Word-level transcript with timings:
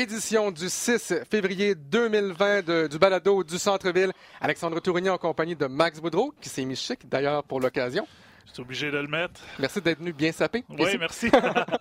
édition 0.00 0.50
du 0.50 0.70
6 0.70 1.12
février 1.30 1.74
2020 1.74 2.88
du 2.88 2.98
balado 2.98 3.44
du 3.44 3.58
Centre-Ville. 3.58 4.12
Alexandre 4.40 4.80
Tourigny 4.80 5.10
en 5.10 5.18
compagnie 5.18 5.54
de 5.54 5.66
Max 5.66 6.00
Boudreau, 6.00 6.32
qui 6.40 6.48
s'est 6.48 6.64
mis 6.64 6.74
chic 6.74 7.06
d'ailleurs 7.06 7.44
pour 7.44 7.60
l'occasion. 7.60 8.06
Je 8.50 8.54
suis 8.54 8.62
obligé 8.62 8.90
de 8.90 8.98
le 8.98 9.06
mettre. 9.06 9.40
Merci 9.60 9.80
d'être 9.80 10.00
venu 10.00 10.12
bien 10.12 10.32
sapé. 10.32 10.64
Oui, 10.68 10.96
merci. 10.98 11.30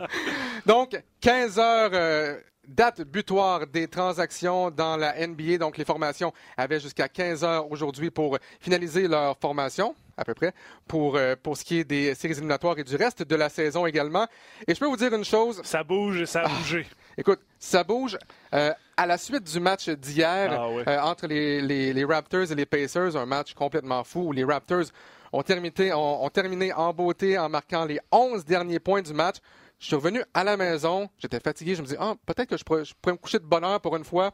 Donc, 0.68 1.02
15 1.20 1.58
heures, 1.58 1.90
euh, 1.94 2.40
date 2.68 3.02
butoir 3.02 3.66
des 3.66 3.88
transactions 3.88 4.70
dans 4.70 4.96
la 4.96 5.27
NBA. 5.27 5.58
Donc, 5.58 5.77
les 5.77 5.86
formations 5.86 6.32
avaient 6.55 6.80
jusqu'à 6.80 7.10
15 7.10 7.44
heures 7.44 7.72
aujourd'hui 7.72 8.12
pour 8.12 8.38
finaliser 8.60 9.08
leur 9.08 9.36
formation 9.40 9.96
à 10.20 10.26
peu 10.26 10.34
près, 10.34 10.54
pour, 10.88 11.16
euh, 11.16 11.36
pour 11.41 11.58
ce 11.58 11.63
qui 11.63 11.80
est 11.80 11.84
des 11.84 12.13
séries 12.13 12.34
éliminatoires 12.34 12.77
et 12.77 12.84
du 12.84 12.96
reste 12.96 13.24
de 13.24 13.36
la 13.36 13.49
saison 13.49 13.86
également. 13.86 14.27
Et 14.68 14.76
je 14.76 14.80
peux 14.80 14.86
vous 14.86 14.98
dire 14.98 15.13
une 15.13 15.24
chose. 15.24 15.62
Ça 15.63 15.84
bouge 15.84 16.22
et 16.22 16.26
ça 16.26 16.41
a 16.41 16.46
ah, 16.46 16.60
bougé. 16.60 16.86
Écoute, 17.18 17.40
ça 17.58 17.84
bouge. 17.84 18.18
Euh, 18.54 18.74
à 18.98 19.05
la 19.05 19.18
suite 19.18 19.44
du 19.44 19.60
match 19.60 19.90
d'hier 19.90 20.52
ah, 20.52 20.68
euh, 20.88 20.99
entre 20.99 21.27
les, 21.27 21.62
les, 21.94 22.05
Raptors 22.05 22.52
et 22.52 22.55
les 22.55 22.65
Pacers, 22.65 23.15
un 23.15 23.26
match 23.26 23.54
complètement 23.54 24.04
fou 24.04 24.27
où 24.27 24.32
les 24.34 24.43
Raptors 24.43 24.86
ont 25.32 25.44
terminé, 25.44 25.94
ont, 25.94 26.24
ont 26.24 26.30
terminé 26.30 26.74
en 26.74 26.94
beauté 26.94 27.38
en 27.38 27.49
marquant 27.49 27.85
les 27.85 27.99
11 28.12 28.46
derniers 28.46 28.80
points 28.80 29.02
du 29.02 29.13
match. 29.13 29.38
Je 29.80 29.86
suis 29.86 29.96
revenu 29.96 30.21
à 30.34 30.44
la 30.44 30.58
maison, 30.58 31.10
j'étais 31.18 31.40
fatigué, 31.40 31.74
je 31.74 31.82
me 31.82 31.88
dis, 31.88 31.96
ah, 31.98 32.13
peut-être 32.26 32.49
que 32.49 32.58
je 32.58 32.63
pourrais, 32.66 32.84
je 32.84 32.94
pourrais, 33.02 33.13
me 33.13 33.18
coucher 33.18 33.40
de 33.40 33.46
bonne 33.46 33.63
heure 33.63 33.80
pour 33.80 33.96
une 33.96 34.04
fois. 34.04 34.34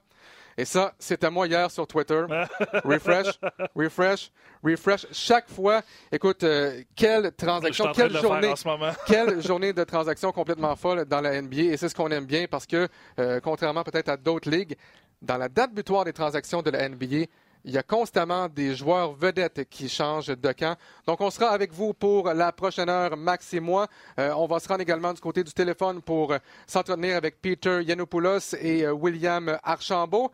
Et 0.58 0.66
ça, 0.66 0.94
c'était 0.98 1.30
moi 1.30 1.46
hier 1.48 1.70
sur 1.70 1.86
Twitter. 1.86 2.26
refresh, 2.84 3.38
refresh, 3.76 4.32
refresh. 4.64 5.06
Chaque 5.12 5.50
fois, 5.50 5.84
écoute, 6.12 6.44
euh, 6.44 6.82
quelle 6.96 7.32
transaction, 7.34 7.92
quelle 7.94 8.18
journée, 8.18 8.54
quelle 9.06 9.42
journée 9.46 9.74
de 9.74 9.84
transaction 9.84 10.32
complètement 10.32 10.76
folle 10.76 11.06
dans 11.06 11.22
la 11.22 11.40
NBA. 11.42 11.74
Et 11.74 11.78
c'est 11.78 11.90
ce 11.90 11.96
qu'on 11.96 12.10
aime 12.10 12.26
bien 12.26 12.46
parce 12.50 12.66
que, 12.66 12.88
euh, 13.20 13.40
contrairement 13.40 13.84
peut-être 13.84 14.10
à 14.10 14.18
d'autres 14.18 14.50
ligues, 14.50 14.76
dans 15.22 15.38
la 15.38 15.50
date 15.50 15.74
butoir 15.74 16.06
des 16.06 16.14
transactions 16.14 16.62
de 16.62 16.72
la 16.72 16.90
NBA, 16.90 17.26
il 17.66 17.74
y 17.74 17.78
a 17.80 17.84
constamment 17.84 18.48
des 18.48 18.76
joueurs 18.76 19.14
vedettes 19.14 19.68
qui 19.70 19.90
changent 19.90 20.28
de 20.28 20.52
camp. 20.52 20.78
Donc, 21.08 21.20
on 21.20 21.32
sera 21.32 21.50
avec 21.50 21.74
vous 21.74 21.94
pour 21.94 22.32
la 22.32 22.52
prochaine 22.52 22.90
heure, 22.90 23.18
Max 23.18 23.52
et 23.56 23.60
moi. 23.60 23.88
Euh, 24.20 24.32
on 24.38 24.46
va 24.46 24.60
se 24.60 24.68
rendre 24.68 24.82
également 24.82 25.12
du 25.14 25.20
côté 25.20 25.44
du 25.44 25.52
téléphone 25.52 26.00
pour 26.00 26.32
euh, 26.32 26.38
s'entretenir 26.68 27.18
avec 27.18 27.42
Peter 27.42 27.82
Yanopoulos 27.82 28.54
et 28.62 28.86
euh, 28.86 28.94
William 28.94 29.58
Archambault. 29.64 30.32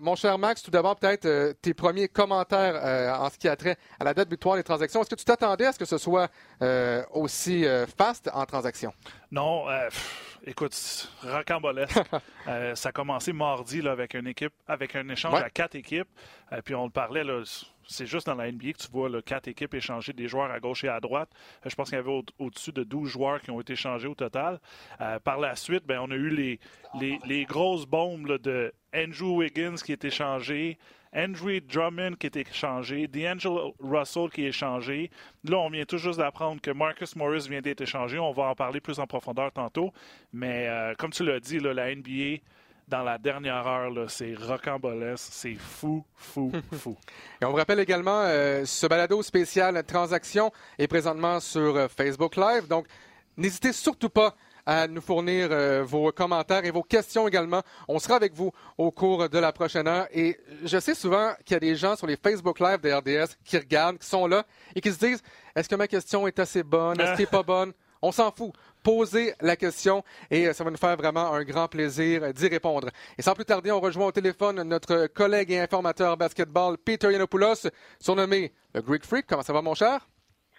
Mon 0.00 0.14
cher 0.16 0.38
Max, 0.38 0.62
tout 0.62 0.70
d'abord, 0.70 0.96
peut-être 0.96 1.52
tes 1.60 1.74
premiers 1.74 2.08
commentaires 2.08 3.20
en 3.20 3.30
ce 3.30 3.38
qui 3.38 3.48
a 3.48 3.56
trait 3.56 3.76
à 4.00 4.04
la 4.04 4.14
date 4.14 4.28
butoir 4.28 4.56
des 4.56 4.62
transactions. 4.62 5.00
Est-ce 5.00 5.10
que 5.10 5.14
tu 5.14 5.24
t'attendais 5.24 5.66
à 5.66 5.72
ce 5.72 5.78
que 5.78 5.84
ce 5.84 5.98
soit 5.98 6.28
aussi 7.12 7.64
fast 7.96 8.30
en 8.32 8.44
transaction? 8.44 8.92
Non 9.30 9.66
écoute, 10.46 11.08
rocambolesque. 11.22 12.00
euh, 12.48 12.74
ça 12.74 12.90
a 12.90 12.92
commencé 12.92 13.32
mardi 13.32 13.82
là, 13.82 13.92
avec 13.92 14.14
une 14.14 14.26
équipe, 14.26 14.52
avec 14.66 14.96
un 14.96 15.08
échange 15.08 15.40
à 15.40 15.50
quatre 15.50 15.74
équipes. 15.74 16.08
et 16.50 16.56
euh, 16.56 16.62
puis 16.62 16.74
on 16.74 16.84
le 16.84 16.90
parlait, 16.90 17.24
là, 17.24 17.42
c'est 17.86 18.06
juste 18.06 18.26
dans 18.26 18.34
la 18.34 18.50
NBA 18.50 18.72
que 18.72 18.78
tu 18.78 18.88
vois 18.90 19.22
quatre 19.22 19.48
équipes 19.48 19.74
échanger 19.74 20.12
des 20.12 20.28
joueurs 20.28 20.50
à 20.50 20.60
gauche 20.60 20.84
et 20.84 20.88
à 20.88 21.00
droite. 21.00 21.30
Euh, 21.64 21.70
je 21.70 21.74
pense 21.74 21.88
qu'il 21.88 21.96
y 21.96 22.00
avait 22.00 22.22
au-dessus 22.38 22.72
de 22.72 22.84
12 22.84 23.10
joueurs 23.10 23.40
qui 23.40 23.50
ont 23.50 23.60
été 23.60 23.74
échangés 23.74 24.08
au 24.08 24.14
total. 24.14 24.60
Euh, 25.00 25.18
par 25.18 25.38
la 25.38 25.54
suite, 25.56 25.84
ben, 25.86 26.00
on 26.00 26.10
a 26.10 26.14
eu 26.14 26.58
les 27.00 27.44
grosses 27.44 27.86
bombes 27.86 28.38
de 28.38 28.72
Andrew 28.94 29.38
Wiggins 29.38 29.76
qui 29.76 29.92
est 29.92 30.04
échangé. 30.04 30.78
Andrew 31.14 31.60
Drummond 31.60 32.16
qui 32.18 32.26
est 32.26 32.36
échangé, 32.36 33.06
D'Angelo 33.06 33.74
Russell 33.80 34.30
qui 34.30 34.44
est 34.44 34.48
échangé. 34.48 35.10
Là, 35.44 35.58
on 35.58 35.68
vient 35.68 35.84
tout 35.84 35.98
juste 35.98 36.18
d'apprendre 36.18 36.60
que 36.60 36.70
Marcus 36.70 37.16
Morris 37.16 37.46
vient 37.48 37.60
d'être 37.60 37.82
échangé. 37.82 38.18
On 38.18 38.32
va 38.32 38.44
en 38.44 38.54
parler 38.54 38.80
plus 38.80 38.98
en 38.98 39.06
profondeur 39.06 39.52
tantôt. 39.52 39.92
Mais 40.32 40.68
euh, 40.68 40.94
comme 40.96 41.10
tu 41.10 41.24
l'as 41.24 41.40
dit, 41.40 41.58
la 41.58 41.94
NBA, 41.94 42.40
dans 42.88 43.02
la 43.02 43.18
dernière 43.18 43.66
heure, 43.66 43.92
c'est 44.08 44.34
rocambolesque, 44.34 45.28
c'est 45.30 45.54
fou, 45.54 46.04
fou, 46.14 46.52
fou. 46.72 46.96
Et 47.40 47.44
on 47.44 47.50
vous 47.50 47.56
rappelle 47.56 47.80
également, 47.80 48.22
euh, 48.24 48.64
ce 48.64 48.86
balado 48.86 49.22
spécial 49.22 49.82
Transaction 49.84 50.52
est 50.78 50.88
présentement 50.88 51.40
sur 51.40 51.76
euh, 51.76 51.88
Facebook 51.88 52.36
Live. 52.36 52.68
Donc, 52.68 52.86
n'hésitez 53.36 53.72
surtout 53.72 54.10
pas 54.10 54.34
à 54.66 54.86
nous 54.86 55.00
fournir 55.00 55.48
euh, 55.50 55.82
vos 55.82 56.12
commentaires 56.12 56.64
et 56.64 56.70
vos 56.70 56.82
questions 56.82 57.26
également. 57.26 57.62
On 57.88 57.98
sera 57.98 58.16
avec 58.16 58.32
vous 58.34 58.52
au 58.78 58.90
cours 58.90 59.28
de 59.28 59.38
la 59.38 59.52
prochaine 59.52 59.88
heure. 59.88 60.06
Et 60.12 60.38
je 60.64 60.78
sais 60.78 60.94
souvent 60.94 61.32
qu'il 61.44 61.54
y 61.54 61.56
a 61.56 61.60
des 61.60 61.74
gens 61.74 61.96
sur 61.96 62.06
les 62.06 62.16
Facebook 62.16 62.60
Live 62.60 62.80
de 62.80 62.92
RDS 62.92 63.36
qui 63.44 63.58
regardent, 63.58 63.98
qui 63.98 64.08
sont 64.08 64.26
là 64.26 64.44
et 64.74 64.80
qui 64.80 64.92
se 64.92 64.98
disent 64.98 65.22
est-ce 65.54 65.68
que 65.68 65.74
ma 65.74 65.88
question 65.88 66.26
est 66.26 66.38
assez 66.38 66.62
bonne? 66.62 67.00
Est-ce 67.00 67.10
qu'elle 67.16 67.20
n'est 67.20 67.26
pas 67.26 67.42
bonne? 67.42 67.72
On 68.02 68.12
s'en 68.12 68.32
fout. 68.32 68.52
Posez 68.82 69.32
la 69.40 69.54
question 69.56 70.02
et 70.30 70.48
euh, 70.48 70.52
ça 70.52 70.64
va 70.64 70.70
nous 70.70 70.76
faire 70.76 70.96
vraiment 70.96 71.32
un 71.32 71.44
grand 71.44 71.68
plaisir 71.68 72.34
d'y 72.34 72.48
répondre. 72.48 72.88
Et 73.16 73.22
sans 73.22 73.34
plus 73.34 73.44
tarder, 73.44 73.70
on 73.70 73.80
rejoint 73.80 74.06
au 74.06 74.12
téléphone 74.12 74.62
notre 74.64 75.06
collègue 75.06 75.52
et 75.52 75.60
informateur 75.60 76.16
basketball 76.16 76.76
Peter 76.78 77.12
Yanopoulos, 77.12 77.68
surnommé 78.00 78.52
le 78.74 78.82
Greek 78.82 79.04
Freak. 79.06 79.26
Comment 79.28 79.42
ça 79.42 79.52
va, 79.52 79.62
mon 79.62 79.74
cher? 79.74 80.08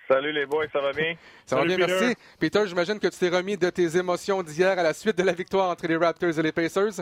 Salut 0.08 0.32
les 0.34 0.46
boys, 0.46 0.68
ça 0.72 0.80
va 0.82 0.92
bien? 0.92 1.16
Ça 1.46 1.56
va 1.56 1.66
bien, 1.66 1.78
merci. 1.78 2.16
Peter, 2.40 2.64
j'imagine 2.66 3.00
que 3.00 3.08
tu 3.08 3.18
t'es 3.18 3.30
remis 3.30 3.58
de 3.58 3.70
tes 3.70 3.98
émotions 3.98 4.44
d'hier 4.44 4.78
à 4.78 4.84
la 4.84 4.94
suite 4.94 5.18
de 5.18 5.24
la 5.24 5.34
victoire 5.34 5.70
entre 5.70 5.88
les 5.88 5.96
Raptors 5.96 6.38
et 6.38 6.42
les 6.42 6.52
Pacers. 6.52 7.02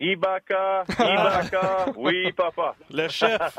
Ibaka, 0.00 0.84
Ibaka, 0.98 1.86
oui, 1.96 2.32
papa. 2.32 2.74
Le 2.90 3.08
chef. 3.08 3.58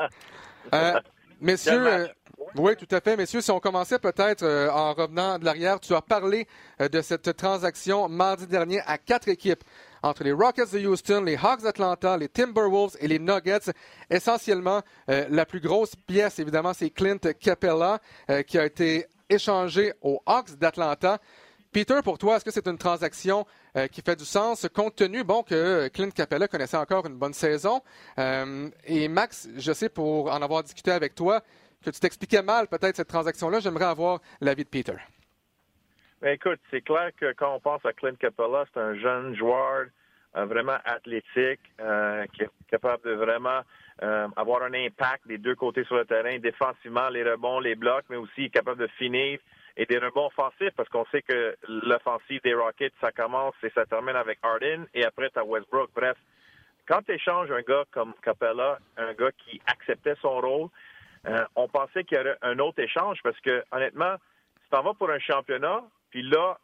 Euh, 0.73 0.99
messieurs, 1.39 1.87
euh, 1.87 2.07
oui, 2.55 2.75
tout 2.75 2.93
à 2.95 3.01
fait. 3.01 3.17
Messieurs, 3.17 3.41
si 3.41 3.51
on 3.51 3.59
commençait 3.59 3.99
peut-être 3.99 4.43
euh, 4.43 4.69
en 4.69 4.93
revenant 4.93 5.39
de 5.39 5.45
l'arrière, 5.45 5.79
tu 5.79 5.93
as 5.93 6.01
parlé 6.01 6.47
de 6.79 7.01
cette 7.01 7.35
transaction 7.35 8.09
mardi 8.09 8.47
dernier 8.47 8.81
à 8.85 8.97
quatre 8.97 9.27
équipes 9.27 9.63
entre 10.05 10.23
les 10.23 10.31
Rockets 10.31 10.71
de 10.71 10.87
Houston, 10.87 11.23
les 11.25 11.35
Hawks 11.35 11.63
d'Atlanta, 11.63 12.15
les 12.15 12.29
Timberwolves 12.29 12.95
et 12.99 13.07
les 13.07 13.17
Nuggets. 13.17 13.71
Essentiellement, 14.09 14.81
euh, 15.09 15.25
la 15.29 15.45
plus 15.45 15.59
grosse 15.59 15.95
pièce, 15.95 16.37
évidemment, 16.37 16.73
c'est 16.73 16.91
Clint 16.91 17.17
Capella 17.39 17.99
euh, 18.29 18.43
qui 18.43 18.59
a 18.59 18.65
été 18.65 19.07
échangé 19.29 19.93
aux 20.01 20.21
Hawks 20.27 20.57
d'Atlanta. 20.57 21.19
Peter, 21.71 21.99
pour 22.03 22.19
toi, 22.19 22.35
est-ce 22.35 22.45
que 22.45 22.51
c'est 22.51 22.67
une 22.67 22.77
transaction 22.77 23.45
euh, 23.75 23.87
qui 23.87 24.01
fait 24.01 24.15
du 24.15 24.25
sens, 24.25 24.67
compte 24.73 24.95
tenu 24.95 25.23
bon, 25.23 25.41
que 25.41 25.87
Clint 25.87 26.11
Capella 26.11 26.47
connaissait 26.47 26.77
encore 26.77 27.07
une 27.07 27.17
bonne 27.17 27.33
saison? 27.33 27.81
et 28.85 29.07
Max, 29.07 29.49
je 29.57 29.73
sais 29.73 29.89
pour 29.89 30.31
en 30.31 30.41
avoir 30.41 30.61
discuté 30.63 30.91
avec 30.91 31.15
toi 31.15 31.41
que 31.85 31.91
tu 31.91 31.99
t'expliquais 31.99 32.41
mal 32.41 32.67
peut-être 32.67 32.95
cette 32.95 33.07
transaction-là. 33.07 33.59
J'aimerais 33.59 33.85
avoir 33.85 34.19
l'avis 34.41 34.63
de 34.63 34.69
Peter. 34.69 34.95
Ben, 36.21 36.33
écoute, 36.33 36.59
c'est 36.71 36.81
clair 36.81 37.11
que 37.19 37.33
quand 37.33 37.53
on 37.53 37.59
pense 37.59 37.85
à 37.85 37.93
Clint 37.93 38.15
Capella, 38.15 38.65
c'est 38.73 38.79
un 38.79 38.95
jeune 38.95 39.35
joueur 39.35 39.85
euh, 40.37 40.45
vraiment 40.45 40.77
athlétique, 40.83 41.61
euh, 41.79 42.25
qui 42.33 42.43
est 42.43 42.49
capable 42.69 43.03
de 43.03 43.13
vraiment 43.13 43.61
euh, 44.03 44.27
avoir 44.35 44.63
un 44.63 44.73
impact 44.73 45.27
des 45.27 45.37
deux 45.37 45.55
côtés 45.55 45.83
sur 45.85 45.95
le 45.95 46.05
terrain, 46.05 46.37
défensivement, 46.39 47.07
les 47.09 47.23
rebonds, 47.23 47.59
les 47.59 47.75
blocs, 47.75 48.05
mais 48.09 48.17
aussi 48.17 48.49
capable 48.49 48.81
de 48.81 48.87
finir 48.97 49.39
et 49.77 49.85
des 49.85 49.97
rebonds 49.97 50.27
offensifs, 50.27 50.73
parce 50.75 50.89
qu'on 50.89 51.05
sait 51.11 51.21
que 51.21 51.55
l'offensive 51.67 52.41
des 52.43 52.53
Rockets, 52.53 52.93
ça 53.01 53.11
commence 53.11 53.55
et 53.63 53.69
ça 53.69 53.85
termine 53.85 54.15
avec 54.15 54.39
Harden, 54.41 54.85
et 54.93 55.05
après, 55.05 55.29
tu 55.29 55.39
as 55.39 55.45
Westbrook. 55.45 55.89
Bref, 55.95 56.17
quand 56.87 57.01
tu 57.03 57.13
échanges 57.13 57.51
un 57.51 57.61
gars 57.61 57.83
comme 57.91 58.13
Capella, 58.21 58.79
un 58.97 59.13
gars 59.13 59.31
qui 59.31 59.61
acceptait 59.67 60.15
son 60.21 60.39
rôle, 60.39 60.69
on 61.55 61.67
pensait 61.67 62.03
qu'il 62.03 62.17
y 62.17 62.21
aurait 62.21 62.37
un 62.41 62.59
autre 62.59 62.79
échange, 62.81 63.19
parce 63.23 63.39
que 63.41 63.63
honnêtement, 63.71 64.15
si 64.63 64.69
tu 64.69 64.77
en 64.77 64.83
vas 64.83 64.93
pour 64.93 65.09
un 65.09 65.19
championnat, 65.19 65.83
puis 66.09 66.23
là, 66.23 66.57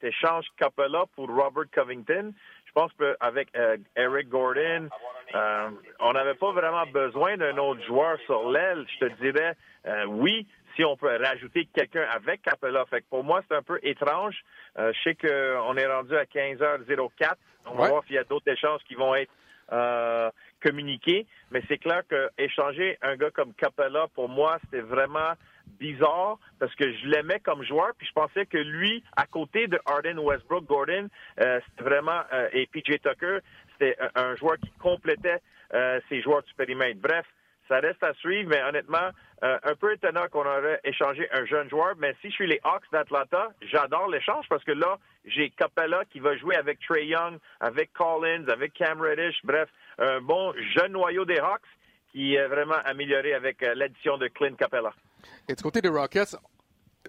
tu 0.00 0.06
échanges 0.08 0.46
Capella 0.58 1.04
pour 1.14 1.28
Robert 1.28 1.70
Covington. 1.72 2.32
Je 2.66 2.72
pense 2.72 2.92
qu'avec 2.98 3.48
euh, 3.56 3.78
Eric 3.96 4.28
Gordon, 4.28 4.88
euh, 5.34 5.70
on 6.00 6.12
n'avait 6.12 6.34
pas 6.34 6.52
vraiment 6.52 6.84
besoin 6.86 7.36
d'un 7.36 7.56
autre 7.56 7.82
joueur 7.84 8.18
sur 8.26 8.50
l'aile. 8.50 8.84
Je 8.94 9.06
te 9.06 9.12
dirais, 9.20 9.54
euh, 9.86 10.04
oui, 10.04 10.46
si 10.74 10.84
on 10.84 10.96
peut 10.96 11.16
rajouter 11.16 11.66
quelqu'un 11.72 12.06
avec 12.14 12.42
Capella. 12.42 12.84
Fait 12.86 13.00
que 13.00 13.06
pour 13.08 13.24
moi, 13.24 13.42
c'est 13.48 13.56
un 13.56 13.62
peu 13.62 13.78
étrange. 13.82 14.36
je 14.76 14.92
sais 15.04 15.14
qu'on 15.14 15.76
est 15.76 15.86
rendu 15.86 16.14
à 16.14 16.24
15h04. 16.24 17.36
On 17.66 17.76
va 17.76 17.88
voir 17.88 18.04
s'il 18.04 18.16
y 18.16 18.18
a 18.18 18.24
d'autres 18.24 18.50
échanges 18.50 18.82
qui 18.86 18.94
vont 18.94 19.14
être 19.14 19.32
communiqués. 20.66 21.26
Mais 21.50 21.62
c'est 21.68 21.78
clair 21.78 22.02
que 22.08 22.28
échanger 22.38 22.98
un 23.02 23.16
gars 23.16 23.30
comme 23.30 23.54
Capella, 23.54 24.06
pour 24.14 24.28
moi, 24.28 24.58
c'était 24.64 24.80
vraiment 24.80 25.34
bizarre 25.78 26.38
parce 26.58 26.74
que 26.74 26.92
je 26.92 27.06
l'aimais 27.06 27.40
comme 27.40 27.62
joueur, 27.64 27.90
puis 27.98 28.06
je 28.06 28.12
pensais 28.12 28.46
que 28.46 28.58
lui, 28.58 29.02
à 29.16 29.26
côté 29.26 29.66
de 29.66 29.78
Arden 29.86 30.18
Westbrook, 30.18 30.64
Gordon, 30.64 31.08
euh, 31.40 31.60
c'était 31.66 31.84
vraiment 31.84 32.20
euh, 32.32 32.48
et 32.52 32.66
PJ 32.66 32.98
Tucker, 33.02 33.38
c'était 33.72 33.96
un, 34.14 34.34
joueur 34.36 34.56
qui 34.58 34.70
complétait 34.80 35.40
euh, 35.74 36.00
ses 36.08 36.22
joueurs 36.22 36.42
du 36.42 36.54
périmètre. 36.54 37.00
Bref, 37.00 37.26
ça 37.68 37.80
reste 37.80 38.02
à 38.02 38.14
suivre, 38.14 38.48
mais 38.48 38.62
honnêtement, 38.62 39.10
un 39.42 39.74
peu 39.74 39.92
étonnant 39.92 40.28
qu'on 40.30 40.46
aurait 40.46 40.80
échangé 40.84 41.28
un 41.32 41.44
jeune 41.46 41.68
joueur. 41.68 41.94
Mais 41.98 42.14
si 42.20 42.30
je 42.30 42.34
suis 42.34 42.46
les 42.46 42.60
Hawks 42.62 42.86
d'Atlanta, 42.92 43.48
j'adore 43.60 44.08
l'échange 44.08 44.46
parce 44.48 44.62
que 44.62 44.70
là, 44.70 44.98
j'ai 45.24 45.50
Capella 45.50 46.04
qui 46.04 46.20
va 46.20 46.36
jouer 46.36 46.54
avec 46.54 46.78
Trey 46.78 47.06
Young, 47.06 47.38
avec 47.58 47.92
Collins, 47.92 48.46
avec 48.48 48.72
Cam 48.72 49.00
Reddish. 49.00 49.40
Bref, 49.42 49.68
un 49.98 50.20
bon 50.20 50.52
jeune 50.74 50.92
noyau 50.92 51.24
des 51.24 51.38
Hawks 51.38 51.62
qui 52.12 52.34
est 52.34 52.48
vraiment 52.48 52.78
amélioré 52.84 53.34
avec 53.34 53.60
l'addition 53.60 54.16
de 54.18 54.28
Clint 54.28 54.54
Capella. 54.54 54.92
Et 55.48 55.54
du 55.54 55.62
côté 55.62 55.80
des 55.80 55.88
Rockets, 55.88 56.36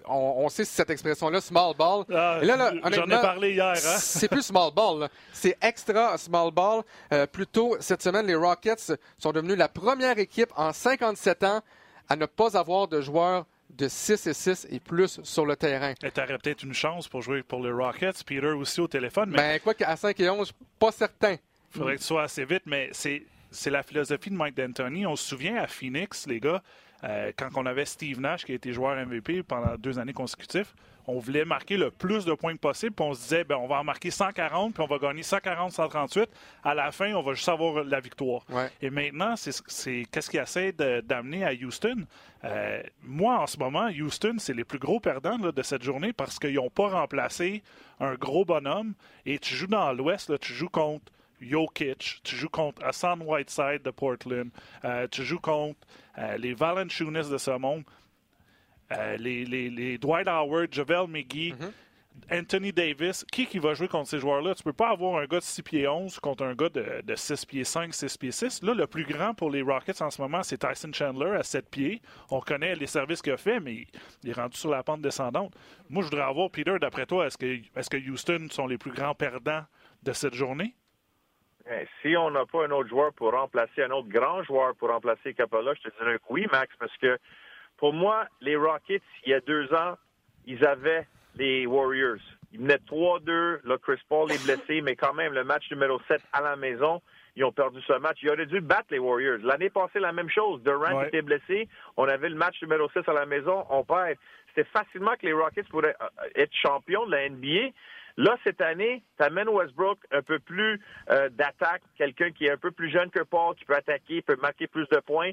on, 0.06 0.48
sait 0.48 0.64
cette 0.64 0.90
expression-là, 0.90 1.40
small 1.40 1.74
ball. 1.76 2.04
Ah, 2.14 2.40
j'en 2.42 3.06
ai 3.06 3.20
parlé 3.20 3.52
hier. 3.52 3.72
Hein? 3.72 3.96
c'est 3.98 4.28
plus 4.28 4.42
small 4.42 4.72
ball. 4.72 5.08
C'est 5.32 5.56
extra 5.60 6.16
small 6.18 6.50
ball. 6.50 6.82
Euh, 7.12 7.26
plutôt, 7.26 7.76
cette 7.80 8.02
semaine, 8.02 8.26
les 8.26 8.34
Rockets 8.34 8.92
sont 9.18 9.32
devenus 9.32 9.56
la 9.56 9.68
première 9.68 10.18
équipe 10.18 10.50
en 10.56 10.72
57 10.72 11.44
ans 11.44 11.60
à 12.08 12.16
ne 12.16 12.26
pas 12.26 12.56
avoir 12.56 12.88
de 12.88 13.00
joueurs 13.00 13.44
de 13.70 13.86
6 13.86 14.26
et 14.26 14.34
6 14.34 14.66
et 14.70 14.80
plus 14.80 15.20
sur 15.22 15.44
le 15.44 15.54
terrain. 15.56 15.92
Et 16.02 16.10
tu 16.10 16.20
aurais 16.20 16.38
peut-être 16.38 16.62
une 16.62 16.74
chance 16.74 17.06
pour 17.06 17.20
jouer 17.20 17.42
pour 17.42 17.62
les 17.62 17.70
Rockets. 17.70 18.24
Peter 18.24 18.46
aussi 18.46 18.80
au 18.80 18.88
téléphone. 18.88 19.30
Mais 19.30 19.54
ben, 19.54 19.60
quoi 19.60 19.74
qu'à 19.74 19.94
5 19.94 20.18
et 20.20 20.30
11, 20.30 20.52
pas 20.78 20.92
certain. 20.92 21.36
Il 21.74 21.78
faudrait 21.78 21.94
que 21.96 22.00
tu 22.00 22.06
sois 22.06 22.22
assez 22.22 22.44
vite, 22.44 22.62
mais 22.66 22.90
c'est 22.92 23.70
la 23.70 23.82
philosophie 23.82 24.30
de 24.30 24.36
Mike 24.36 24.56
D'Antoni. 24.56 25.06
On 25.06 25.16
se 25.16 25.28
souvient 25.28 25.56
à 25.56 25.66
Phoenix, 25.66 26.26
les 26.26 26.40
gars, 26.40 26.62
euh, 27.04 27.30
quand 27.36 27.48
on 27.54 27.66
avait 27.66 27.84
Steve 27.84 28.20
Nash 28.20 28.44
qui 28.44 28.52
a 28.52 28.54
été 28.56 28.72
joueur 28.72 28.96
MVP 29.06 29.42
pendant 29.42 29.76
deux 29.76 29.98
années 29.98 30.12
consécutives, 30.12 30.72
on 31.06 31.20
voulait 31.20 31.46
marquer 31.46 31.78
le 31.78 31.90
plus 31.90 32.26
de 32.26 32.34
points 32.34 32.56
possible, 32.56 32.92
puis 32.92 33.06
on 33.06 33.14
se 33.14 33.22
disait, 33.22 33.44
ben, 33.44 33.56
on 33.56 33.66
va 33.66 33.76
en 33.76 33.84
marquer 33.84 34.10
140, 34.10 34.74
puis 34.74 34.82
on 34.82 34.86
va 34.86 34.98
gagner 34.98 35.22
140-138. 35.22 36.26
À 36.62 36.74
la 36.74 36.92
fin, 36.92 37.14
on 37.14 37.22
va 37.22 37.32
juste 37.32 37.48
avoir 37.48 37.82
la 37.82 37.98
victoire. 37.98 38.44
Et 38.82 38.90
maintenant, 38.90 39.34
c'est 39.36 40.02
qu'est-ce 40.12 40.28
qu'il 40.28 40.40
essaie 40.40 40.72
d'amener 40.72 41.46
à 41.46 41.52
Houston? 41.52 42.04
Euh, 42.44 42.82
moi, 43.02 43.40
en 43.40 43.46
ce 43.46 43.58
moment, 43.58 43.86
Houston, 43.86 44.34
c'est 44.38 44.52
les 44.52 44.64
plus 44.64 44.78
gros 44.78 45.00
perdants 45.00 45.38
de 45.38 45.62
cette 45.62 45.82
journée 45.82 46.12
parce 46.12 46.38
qu'ils 46.38 46.54
n'ont 46.54 46.68
pas 46.68 46.88
remplacé 46.88 47.62
un 48.00 48.14
gros 48.14 48.44
bonhomme. 48.44 48.92
Et 49.24 49.38
tu 49.38 49.54
joues 49.54 49.66
dans 49.66 49.90
l'Ouest, 49.94 50.38
tu 50.40 50.52
joues 50.52 50.68
contre 50.68 51.10
Jokic, 51.40 52.20
tu 52.22 52.36
joues 52.36 52.48
contre 52.48 52.84
Hassan 52.84 53.22
Whiteside 53.22 53.82
de 53.82 53.90
Portland, 53.90 54.50
euh, 54.84 55.06
tu 55.10 55.24
joues 55.24 55.40
contre 55.40 55.78
euh, 56.18 56.36
les 56.36 56.54
Valanciunas 56.54 57.28
de 57.30 57.38
ce 57.38 57.50
monde, 57.52 57.84
euh, 58.92 59.16
les, 59.18 59.44
les, 59.44 59.98
Dwight 59.98 60.26
Howard, 60.28 60.72
Javel 60.72 61.06
McGee, 61.08 61.52
mhm. 61.52 61.72
Anthony 62.30 62.72
Davis. 62.72 63.24
Qui 63.30 63.46
qui 63.46 63.58
va 63.58 63.74
jouer 63.74 63.88
contre 63.88 64.08
ces 64.08 64.18
joueurs-là? 64.18 64.54
Tu 64.54 64.62
peux 64.62 64.72
pas 64.72 64.90
avoir 64.90 65.20
un 65.20 65.26
gars 65.26 65.38
de 65.38 65.44
6 65.44 65.62
pieds 65.62 65.88
11 65.88 66.18
contre 66.20 66.44
un 66.44 66.54
gars 66.54 66.68
de, 66.68 67.02
de 67.04 67.14
6 67.14 67.46
pieds 67.46 67.64
5, 67.64 67.94
6 67.94 68.16
pieds 68.16 68.32
6. 68.32 68.62
Là, 68.62 68.74
le 68.74 68.86
plus 68.86 69.04
grand 69.04 69.34
pour 69.34 69.50
les 69.50 69.62
Rockets 69.62 70.02
en 70.02 70.10
ce 70.10 70.20
moment, 70.20 70.42
c'est 70.42 70.58
Tyson 70.58 70.90
Chandler 70.92 71.36
à 71.36 71.42
7 71.42 71.68
pieds. 71.68 72.02
On 72.30 72.40
connaît 72.40 72.74
les 72.74 72.86
services 72.86 73.22
qu'il 73.22 73.32
a 73.32 73.36
fait, 73.36 73.60
mais 73.60 73.86
il 74.22 74.30
est 74.30 74.32
rendu 74.32 74.56
sur 74.56 74.70
la 74.70 74.82
pente 74.82 75.02
descendante. 75.02 75.54
Moi, 75.88 76.02
je 76.02 76.08
voudrais 76.08 76.24
avoir, 76.24 76.50
Peter, 76.50 76.76
d'après 76.80 77.06
toi, 77.06 77.26
est-ce 77.26 77.38
que, 77.38 77.60
est-ce 77.76 77.90
que 77.90 77.96
Houston 77.96 78.48
sont 78.50 78.66
les 78.66 78.78
plus 78.78 78.92
grands 78.92 79.14
perdants 79.14 79.64
de 80.02 80.12
cette 80.12 80.34
journée? 80.34 80.74
Ben, 81.68 81.86
si 82.00 82.16
on 82.16 82.30
n'a 82.30 82.46
pas 82.46 82.64
un 82.64 82.70
autre 82.70 82.88
joueur 82.88 83.12
pour 83.12 83.32
remplacer, 83.32 83.82
un 83.82 83.90
autre 83.90 84.08
grand 84.08 84.42
joueur 84.42 84.74
pour 84.76 84.88
remplacer 84.88 85.34
Capella, 85.34 85.74
je 85.74 85.90
te 85.90 85.98
dirais 85.98 86.18
oui, 86.30 86.46
Max, 86.50 86.74
parce 86.78 86.96
que 86.96 87.18
pour 87.76 87.92
moi, 87.92 88.26
les 88.40 88.56
Rockets, 88.56 89.02
il 89.26 89.32
y 89.32 89.34
a 89.34 89.40
deux 89.40 89.70
ans, 89.74 89.96
ils 90.46 90.64
avaient 90.64 91.06
les 91.34 91.66
Warriors. 91.66 92.16
Ils 92.52 92.60
venaient 92.60 92.80
3-2, 92.90 93.60
là, 93.64 93.76
Chris 93.82 94.00
Paul 94.08 94.32
est 94.32 94.42
blessé, 94.44 94.80
mais 94.82 94.96
quand 94.96 95.12
même, 95.12 95.34
le 95.34 95.44
match 95.44 95.70
numéro 95.70 96.00
7 96.08 96.22
à 96.32 96.40
la 96.40 96.56
maison, 96.56 97.02
ils 97.36 97.44
ont 97.44 97.52
perdu 97.52 97.80
ce 97.82 97.92
match. 97.98 98.18
Ils 98.22 98.30
auraient 98.30 98.46
dû 98.46 98.60
battre 98.60 98.88
les 98.90 98.98
Warriors. 98.98 99.38
L'année 99.42 99.70
passée, 99.70 100.00
la 100.00 100.12
même 100.12 100.30
chose. 100.30 100.60
Durant 100.64 101.02
était 101.02 101.22
blessé. 101.22 101.68
On 101.96 102.08
avait 102.08 102.30
le 102.30 102.34
match 102.34 102.60
numéro 102.62 102.88
6 102.90 103.00
à 103.06 103.12
la 103.12 103.26
maison. 103.26 103.64
On 103.70 103.84
perd. 103.84 104.16
C'était 104.48 104.68
facilement 104.70 105.12
que 105.12 105.26
les 105.26 105.32
Rockets 105.32 105.68
pourraient 105.68 105.94
euh, 106.00 106.28
être 106.34 106.52
champions 106.52 107.06
de 107.06 107.12
la 107.12 107.28
NBA. 107.28 107.70
Là, 108.18 108.36
cette 108.42 108.60
année, 108.60 109.04
tu 109.16 109.24
amènes 109.24 109.48
Westbrook 109.48 110.00
un 110.10 110.22
peu 110.22 110.40
plus 110.40 110.80
euh, 111.08 111.28
d'attaque, 111.28 111.82
quelqu'un 111.96 112.32
qui 112.32 112.46
est 112.46 112.50
un 112.50 112.56
peu 112.56 112.72
plus 112.72 112.90
jeune 112.90 113.10
que 113.10 113.22
Paul, 113.22 113.54
qui 113.54 113.64
peut 113.64 113.76
attaquer, 113.76 114.22
peut 114.22 114.36
marquer 114.42 114.66
plus 114.66 114.88
de 114.88 114.98
points. 114.98 115.30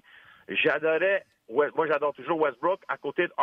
J'adorais, 0.50 1.26
moi 1.50 1.88
j'adore 1.88 2.14
toujours 2.14 2.40
Westbrook 2.40 2.80
à 2.88 2.98
côté 2.98 3.26
de 3.26 3.34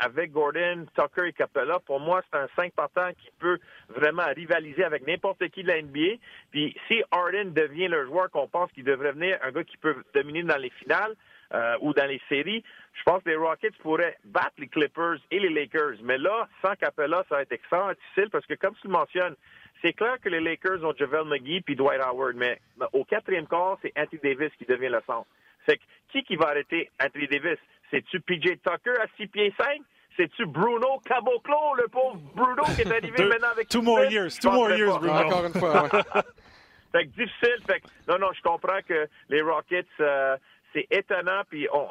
avec 0.00 0.32
Gordon, 0.32 0.86
Tucker 0.94 1.26
et 1.26 1.34
Capella. 1.34 1.78
Pour 1.80 2.00
moi, 2.00 2.22
c'est 2.32 2.38
un 2.38 2.48
5 2.56 2.72
partant 2.72 3.10
qui 3.12 3.28
peut 3.38 3.58
vraiment 3.90 4.24
rivaliser 4.34 4.82
avec 4.82 5.06
n'importe 5.06 5.46
qui 5.50 5.62
de 5.62 5.68
la 5.68 5.82
NBA. 5.82 6.16
Puis 6.50 6.74
si 6.88 7.02
Harden 7.10 7.52
devient 7.52 7.88
le 7.88 8.06
joueur 8.06 8.30
qu'on 8.30 8.48
pense 8.48 8.72
qu'il 8.72 8.84
devrait 8.84 9.12
venir, 9.12 9.38
un 9.42 9.50
gars 9.50 9.64
qui 9.64 9.76
peut 9.76 9.94
dominer 10.14 10.42
dans 10.42 10.56
les 10.56 10.70
finales, 10.70 11.14
euh, 11.54 11.76
ou 11.80 11.92
dans 11.92 12.06
les 12.06 12.20
séries, 12.28 12.62
je 12.94 13.02
pense 13.04 13.22
que 13.22 13.30
les 13.30 13.36
Rockets 13.36 13.76
pourraient 13.78 14.16
battre 14.24 14.54
les 14.58 14.68
Clippers 14.68 15.18
et 15.30 15.38
les 15.38 15.50
Lakers. 15.50 15.96
Mais 16.02 16.18
là, 16.18 16.48
sans 16.62 16.74
Capella, 16.74 17.24
ça 17.28 17.36
va 17.36 17.42
être 17.42 17.52
extrêmement 17.52 17.92
difficile 17.92 18.30
parce 18.30 18.46
que, 18.46 18.54
comme 18.54 18.74
tu 18.80 18.88
le 18.88 18.92
mentionnes, 18.92 19.36
c'est 19.82 19.92
clair 19.92 20.16
que 20.20 20.28
les 20.28 20.40
Lakers 20.40 20.82
ont 20.84 20.94
Javel 20.98 21.24
McGee 21.24 21.60
puis 21.60 21.76
Dwight 21.76 22.00
Howard, 22.00 22.36
mais 22.36 22.58
au 22.92 23.04
quatrième 23.04 23.46
quart, 23.46 23.78
c'est 23.82 23.92
Anthony 23.96 24.20
Davis 24.22 24.52
qui 24.58 24.64
devient 24.64 24.88
le 24.88 25.00
centre. 25.06 25.28
C'est 25.68 25.78
qui 26.10 26.22
qui 26.22 26.36
va 26.36 26.48
arrêter 26.48 26.90
Anthony 27.02 27.26
Davis? 27.26 27.58
C'est-tu 27.90 28.20
PJ 28.20 28.58
Tucker 28.62 28.98
à 29.00 29.06
6 29.16 29.26
pieds 29.28 29.54
5? 29.58 29.80
C'est-tu 30.16 30.46
Bruno 30.46 30.98
Caboclo, 31.04 31.74
le 31.76 31.88
pauvre 31.88 32.18
Bruno 32.34 32.62
qui 32.74 32.82
est 32.82 32.90
arrivé 32.90 33.24
maintenant 33.28 33.50
avec 33.52 33.68
Two 33.68 33.82
more 33.82 34.04
years, 34.06 34.38
two 34.38 34.50
more 34.50 34.70
years, 34.72 34.98
Bruno. 34.98 35.12
Encore 35.12 35.44
une 35.44 35.52
fois, 35.52 35.88
fait 36.92 37.04
que 37.04 37.10
difficile. 37.10 37.62
Fait 37.66 37.80
que, 37.80 37.86
non, 38.08 38.18
non, 38.18 38.32
je 38.32 38.40
comprends 38.42 38.80
que 38.88 39.08
les 39.28 39.42
Rockets, 39.42 39.86
euh, 40.00 40.36
c'est 40.72 40.86
étonnant, 40.90 41.42
puis 41.48 41.68
on, 41.72 41.86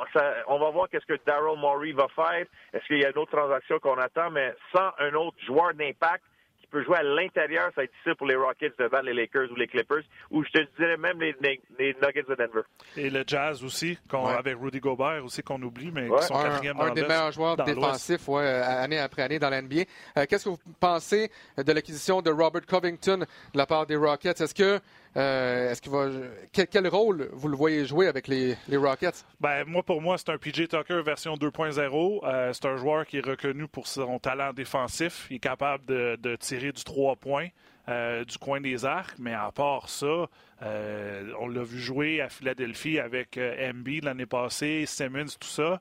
on 0.48 0.60
va 0.60 0.70
voir 0.70 0.90
qu'est-ce 0.90 1.06
que 1.06 1.20
Daryl 1.26 1.60
Morey 1.60 1.92
va 1.92 2.08
faire. 2.16 2.46
Est-ce 2.74 2.86
qu'il 2.86 3.00
y 3.00 3.06
a 3.06 3.10
une 3.10 3.18
autre 3.18 3.36
transaction 3.36 3.80
qu'on 3.80 3.98
attend, 3.98 4.30
mais 4.32 4.54
sans 4.76 4.92
un 5.00 5.14
autre 5.14 5.38
joueur 5.46 5.74
d'impact 5.74 6.24
qui 6.62 6.68
peut 6.68 6.84
jouer 6.84 6.98
à 6.98 7.04
l'intérieur, 7.04 7.66
ça 7.68 7.74
va 7.78 7.84
être 7.84 7.92
difficile 7.92 8.16
pour 8.16 8.28
les 8.28 8.36
Rockets 8.36 8.78
devant 8.80 9.02
les 9.02 9.14
Lakers 9.14 9.52
ou 9.52 9.56
les 9.56 9.68
Clippers, 9.68 10.04
ou 10.32 10.44
je 10.44 10.50
te 10.50 10.60
dirais 10.78 10.98
même 10.98 11.20
les, 11.20 11.36
Nuggets 11.40 12.24
de 12.28 12.36
Denver. 12.36 12.62
Et 12.98 13.10
le 13.10 13.24
Jazz 13.26 13.64
aussi, 13.64 13.98
avec 14.12 14.58
Rudy 14.60 14.80
Gobert 14.80 15.24
aussi 15.24 15.44
qu'on 15.44 15.62
oublie, 15.62 15.92
mais 15.92 16.10
qui 16.10 16.24
sont 16.24 16.42
quatrième 16.42 16.80
un, 16.80 16.88
un 16.88 16.94
des 16.94 17.04
meilleurs 17.04 17.32
joueurs 17.32 17.58
défensifs 17.58 18.28
année 18.30 19.00
après 19.00 19.22
année 19.22 19.40
dans 19.40 19.50
l'NBA. 19.50 19.84
Euh, 20.18 20.26
Qu'est-ce 20.28 20.46
que 20.46 20.50
vous 20.50 20.60
pensez 20.80 21.30
de 21.58 21.72
l'acquisition 21.72 22.22
de 22.22 22.32
Robert 22.32 22.66
Covington 22.66 23.20
de 23.20 23.58
la 23.58 23.66
part 23.66 23.86
des 23.86 23.96
Rockets? 23.96 24.42
Est-ce 24.42 24.56
que 24.56 24.80
euh, 25.18 25.72
est-ce 25.72 25.82
qu'il 25.82 25.92
va 25.92 26.10
quel, 26.52 26.88
rôle 26.88 27.30
vous 27.32 27.48
le 27.48 27.56
voyez 27.56 27.86
jouer 27.86 28.08
avec 28.08 28.28
les, 28.28 28.58
Rockets? 28.72 29.26
Ben 29.40 29.64
moi 29.66 29.82
pour 29.82 30.02
moi 30.02 30.18
c'est 30.18 30.30
un 30.30 30.38
PJ 30.38 30.68
Tucker 30.68 31.02
version 31.04 31.36
2.0. 31.36 32.20
Euh, 32.24 32.52
c'est 32.54 32.66
un 32.66 32.76
joueur 32.76 33.06
qui 33.06 33.18
est 33.18 33.26
reconnu 33.26 33.68
pour 33.68 33.88
son 33.88 34.20
talent 34.20 34.52
défensif. 34.52 35.28
Il 35.30 35.38
est 35.38 35.40
capable 35.40 35.86
de, 35.86 36.36
tirer 36.36 36.72
du 36.72 36.84
3 36.84 37.16
points. 37.16 37.48
Euh, 37.88 38.26
du 38.26 38.40
coin 38.40 38.62
des 38.62 38.84
arcs, 38.84 39.14
mais 39.20 39.36
à 39.36 39.52
part 39.52 39.90
ça, 39.90 40.28
on 40.60 41.48
l'a 41.48 41.64
vu 41.64 41.80
jouer 41.80 42.20
à 42.20 42.30
Philadelphie 42.30 42.98
avec 42.98 43.38
MB 43.38 43.88
l'année 44.02 44.26
passée, 44.26 44.86
Simmons, 44.88 45.38
tout 45.40 45.48
ça. 45.48 45.80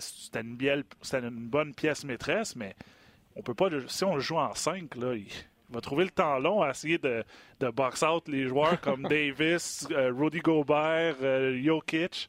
c'était 0.00 0.42
une, 0.42 0.58
une, 0.60 1.48
bonne 1.48 1.74
pièce 1.74 2.04
maîtresse, 2.04 2.54
mais 2.56 2.74
on 3.36 3.42
peut 3.42 3.54
pas. 3.54 3.70
Si 3.86 4.04
on 4.04 4.16
le 4.16 4.20
joue 4.20 4.36
en 4.36 4.54
5, 4.54 4.94
là, 4.96 5.14
il 5.14 5.28
va 5.70 5.80
trouver 5.80 6.04
le 6.04 6.10
temps 6.10 6.38
long 6.38 6.62
à 6.62 6.70
essayer 6.70 6.98
de, 6.98 7.24
de 7.60 7.70
box 7.70 8.02
out 8.02 8.28
les 8.28 8.46
joueurs 8.46 8.80
comme 8.82 9.02
Davis, 9.02 9.86
euh, 9.90 10.12
Rudy 10.16 10.40
Gobert, 10.40 11.16
euh, 11.22 11.60
Jokic. 11.62 12.28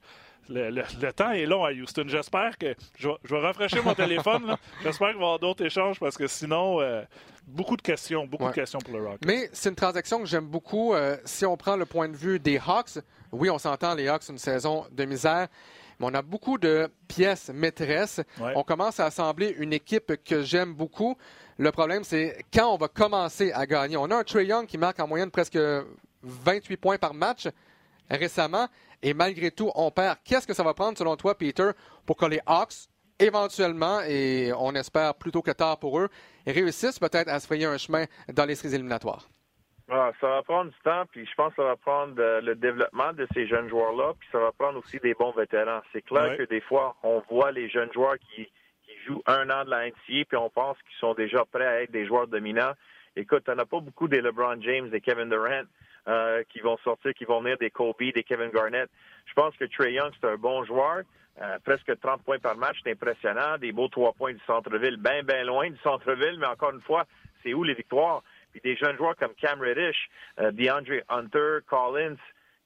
Le, 0.50 1.12
temps 1.12 1.32
est 1.32 1.46
long 1.46 1.64
à 1.64 1.72
Houston. 1.72 2.04
J'espère 2.08 2.58
que. 2.58 2.76
Je, 2.98 3.08
vais 3.08 3.40
rafraîchir 3.40 3.86
mon 3.86 3.94
téléphone. 3.94 4.58
J'espère 4.84 5.10
qu'il 5.10 5.18
va 5.18 5.22
y 5.22 5.26
avoir 5.26 5.40
d'autres 5.40 5.64
échanges 5.64 5.98
parce 5.98 6.18
que 6.18 6.28
sinon, 6.28 6.82
euh, 6.82 7.04
beaucoup 7.48 7.78
de 7.78 7.82
questions. 7.82 8.26
Beaucoup 8.28 8.50
de 8.50 8.54
questions 8.54 8.80
pour 8.80 8.98
le 8.98 9.06
Rock. 9.06 9.20
Mais 9.26 9.50
c'est 9.54 9.70
une 9.70 9.76
transaction 9.76 10.20
que 10.20 10.26
j'aime 10.26 10.48
beaucoup. 10.48 10.94
si 11.24 11.46
on 11.46 11.56
prend 11.56 11.78
le 11.78 11.86
point 11.86 12.10
de 12.10 12.18
vue 12.18 12.38
des 12.38 12.58
Hawks, 12.58 13.00
oui, 13.32 13.50
on 13.50 13.60
s'entend, 13.60 13.96
les 13.96 14.10
Hawks, 14.10 14.28
une 14.28 14.38
saison 14.38 14.86
de 14.92 15.06
misère. 15.06 15.48
Mais 16.00 16.08
on 16.08 16.14
a 16.14 16.22
beaucoup 16.22 16.58
de 16.58 16.90
pièces 17.08 17.50
maîtresses. 17.54 18.20
On 18.56 18.64
commence 18.64 19.00
à 19.00 19.06
assembler 19.06 19.56
une 19.58 19.72
équipe 19.72 20.22
que 20.26 20.42
j'aime 20.42 20.74
beaucoup. 20.74 21.16
Le 21.58 21.72
problème, 21.72 22.04
c'est 22.04 22.46
quand 22.54 22.74
on 22.74 22.78
va 22.78 22.88
commencer 22.88 23.52
à 23.52 23.66
gagner. 23.66 23.98
On 23.98 24.10
a 24.12 24.16
un 24.16 24.24
Trey 24.24 24.46
Young 24.46 24.66
qui 24.66 24.78
marque 24.78 25.00
en 25.00 25.08
moyenne 25.08 25.32
presque 25.32 25.60
28 26.24 26.78
points 26.78 26.98
par 26.98 27.14
match 27.14 27.48
récemment, 28.10 28.68
et 29.02 29.14
malgré 29.14 29.52
tout, 29.52 29.72
on 29.76 29.92
perd. 29.92 30.18
Qu'est-ce 30.24 30.48
que 30.48 30.54
ça 30.54 30.64
va 30.64 30.74
prendre, 30.74 30.98
selon 30.98 31.16
toi, 31.16 31.38
Peter, 31.38 31.72
pour 32.06 32.18
que 32.18 32.26
les 32.26 32.42
Hawks, 32.46 32.88
éventuellement, 33.20 34.02
et 34.02 34.52
on 34.58 34.74
espère 34.74 35.16
plutôt 35.16 35.42
que 35.42 35.52
tard 35.52 35.80
pour 35.80 36.00
eux, 36.00 36.10
réussissent 36.46 37.00
peut-être 37.00 37.30
à 37.30 37.40
se 37.40 37.46
frayer 37.46 37.66
un 37.66 37.78
chemin 37.78 38.06
dans 38.34 38.46
les 38.46 38.56
séries 38.56 38.76
éliminatoires? 38.76 39.28
Ah, 39.90 40.12
ça 40.22 40.28
va 40.28 40.44
prendre 40.44 40.72
du 40.72 40.78
temps, 40.84 41.04
puis 41.12 41.26
je 41.26 41.36
pense 41.36 41.50
que 41.50 41.62
ça 41.62 41.68
va 41.68 41.76
prendre 41.76 42.16
euh, 42.18 42.40
le 42.40 42.56
développement 42.56 43.12
de 43.12 43.28
ces 43.34 43.46
jeunes 43.46 43.68
joueurs-là, 43.68 44.14
puis 44.18 44.30
ça 44.32 44.40
va 44.40 44.52
prendre 44.54 44.80
aussi 44.80 45.00
des 45.00 45.14
bons 45.14 45.32
vétérans. 45.32 45.82
C'est 45.92 46.02
clair 46.02 46.38
que 46.38 46.44
des 46.44 46.62
fois, 46.62 46.96
on 47.04 47.22
voit 47.30 47.52
les 47.52 47.70
jeunes 47.70 47.92
joueurs 47.92 48.16
qui 48.18 48.50
jouent 49.02 49.24
un 49.26 49.50
an 49.50 49.66
de 49.66 49.70
la 49.70 49.88
NCA, 49.88 50.26
puis 50.28 50.38
on 50.38 50.50
pense 50.50 50.78
qu'ils 50.84 50.98
sont 51.00 51.14
déjà 51.14 51.46
prêts 51.46 51.66
à 51.66 51.82
être 51.84 51.92
des 51.92 52.06
joueurs 52.06 52.28
dominants. 52.28 52.74
Écoute, 53.16 53.44
on 53.48 53.56
n'a 53.56 53.66
pas 53.66 53.80
beaucoup 53.80 54.08
des 54.08 54.22
LeBron 54.22 54.62
James, 54.62 54.90
des 54.90 55.02
Kevin 55.02 55.30
Durant 55.30 55.64
euh, 56.08 56.44
qui 56.50 56.60
vont 56.60 56.78
sortir, 56.78 57.14
qui 57.14 57.26
vont 57.26 57.42
venir 57.42 57.58
des 57.58 57.70
Kobe, 57.70 57.96
des 58.00 58.24
Kevin 58.24 58.50
Garnett. 58.50 58.90
Je 59.26 59.34
pense 59.34 59.56
que 59.58 59.66
Trey 59.66 59.94
Young, 59.94 60.12
c'est 60.20 60.28
un 60.28 60.38
bon 60.38 60.64
joueur. 60.64 61.04
Euh, 61.42 61.58
presque 61.64 62.00
30 62.00 62.24
points 62.24 62.40
par 62.40 62.56
match, 62.58 62.78
c'est 62.84 62.92
impressionnant. 62.92 63.58
Des 63.58 63.72
beaux 63.72 63.88
trois 63.88 64.14
points 64.14 64.34
du 64.34 64.42
centre-ville, 64.46 64.98
bien, 64.98 65.24
bien 65.24 65.44
loin 65.44 65.70
du 65.70 65.78
centre-ville, 65.80 66.38
mais 66.40 66.48
encore 66.48 66.72
une 66.72 66.82
fois, 66.82 67.06
c'est 67.44 67.54
où 67.54 67.64
les 67.64 67.74
victoires? 67.74 68.24
Puis 68.52 68.62
des 68.62 68.76
jeunes 68.76 68.98
joueurs 68.98 69.16
comme 69.16 69.34
Cam 69.36 69.62
Reddish, 69.62 70.10
euh, 70.40 70.52
DeAndre 70.52 71.02
Hunter, 71.10 71.60
Collins, 71.68 72.18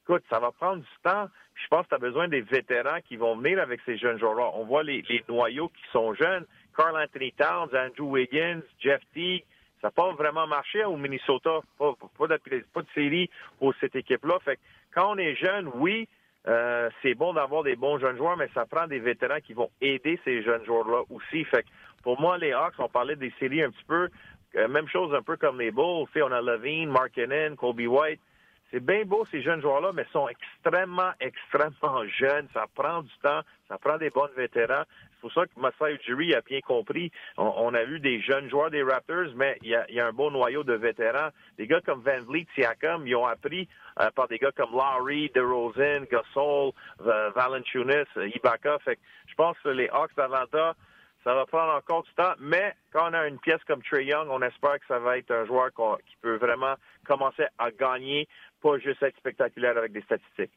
écoute, 0.06 0.24
ça 0.30 0.40
va 0.40 0.52
prendre 0.52 0.82
du 0.84 0.98
temps. 1.04 1.28
je 1.56 1.68
pense 1.68 1.84
que 1.86 1.90
tu 1.90 1.96
as 1.96 2.00
besoin 2.00 2.28
des 2.28 2.42
vétérans 2.42 3.00
qui 3.08 3.18
vont 3.18 3.36
venir 3.38 3.60
avec 3.60 3.82
ces 3.86 3.98
jeunes 3.98 4.20
joueurs-là. 4.20 4.52
On 4.54 4.66
voit 4.66 4.84
les, 4.84 5.04
noyaux 5.28 5.70
qui 5.70 5.82
sont 5.92 6.14
jeunes, 6.14 6.46
Carl 6.78 6.96
Anthony 6.96 7.32
Towns, 7.32 7.70
Andrew 7.74 8.12
Wiggins, 8.12 8.62
Jeff 8.80 9.02
Teague. 9.14 9.44
Ça 9.82 9.88
n'a 9.88 9.92
pas 9.92 10.12
vraiment 10.14 10.46
marché 10.48 10.84
au 10.84 10.96
Minnesota. 10.96 11.60
Pas, 11.80 11.96
de, 12.28 12.64
pas 12.74 12.82
de 12.82 12.88
série 12.94 13.30
pour 13.60 13.74
cette 13.80 13.96
équipe-là. 13.96 14.38
Fait 14.46 14.58
que 14.58 14.62
quand 14.94 15.14
on 15.14 15.18
est 15.18 15.36
jeune, 15.36 15.70
oui, 15.76 16.08
euh, 16.48 16.90
c'est 17.02 17.16
bon 17.16 17.34
d'avoir 17.34 17.64
des 17.64 17.76
bons 17.76 17.98
jeunes 17.98 18.18
joueurs, 18.18 18.38
mais 18.38 18.50
ça 18.54 18.66
prend 18.66 18.86
des 18.88 19.00
vétérans 19.00 19.40
qui 19.40 19.54
vont 19.54 19.72
aider 19.82 20.20
ces 20.24 20.44
jeunes 20.44 20.64
joueurs-là 20.66 21.02
aussi. 21.10 21.44
Fait 21.46 21.64
que 21.64 21.68
pour 22.04 22.22
moi, 22.22 22.38
les 22.38 22.54
Hawks, 22.54 22.76
on 22.78 22.90
parlait 22.90 23.16
des 23.16 23.34
séries 23.40 23.64
un 23.64 23.72
petit 23.72 23.86
peu. 23.88 24.10
Euh, 24.56 24.68
même 24.68 24.88
chose 24.88 25.14
un 25.16 25.24
peu 25.24 25.36
comme 25.36 25.60
les 25.60 25.72
Bulls. 25.72 26.06
on 26.16 26.32
a 26.32 26.42
Levine, 26.42 26.90
Markkinen, 26.90 27.56
Kobe 27.56 27.82
White. 27.82 28.22
C'est 28.76 28.84
bien 28.84 29.06
beau, 29.06 29.24
ces 29.32 29.42
jeunes 29.42 29.62
joueurs-là, 29.62 29.92
mais 29.94 30.06
sont 30.12 30.28
extrêmement, 30.28 31.12
extrêmement 31.22 32.06
jeunes. 32.20 32.50
Ça 32.54 32.66
prend 32.76 33.04
du 33.04 33.18
temps, 33.24 33.40
ça 33.70 33.78
prend 33.78 33.98
des 33.98 34.10
bons 34.10 34.28
vétérans. 34.36 34.84
C'est 35.14 35.22
pour 35.22 35.32
ça 35.32 35.46
que 35.46 35.58
Masai 35.58 35.96
Ujiri 35.96 36.36
a 36.36 36.42
bien 36.42 36.60
compris. 36.60 37.10
On, 37.38 37.74
a 37.74 37.86
vu 37.86 38.02
des 38.02 38.20
jeunes 38.20 38.50
joueurs 38.50 38.72
des 38.72 38.84
Raptors, 38.84 39.32
mais 39.38 39.58
il 39.62 39.70
y, 39.70 40.00
a, 40.00 40.06
un 40.06 40.12
beau 40.12 40.30
noyau 40.30 40.66
de 40.66 40.74
vétérans. 40.74 41.30
Des 41.58 41.68
gars 41.68 41.80
comme 41.86 42.02
Van 42.02 42.22
Vliet, 42.28 42.48
Siakam, 42.54 43.08
ils 43.08 43.16
ont 43.16 43.26
appris 43.26 43.70
euh, 44.02 44.12
par 44.12 44.28
des 44.28 44.40
gars 44.40 44.52
comme 44.52 44.72
Lowry, 44.74 45.32
DeRozan, 45.34 46.04
Gasol, 46.12 46.74
euh, 47.06 47.30
Valanciunas, 47.34 48.04
Ibaka. 48.18 48.80
Fait 48.80 49.00
je 49.28 49.36
pense 49.36 49.58
que 49.64 49.70
les 49.70 49.88
Hawks 49.88 50.16
d'Atlanta, 50.18 50.76
ça 51.26 51.34
va 51.34 51.46
prendre 51.48 51.74
encore 51.74 52.04
du 52.04 52.14
temps, 52.14 52.34
mais 52.40 52.76
quand 52.94 53.10
on 53.10 53.14
a 53.14 53.28
une 53.28 53.40
pièce 53.40 53.62
comme 53.68 53.82
Trey 53.82 54.06
Young, 54.06 54.28
on 54.30 54.42
espère 54.44 54.80
que 54.80 54.86
ça 54.88 55.00
va 55.00 55.18
être 55.18 55.32
un 55.32 55.46
joueur 55.46 55.70
qui 56.08 56.16
peut 56.22 56.36
vraiment 56.36 56.76
commencer 57.06 57.46
à 57.58 57.72
gagner, 57.72 58.28
pas 58.62 58.78
juste 58.78 59.02
être 59.02 59.18
spectaculaire 59.18 59.76
avec 59.76 59.92
des 59.92 60.02
statistiques. 60.04 60.52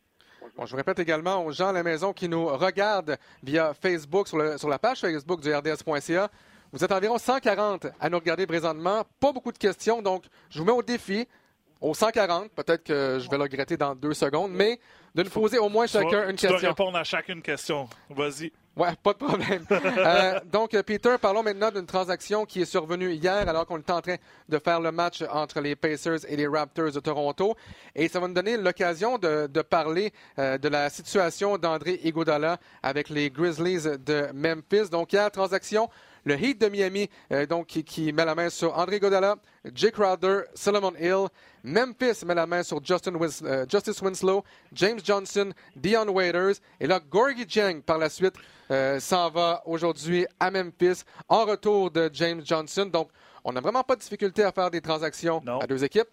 Bon, 0.57 0.67
je 0.67 0.77
répète 0.77 0.99
également 0.99 1.45
aux 1.45 1.53
gens 1.53 1.69
à 1.69 1.73
la 1.73 1.83
maison 1.83 2.13
qui 2.13 2.29
nous 2.29 2.47
regardent 2.47 3.17
via 3.43 3.73
Facebook, 3.73 4.29
sur, 4.29 4.59
sur 4.59 4.69
la 4.69 4.79
page 4.79 5.01
Facebook 5.01 5.41
du 5.41 5.53
RDS.ca. 5.53 6.29
Vous 6.71 6.85
êtes 6.85 6.93
environ 6.93 7.17
140 7.17 7.87
à 7.99 8.11
nous 8.11 8.19
regarder 8.19 8.47
présentement. 8.47 9.05
Pas 9.21 9.33
beaucoup 9.33 9.53
de 9.53 9.59
questions, 9.59 10.03
donc 10.03 10.25
je 10.51 10.59
vous 10.59 10.67
mets 10.67 10.73
au 10.73 10.83
défi 10.83 11.27
au 11.81 11.95
140. 11.95 12.51
Peut-être 12.51 12.85
que 12.85 13.19
je 13.19 13.31
vais 13.31 13.39
le 13.39 13.45
regretter 13.45 13.79
dans 13.79 13.95
deux 13.95 14.13
secondes, 14.15 14.53
mais 14.53 14.79
de 15.19 15.25
nous 15.25 15.31
poser 15.31 15.59
au 15.59 15.69
moins 15.69 15.89
chacun 15.89 16.29
une 16.29 16.37
question. 16.37 16.55
Tu 16.55 16.61
dois 16.61 16.69
répondre 16.69 16.97
à 16.97 17.03
chacune 17.03 17.43
question. 17.43 17.89
Vas-y. 18.09 18.53
Ouais, 18.77 18.91
pas 19.03 19.13
de 19.13 19.19
problème. 19.19 19.67
Euh, 19.99 20.39
donc, 20.53 20.71
Peter, 20.83 21.17
parlons 21.21 21.43
maintenant 21.43 21.71
d'une 21.71 21.87
transaction 21.87 22.45
qui 22.45 22.63
est 22.63 22.65
survenue 22.65 23.11
hier 23.13 23.49
alors 23.49 23.67
qu'on 23.67 23.79
était 23.79 23.93
en 23.93 24.01
train 24.01 24.17
de 24.49 24.59
faire 24.59 24.81
le 24.81 24.93
match 24.93 25.25
entre 25.31 25.61
les 25.61 25.75
Pacers 25.75 26.21
et 26.29 26.37
les 26.37 26.47
Raptors 26.47 26.93
de 26.93 27.01
Toronto. 27.01 27.57
Et 27.97 28.09
ça 28.09 28.21
va 28.21 28.29
nous 28.29 28.35
donner 28.35 28.57
l'occasion 28.57 29.19
de, 29.19 29.63
parler 29.63 30.13
euh, 30.39 30.57
de 30.57 30.69
la 30.69 30.89
situation 30.89 31.59
d'André 31.59 32.01
Iguodala 32.05 32.59
avec 32.83 33.09
les 33.09 33.31
Grizzlies 33.31 33.99
de 33.99 34.29
Memphis. 34.33 34.89
Donc, 34.91 35.13
hier, 35.13 35.31
transaction 35.33 35.91
le 36.29 36.35
Heat 36.41 36.61
de 36.61 36.69
Miami, 36.69 37.09
euh, 37.33 37.47
donc, 37.47 37.67
qui, 37.67 38.13
met 38.13 38.25
la 38.25 38.35
main 38.35 38.51
sur 38.51 38.77
André 38.79 39.01
Godala, 39.01 39.37
Jake 39.75 39.95
Crowder, 39.95 40.43
Solomon 40.55 40.93
Hill. 41.01 41.29
Memphis 41.65 42.25
met 42.25 42.35
la 42.35 42.47
main 42.47 42.63
sur 42.63 42.85
Justin 42.85 43.15
euh, 43.15 43.67
Justice 43.69 44.01
Winslow, 44.01 44.45
James 44.73 45.01
Johnson, 45.03 45.53
Dion 45.75 46.09
Waiters. 46.09 46.61
Et 46.79 46.87
là, 46.87 47.01
Gorgie 47.01 47.47
Jang, 47.49 47.83
par 47.83 47.99
la 47.99 48.09
suite, 48.09 48.35
euh, 48.71 49.01
s'en 49.01 49.31
va 49.31 49.63
aujourd'hui 49.67 50.27
à 50.39 50.51
Memphis 50.51 51.03
en 51.29 51.47
retour 51.47 51.91
de 51.91 52.11
James 52.13 52.43
Johnson. 52.45 52.87
Donc, 52.87 53.09
on 53.43 53.53
n'a 53.53 53.61
vraiment 53.61 53.83
pas 53.83 53.97
de 53.97 54.01
difficulté 54.01 54.45
à 54.45 54.53
faire 54.53 54.71
des 54.71 54.81
transactions 54.81 55.43
à 55.61 55.67
deux 55.67 55.83
équipes 55.83 56.09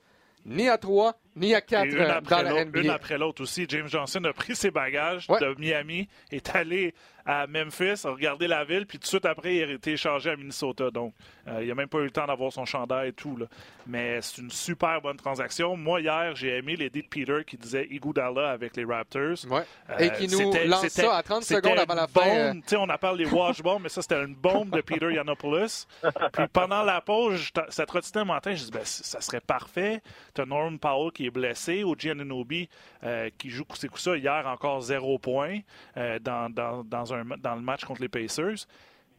ni 0.46 0.70
à 0.70 0.78
trois, 0.78 1.16
ni 1.36 1.54
à 1.54 1.62
quatre 1.62 1.90
dans 2.30 2.42
la 2.42 2.66
NBA. 2.66 2.80
Une 2.82 2.90
après 2.90 3.18
l'autre 3.18 3.44
aussi. 3.44 3.66
James 3.70 3.88
Johnson 3.88 4.24
a 4.24 4.34
pris 4.34 4.56
ses 4.56 4.72
bagages 4.72 5.28
de 5.28 5.56
Miami, 5.60 6.08
est 6.32 6.56
allé 6.56 6.94
à 7.26 7.48
Memphis, 7.48 8.06
a 8.06 8.12
regardé 8.12 8.48
la 8.48 8.64
ville, 8.64 8.86
puis 8.86 9.00
tout 9.00 9.04
de 9.04 9.08
suite 9.08 9.26
après, 9.26 9.56
il 9.56 9.64
a 9.64 9.74
été 9.74 9.94
échangé 9.94 10.30
à 10.30 10.36
Minnesota. 10.36 10.92
Donc, 10.92 11.14
euh, 11.48 11.60
il 11.62 11.68
n'a 11.68 11.74
même 11.74 11.88
pas 11.88 11.98
eu 11.98 12.04
le 12.04 12.12
temps 12.12 12.28
d'avoir 12.28 12.54
son 12.54 12.66
chandail 12.66 13.10
et 13.10 13.14
tout. 13.14 13.36
Là. 13.36 13.48
Mais 13.88 14.22
c'est 14.22 14.42
une 14.42 14.52
super 14.52 15.02
bonne 15.02 15.18
transaction. 15.18 15.76
Moi, 15.76 16.02
hier, 16.02 16.36
j'ai 16.36 16.58
aimé 16.58 16.76
l'idée 16.76 17.02
de 17.02 17.08
Peter 17.08 17.44
qui 17.46 17.58
disait 17.58 17.88
Iguodala 17.90 18.52
avec 18.52 18.76
les 18.76 18.86
Raptors. 18.86 19.44
Ouais. 19.50 19.64
Euh, 19.90 19.98
et 19.98 20.12
qui 20.12 20.28
nous 20.28 20.54
lance 20.68 20.88
ça 20.90 21.18
à 21.18 21.24
30 21.24 21.44
secondes 21.44 21.80
avant 21.80 21.96
la 21.96 22.08
fin. 22.08 22.28
Euh. 22.28 22.78
On 22.78 22.90
appelle 22.90 23.16
les 23.16 23.26
wash 23.26 23.62
bombs, 23.64 23.82
mais 23.82 23.90
ça, 23.90 24.04
c'était 24.04 24.24
une 24.24 24.36
bombe 24.36 24.70
de 24.70 24.82
Peter 24.82 25.12
Yanopoulos. 25.12 25.88
puis 26.32 26.48
pendant 26.54 26.84
la 26.84 27.02
pause, 27.02 27.50
ça 27.70 27.86
trottinait 27.88 28.22
le 28.24 28.28
matin, 28.28 28.54
je 28.54 28.66
dis, 28.66 28.72
ben, 28.72 28.86
ça 28.86 29.20
serait 29.22 29.42
parfait. 29.42 30.02
Tu 30.36 30.42
as 30.42 30.46
Norman 30.46 30.78
Powell 30.78 31.12
qui 31.12 31.25
blessé, 31.30 31.84
ou 31.84 31.96
Giannobi 31.98 32.70
euh, 33.04 33.30
qui 33.38 33.50
joue 33.50 33.66
coup 33.66 33.78
coup 33.78 33.98
ça. 33.98 34.18
Hier, 34.18 34.46
encore 34.48 34.82
zéro 34.82 35.20
point 35.20 35.60
dans, 35.96 36.52
dans, 36.52 36.84
dans, 36.84 37.14
un, 37.14 37.26
dans 37.38 37.56
le 37.56 37.62
match 37.62 37.86
contre 37.86 38.02
les 38.02 38.10
Pacers. 38.10 38.68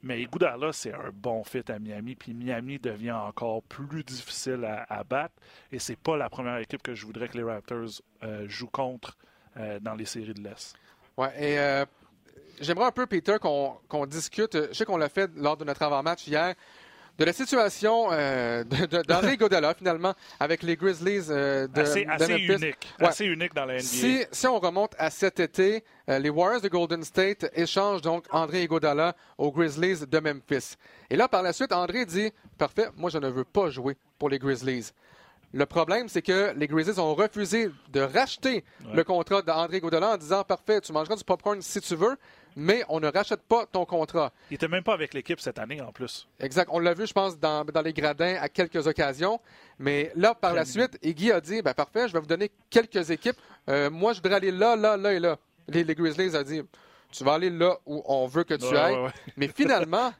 Mais 0.03 0.23
Iguodala, 0.23 0.73
c'est 0.73 0.93
un 0.93 1.11
bon 1.13 1.43
fit 1.43 1.65
à 1.69 1.79
Miami. 1.79 2.15
Puis 2.15 2.35
Miami 2.35 2.79
devient 2.79 3.13
encore 3.13 3.63
plus 3.63 4.05
difficile 4.05 4.65
à, 4.65 5.05
battre. 5.05 5.35
Et 5.73 5.79
c'est 5.79 5.97
pas 5.97 6.17
la 6.17 6.29
première 6.29 6.59
équipe 6.59 6.83
que 6.83 6.95
je 6.95 7.07
voudrais 7.07 7.29
que 7.29 7.37
les 7.37 7.43
Raptors 7.43 8.03
euh, 8.23 8.47
jouent 8.49 8.69
contre 8.69 9.17
euh, 9.57 9.81
dans 9.81 9.95
les 9.95 10.05
séries 10.05 10.35
de 10.35 10.43
l'Est. 10.43 10.77
Ouais, 11.17 11.33
et 11.37 11.59
euh, 11.59 11.85
j'aimerais 12.61 12.87
un 12.87 12.93
peu, 12.93 13.07
Peter, 13.07 13.37
qu'on 13.41 14.07
discute. 14.07 14.69
Je 14.69 14.75
sais 14.75 14.85
qu'on 14.85 14.99
l'a 14.99 15.09
fait 15.09 15.31
lors 15.35 15.57
de 15.57 15.65
notre 15.65 15.83
avant-match 15.83 16.27
hier 16.29 16.55
de 17.19 17.25
la 17.25 17.33
situation 17.33 18.09
euh, 18.13 18.65
d'André 19.09 19.37
Godala, 19.39 19.75
finalement, 19.75 20.15
avec 20.39 20.63
les 20.63 20.77
Grizzlies 20.77 21.31
euh, 21.31 21.67
de, 21.67 21.81
assez, 21.81 22.07
assez 22.07 22.35
Unique, 22.35 22.95
assez 22.99 23.25
unique 23.25 23.55
dans 23.55 23.65
la 23.65 23.75
NBA. 23.75 23.83
Si, 23.83 24.25
si 24.31 24.47
on 24.47 24.59
remonte 24.59 24.95
à 24.99 25.11
cet 25.11 25.41
été, 25.41 25.83
euh, 26.09 26.19
les 26.19 26.29
Warriors 26.29 26.61
de 26.61 26.69
Golden 26.69 27.03
State 27.03 27.51
échangent 27.55 28.03
donc 28.03 28.25
André 28.31 28.67
Godala 28.67 29.17
aux 29.39 29.51
Grizzlies 29.51 30.07
de 30.07 30.19
Memphis. 30.19 30.77
Et 31.09 31.17
là, 31.17 31.29
par 31.29 31.43
la 31.43 31.53
suite, 31.53 31.73
André 31.73 32.05
dit 32.05 32.33
Parfait, 32.59 32.89
moi, 32.97 33.11
je 33.11 33.19
ne 33.19 33.29
veux 33.29 33.45
pas 33.45 33.71
jouer 33.71 33.97
pour 34.19 34.29
les 34.29 34.39
Grizzlies. 34.39 34.93
Le 35.53 35.65
problème, 35.65 36.09
c'est 36.09 36.23
que 36.23 36.53
les 36.55 36.67
Grizzlies 36.67 36.99
ont 36.99 37.15
refusé 37.15 37.71
de 37.91 38.01
racheter 38.01 38.65
le 38.93 39.05
contrat 39.05 39.41
d'André 39.41 39.81
Godala 39.81 40.15
en 40.15 40.17
disant 40.17 40.45
Parfait, 40.45 40.81
tu 40.83 40.93
mangeras 40.93 41.17
du 41.17 41.25
popcorn 41.25 41.63
si 41.63 41.81
tu 41.81 41.95
veux, 41.95 42.17
mais 42.57 42.83
on 42.89 43.01
ne 43.01 43.09
rachète 43.09 43.43
pas 43.43 43.67
ton 43.67 43.85
contrat. 43.85 44.33
Il 44.51 44.55
n'était 44.55 44.67
même 44.67 44.83
pas 44.83 44.95
avec 44.95 45.13
l'équipe 45.13 45.39
cette 45.39 45.59
année 45.59 45.81
en 45.83 45.93
plus. 45.93 46.27
Exact. 46.41 46.69
On 46.73 46.79
l'a 46.79 46.95
vu, 46.95 47.07
je 47.07 47.13
pense, 47.13 47.39
dans, 47.39 47.65
les 47.85 47.93
gradins 47.93 48.37
à 48.41 48.49
quelques 48.49 48.87
occasions. 48.87 49.39
Mais 49.79 50.11
là, 50.17 50.35
par 50.35 50.55
la 50.55 50.65
suite, 50.65 50.99
Iggy 51.03 51.31
a 51.31 51.41
dit 51.41 51.61
ben, 51.61 51.75
Parfait, 51.75 52.09
je 52.09 52.15
vais 52.15 52.21
vous 52.21 52.27
donner 52.27 52.51
quelques 52.71 53.11
équipes. 53.11 53.37
Euh, 53.69 53.91
moi, 53.91 54.15
je 54.15 54.23
voudrais 54.23 54.37
aller 54.37 54.51
là, 54.51 54.75
là, 54.75 54.97
là 54.97 55.13
et 55.13 55.21
là. 55.21 55.37
Les, 55.69 55.85
Grizzlies 55.85 56.35
ont 56.35 56.43
dit 56.43 56.63
Tu 57.13 57.25
vas 57.25 57.35
aller 57.35 57.51
là 57.51 57.77
où 57.85 58.03
on 58.07 58.27
veut 58.27 58.45
que 58.45 58.55
tu 58.55 58.75
ailles. 58.75 58.97
Mais 59.37 59.49
finalement, 59.49 60.13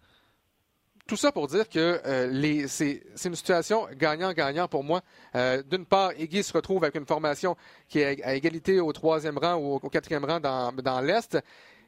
tout 1.07 1.17
ça 1.17 1.33
pour 1.33 1.47
dire 1.47 1.69
que 1.71 2.01
euh, 2.05 2.67
c'est, 2.69 3.03
une 3.25 3.35
situation 3.35 3.87
gagnant-gagnant 3.95 4.69
pour 4.69 4.85
moi. 4.85 5.01
Euh, 5.37 5.63
d'une 5.63 5.87
part, 5.87 6.13
Iggy 6.19 6.43
se 6.43 6.53
retrouve 6.53 6.85
avec 6.85 6.97
une 6.97 7.07
formation 7.07 7.57
qui 7.89 8.01
est 8.01 8.23
à 8.23 8.35
égalité 8.35 8.81
au 8.81 8.93
troisième 8.93 9.39
rang 9.39 9.55
ou 9.55 9.77
au 9.77 9.89
quatrième 9.89 10.27
rang 10.27 10.39
dans, 10.39 10.73
dans 10.73 11.01
l'Est 11.01 11.39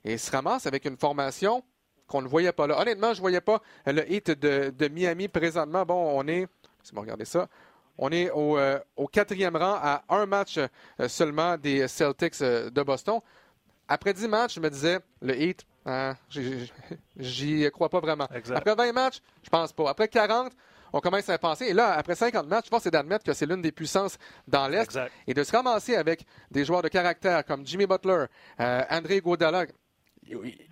et 0.08 0.16
se 0.16 0.30
ramasse 0.30 0.66
avec 0.66 0.86
une 0.86 0.96
formation 0.96 1.62
qu'on 2.06 2.22
ne 2.22 2.28
voyait 2.28 2.52
pas 2.52 2.66
là. 2.66 2.80
Honnêtement, 2.80 3.12
je 3.12 3.18
ne 3.18 3.20
voyais 3.20 3.42
pas 3.42 3.60
le 3.86 4.10
hit 4.10 4.30
de, 4.30 4.88
Miami 4.88 5.28
présentement. 5.28 5.84
Bon, 5.84 6.18
on 6.18 6.26
est, 6.26 6.48
vous 6.92 7.00
regardez 7.00 7.26
ça, 7.26 7.46
on 7.98 8.10
est 8.10 8.30
euh, 8.34 8.78
au, 8.96 9.06
quatrième 9.06 9.56
rang 9.56 9.78
à 9.80 10.02
un 10.08 10.24
match 10.24 10.56
euh, 10.56 11.08
seulement 11.08 11.58
des 11.58 11.86
Celtics 11.88 12.40
euh, 12.40 12.70
de 12.70 12.82
Boston. 12.82 13.20
Après 13.86 14.14
dix 14.14 14.28
matchs, 14.28 14.54
je 14.54 14.60
me 14.60 14.70
disais, 14.70 15.00
le 15.20 15.36
hit, 15.36 15.66
hein, 15.84 16.14
j'y 17.16 17.70
crois 17.70 17.88
pas 17.88 18.00
vraiment. 18.00 18.28
Après 18.54 18.74
20 18.74 18.92
matchs, 18.92 19.20
je 19.42 19.50
pense 19.50 19.72
pas. 19.72 19.90
Après 19.90 20.08
40, 20.08 20.52
on 20.92 21.00
commence 21.00 21.28
à 21.28 21.38
penser. 21.38 21.66
Et 21.66 21.72
là, 21.74 21.92
après 21.92 22.14
50 22.14 22.46
matchs, 22.46 22.66
je 22.66 22.70
pense 22.70 22.82
c'est 22.82 22.90
d'admettre 22.90 23.24
que 23.24 23.32
c'est 23.32 23.46
l'une 23.46 23.62
des 23.62 23.72
puissances 23.72 24.16
dans 24.46 24.68
l'Est. 24.68 24.98
Et 25.26 25.34
de 25.34 25.42
se 25.42 25.52
ramasser 25.52 25.96
avec 25.96 26.24
des 26.50 26.64
joueurs 26.64 26.82
de 26.82 26.88
caractère 26.88 27.44
comme 27.44 27.66
Jimmy 27.66 27.86
Butler, 27.86 28.26
André 28.58 29.20
Godala, 29.20 29.66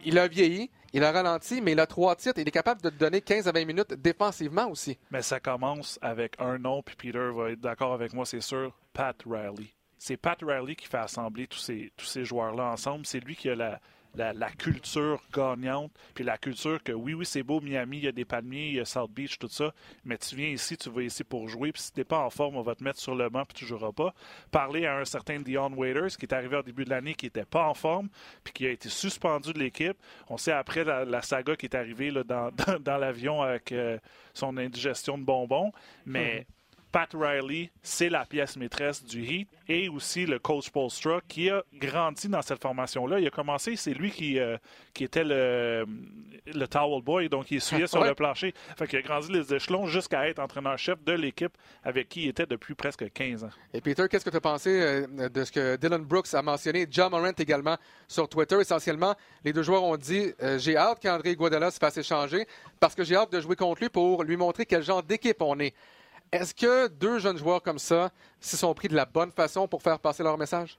il 0.04 0.18
a 0.18 0.28
vieilli, 0.28 0.70
il 0.92 1.04
a 1.04 1.12
ralenti, 1.12 1.60
mais 1.60 1.72
il 1.72 1.80
a 1.80 1.86
trois 1.86 2.16
titres. 2.16 2.40
Il 2.40 2.48
est 2.48 2.52
capable 2.52 2.80
de 2.82 2.90
donner 2.90 3.20
15 3.20 3.48
à 3.48 3.52
20 3.52 3.64
minutes 3.64 3.94
défensivement 3.94 4.68
aussi. 4.68 4.98
Mais 5.10 5.22
ça 5.22 5.40
commence 5.40 5.98
avec 6.02 6.36
un 6.38 6.58
nom, 6.58 6.82
puis 6.82 6.96
Peter 6.96 7.30
va 7.34 7.50
être 7.50 7.60
d'accord 7.60 7.92
avec 7.92 8.12
moi, 8.12 8.24
c'est 8.24 8.40
sûr, 8.40 8.72
Pat 8.92 9.16
Riley. 9.26 9.68
C'est 9.98 10.16
Pat 10.16 10.38
Riley 10.42 10.74
qui 10.74 10.86
fait 10.86 10.98
assembler 10.98 11.46
tous 11.46 11.58
ces, 11.58 11.92
tous 11.96 12.06
ces 12.06 12.24
joueurs-là 12.24 12.64
ensemble. 12.72 13.06
C'est 13.06 13.20
lui 13.20 13.34
qui 13.34 13.48
a 13.48 13.54
la, 13.54 13.80
la, 14.16 14.50
culture 14.50 15.22
gagnante, 15.32 15.92
puis 16.14 16.24
la 16.24 16.38
culture 16.38 16.82
que 16.82 16.92
oui, 16.92 17.14
oui, 17.14 17.26
c'est 17.26 17.42
beau, 17.42 17.60
Miami, 17.60 17.98
il 17.98 18.04
y 18.04 18.08
a 18.08 18.12
des 18.12 18.24
palmiers, 18.24 18.68
il 18.68 18.74
y 18.74 18.80
a 18.80 18.84
South 18.84 19.10
Beach, 19.10 19.38
tout 19.38 19.48
ça, 19.48 19.72
mais 20.04 20.18
tu 20.18 20.34
viens 20.36 20.48
ici, 20.48 20.76
tu 20.76 20.90
vas 20.90 21.02
ici 21.02 21.24
pour 21.24 21.48
jouer, 21.48 21.72
puis 21.72 21.82
si 21.82 21.92
t'es 21.92 22.04
pas 22.04 22.18
en 22.18 22.30
forme, 22.30 22.56
on 22.56 22.62
va 22.62 22.74
te 22.74 22.82
mettre 22.82 23.00
sur 23.00 23.14
le 23.14 23.28
banc, 23.28 23.44
puis 23.44 23.54
tu 23.54 23.66
joueras 23.66 23.92
pas. 23.92 24.14
Parler 24.50 24.86
à 24.86 24.98
un 24.98 25.04
certain 25.04 25.40
Dion 25.40 25.72
Waiters, 25.72 26.16
qui 26.18 26.26
est 26.26 26.32
arrivé 26.34 26.56
au 26.56 26.62
début 26.62 26.84
de 26.84 26.90
l'année, 26.90 27.14
qui 27.14 27.26
était 27.26 27.44
pas 27.44 27.68
en 27.68 27.74
forme, 27.74 28.08
puis 28.44 28.52
qui 28.52 28.66
a 28.66 28.70
été 28.70 28.88
suspendu 28.88 29.52
de 29.52 29.58
l'équipe. 29.58 29.96
On 30.28 30.36
sait 30.36 30.52
après 30.52 30.84
la, 30.84 31.22
saga 31.22 31.56
qui 31.56 31.66
est 31.66 31.74
arrivée 31.74 32.10
là, 32.10 32.22
dans, 32.24 32.50
dans, 32.80 32.96
l'avion 32.98 33.42
avec 33.42 33.72
euh, 33.72 33.98
son 34.34 34.56
indigestion 34.56 35.18
de 35.18 35.24
bonbons, 35.24 35.72
mais... 36.04 36.40
Mhm. 36.40 36.55
Pat 36.96 37.12
Riley, 37.12 37.70
c'est 37.82 38.08
la 38.08 38.24
pièce 38.24 38.56
maîtresse 38.56 39.04
du 39.04 39.22
Heat 39.22 39.50
et 39.68 39.90
aussi 39.90 40.24
le 40.24 40.38
coach 40.38 40.70
Paul 40.70 40.90
Strzok 40.90 41.24
qui 41.28 41.50
a 41.50 41.62
grandi 41.74 42.26
dans 42.26 42.40
cette 42.40 42.62
formation-là. 42.62 43.20
Il 43.20 43.26
a 43.26 43.30
commencé, 43.30 43.76
c'est 43.76 43.92
lui 43.92 44.10
qui, 44.10 44.38
euh, 44.38 44.56
qui 44.94 45.04
était 45.04 45.22
le, 45.22 45.84
le 46.46 46.66
towel 46.66 47.02
boy, 47.02 47.28
donc 47.28 47.50
il 47.50 47.58
essuyait 47.58 47.86
sur 47.86 48.02
le 48.02 48.14
plancher. 48.14 48.54
Fait 48.78 48.86
qu'il 48.86 48.98
a 48.98 49.02
grandi 49.02 49.30
les 49.30 49.52
échelons 49.52 49.86
jusqu'à 49.86 50.26
être 50.26 50.38
entraîneur-chef 50.38 51.04
de 51.04 51.12
l'équipe 51.12 51.52
avec 51.84 52.08
qui 52.08 52.22
il 52.22 52.28
était 52.28 52.46
depuis 52.46 52.74
presque 52.74 53.12
15 53.12 53.44
ans. 53.44 53.50
Et 53.74 53.82
Peter, 53.82 54.06
qu'est-ce 54.10 54.24
que 54.24 54.30
tu 54.30 54.38
as 54.38 54.40
pensé 54.40 54.70
euh, 54.70 55.28
de 55.28 55.44
ce 55.44 55.52
que 55.52 55.76
Dylan 55.76 56.02
Brooks 56.02 56.32
a 56.32 56.40
mentionné, 56.40 56.86
John 56.90 57.10
Morant 57.10 57.32
également 57.36 57.76
sur 58.08 58.26
Twitter? 58.26 58.58
Essentiellement, 58.58 59.14
les 59.44 59.52
deux 59.52 59.62
joueurs 59.62 59.84
ont 59.84 59.98
dit 59.98 60.32
euh, 60.42 60.58
J'ai 60.58 60.78
hâte 60.78 61.02
qu'André 61.02 61.36
Guadala 61.36 61.70
se 61.70 61.78
fasse 61.78 61.98
échanger 61.98 62.46
parce 62.80 62.94
que 62.94 63.04
j'ai 63.04 63.16
hâte 63.16 63.32
de 63.32 63.40
jouer 63.42 63.54
contre 63.54 63.82
lui 63.82 63.90
pour 63.90 64.24
lui 64.24 64.38
montrer 64.38 64.64
quel 64.64 64.82
genre 64.82 65.02
d'équipe 65.02 65.42
on 65.42 65.60
est. 65.60 65.74
Est-ce 66.32 66.54
que 66.54 66.88
deux 66.88 67.18
jeunes 67.18 67.38
joueurs 67.38 67.62
comme 67.62 67.78
ça 67.78 68.10
se 68.40 68.56
sont 68.56 68.74
pris 68.74 68.88
de 68.88 68.96
la 68.96 69.04
bonne 69.04 69.30
façon 69.30 69.68
pour 69.68 69.82
faire 69.82 69.98
passer 69.98 70.22
leur 70.22 70.36
message? 70.36 70.78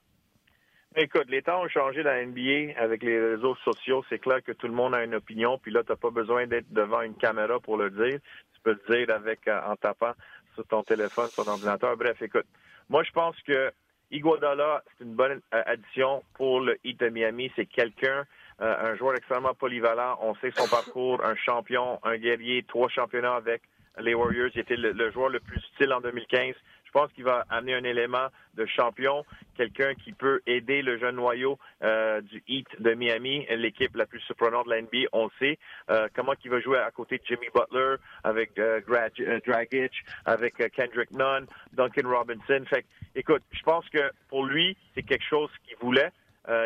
Écoute, 0.96 1.26
les 1.28 1.42
temps 1.42 1.62
ont 1.62 1.68
changé 1.68 2.02
dans 2.02 2.10
la 2.10 2.24
NBA 2.24 2.78
avec 2.78 3.02
les 3.02 3.18
réseaux 3.18 3.54
sociaux. 3.56 4.04
C'est 4.08 4.18
clair 4.18 4.42
que 4.42 4.52
tout 4.52 4.66
le 4.66 4.72
monde 4.72 4.94
a 4.94 5.04
une 5.04 5.14
opinion, 5.14 5.58
puis 5.58 5.70
là, 5.70 5.82
tu 5.82 5.92
n'as 5.92 5.96
pas 5.96 6.10
besoin 6.10 6.46
d'être 6.46 6.72
devant 6.72 7.02
une 7.02 7.14
caméra 7.14 7.60
pour 7.60 7.76
le 7.76 7.90
dire. 7.90 8.18
Tu 8.54 8.60
peux 8.62 8.72
le 8.72 8.96
dire 8.96 9.14
avec 9.14 9.46
euh, 9.48 9.60
en 9.66 9.76
tapant 9.76 10.12
sur 10.54 10.66
ton 10.66 10.82
téléphone, 10.82 11.28
sur 11.28 11.44
ton 11.44 11.52
ordinateur. 11.52 11.96
Bref, 11.96 12.20
écoute, 12.20 12.46
moi, 12.88 13.02
je 13.04 13.12
pense 13.12 13.36
que 13.42 13.70
Iguodala, 14.10 14.82
c'est 14.96 15.04
une 15.04 15.14
bonne 15.14 15.40
euh, 15.54 15.62
addition 15.66 16.22
pour 16.34 16.60
le 16.60 16.78
Heat 16.84 16.98
de 17.00 17.10
Miami. 17.10 17.52
C'est 17.54 17.66
quelqu'un, 17.66 18.24
euh, 18.60 18.90
un 18.92 18.96
joueur 18.96 19.14
extrêmement 19.14 19.54
polyvalent. 19.54 20.18
On 20.22 20.34
sait 20.36 20.50
son 20.56 20.66
parcours, 20.68 21.24
un 21.24 21.36
champion, 21.36 22.00
un 22.02 22.16
guerrier, 22.16 22.64
trois 22.66 22.88
championnats 22.88 23.36
avec 23.36 23.62
les 24.00 24.14
Warriors. 24.14 24.50
Il 24.54 24.60
était 24.60 24.76
le, 24.76 25.10
joueur 25.10 25.28
le 25.28 25.40
plus 25.40 25.60
utile 25.74 25.92
en 25.92 26.00
2015. 26.00 26.54
Je 26.88 26.92
pense 26.92 27.12
qu'il 27.12 27.24
va 27.24 27.44
amener 27.50 27.74
un 27.74 27.84
élément 27.84 28.28
de 28.54 28.64
champion, 28.64 29.22
quelqu'un 29.58 29.92
qui 29.94 30.12
peut 30.12 30.40
aider 30.46 30.80
le 30.80 30.98
jeune 30.98 31.16
noyau 31.16 31.58
euh, 31.82 32.22
du 32.22 32.42
Heat 32.48 32.66
de 32.80 32.94
Miami, 32.94 33.46
l'équipe 33.50 33.94
la 33.94 34.06
plus 34.06 34.20
surprenante 34.20 34.64
de 34.64 34.70
la 34.70 34.80
NBA. 34.80 35.08
On 35.12 35.28
sait 35.38 35.58
euh, 35.90 36.08
comment 36.14 36.32
il 36.42 36.50
va 36.50 36.60
jouer 36.60 36.78
à 36.78 36.90
côté 36.90 37.18
de 37.18 37.24
Jimmy 37.26 37.46
Butler, 37.54 37.96
avec 38.24 38.58
euh, 38.58 38.80
Dragic, 38.88 39.92
avec 40.24 40.56
Kendrick 40.74 41.10
Nunn, 41.10 41.46
Duncan 41.74 42.08
Robinson. 42.08 42.64
Fait 42.70 42.86
écoute, 43.14 43.42
je 43.50 43.62
pense 43.64 43.86
que 43.90 44.10
pour 44.30 44.46
lui, 44.46 44.74
c'est 44.94 45.02
quelque 45.02 45.26
chose 45.28 45.50
qu'il 45.66 45.76
voulait. 45.76 46.10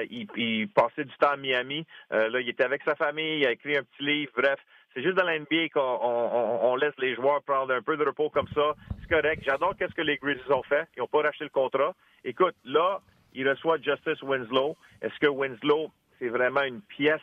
il, 0.09 0.29
il, 0.37 0.69
passait 0.69 1.05
du 1.05 1.15
temps 1.19 1.31
à 1.31 1.37
Miami. 1.37 1.85
là, 2.11 2.41
il 2.41 2.49
était 2.49 2.65
avec 2.65 2.83
sa 2.85 2.95
famille, 2.95 3.41
il 3.41 3.47
a 3.47 3.51
écrit 3.51 3.77
un 3.77 3.83
petit 3.83 4.05
livre. 4.05 4.33
Bref, 4.37 4.61
c'est 4.95 5.03
juste 5.03 5.17
dans 5.17 5.25
la 5.25 5.39
NBA 5.39 5.69
qu'on 5.73 6.77
laisse 6.77 6.95
les 6.99 7.15
joueurs 7.15 7.43
prendre 7.43 7.73
un 7.73 7.83
peu 7.83 7.97
de 7.97 8.05
repos 8.05 8.31
comme 8.31 8.49
ça. 8.49 8.75
C'est 9.01 9.09
correct. 9.09 9.43
J'adore 9.45 9.75
qu'est-ce 9.77 9.95
que 9.95 10.03
les 10.03 10.17
Grizzlies 10.17 10.53
ont 10.53 10.63
fait. 10.63 10.87
Ils 10.97 11.01
n'ont 11.01 11.07
pas 11.07 11.23
racheté 11.23 11.45
le 11.45 11.51
contrat. 11.51 11.95
Écoute, 12.25 12.55
là, 12.65 13.01
il 13.35 13.49
reçoit 13.49 13.79
Justice 13.79 14.23
Winslow. 14.23 14.77
Est-ce 15.01 15.19
que 15.19 15.29
Winslow, 15.29 15.91
c'est 16.19 16.29
vraiment 16.29 16.63
une 16.63 16.83
pièce 16.83 17.21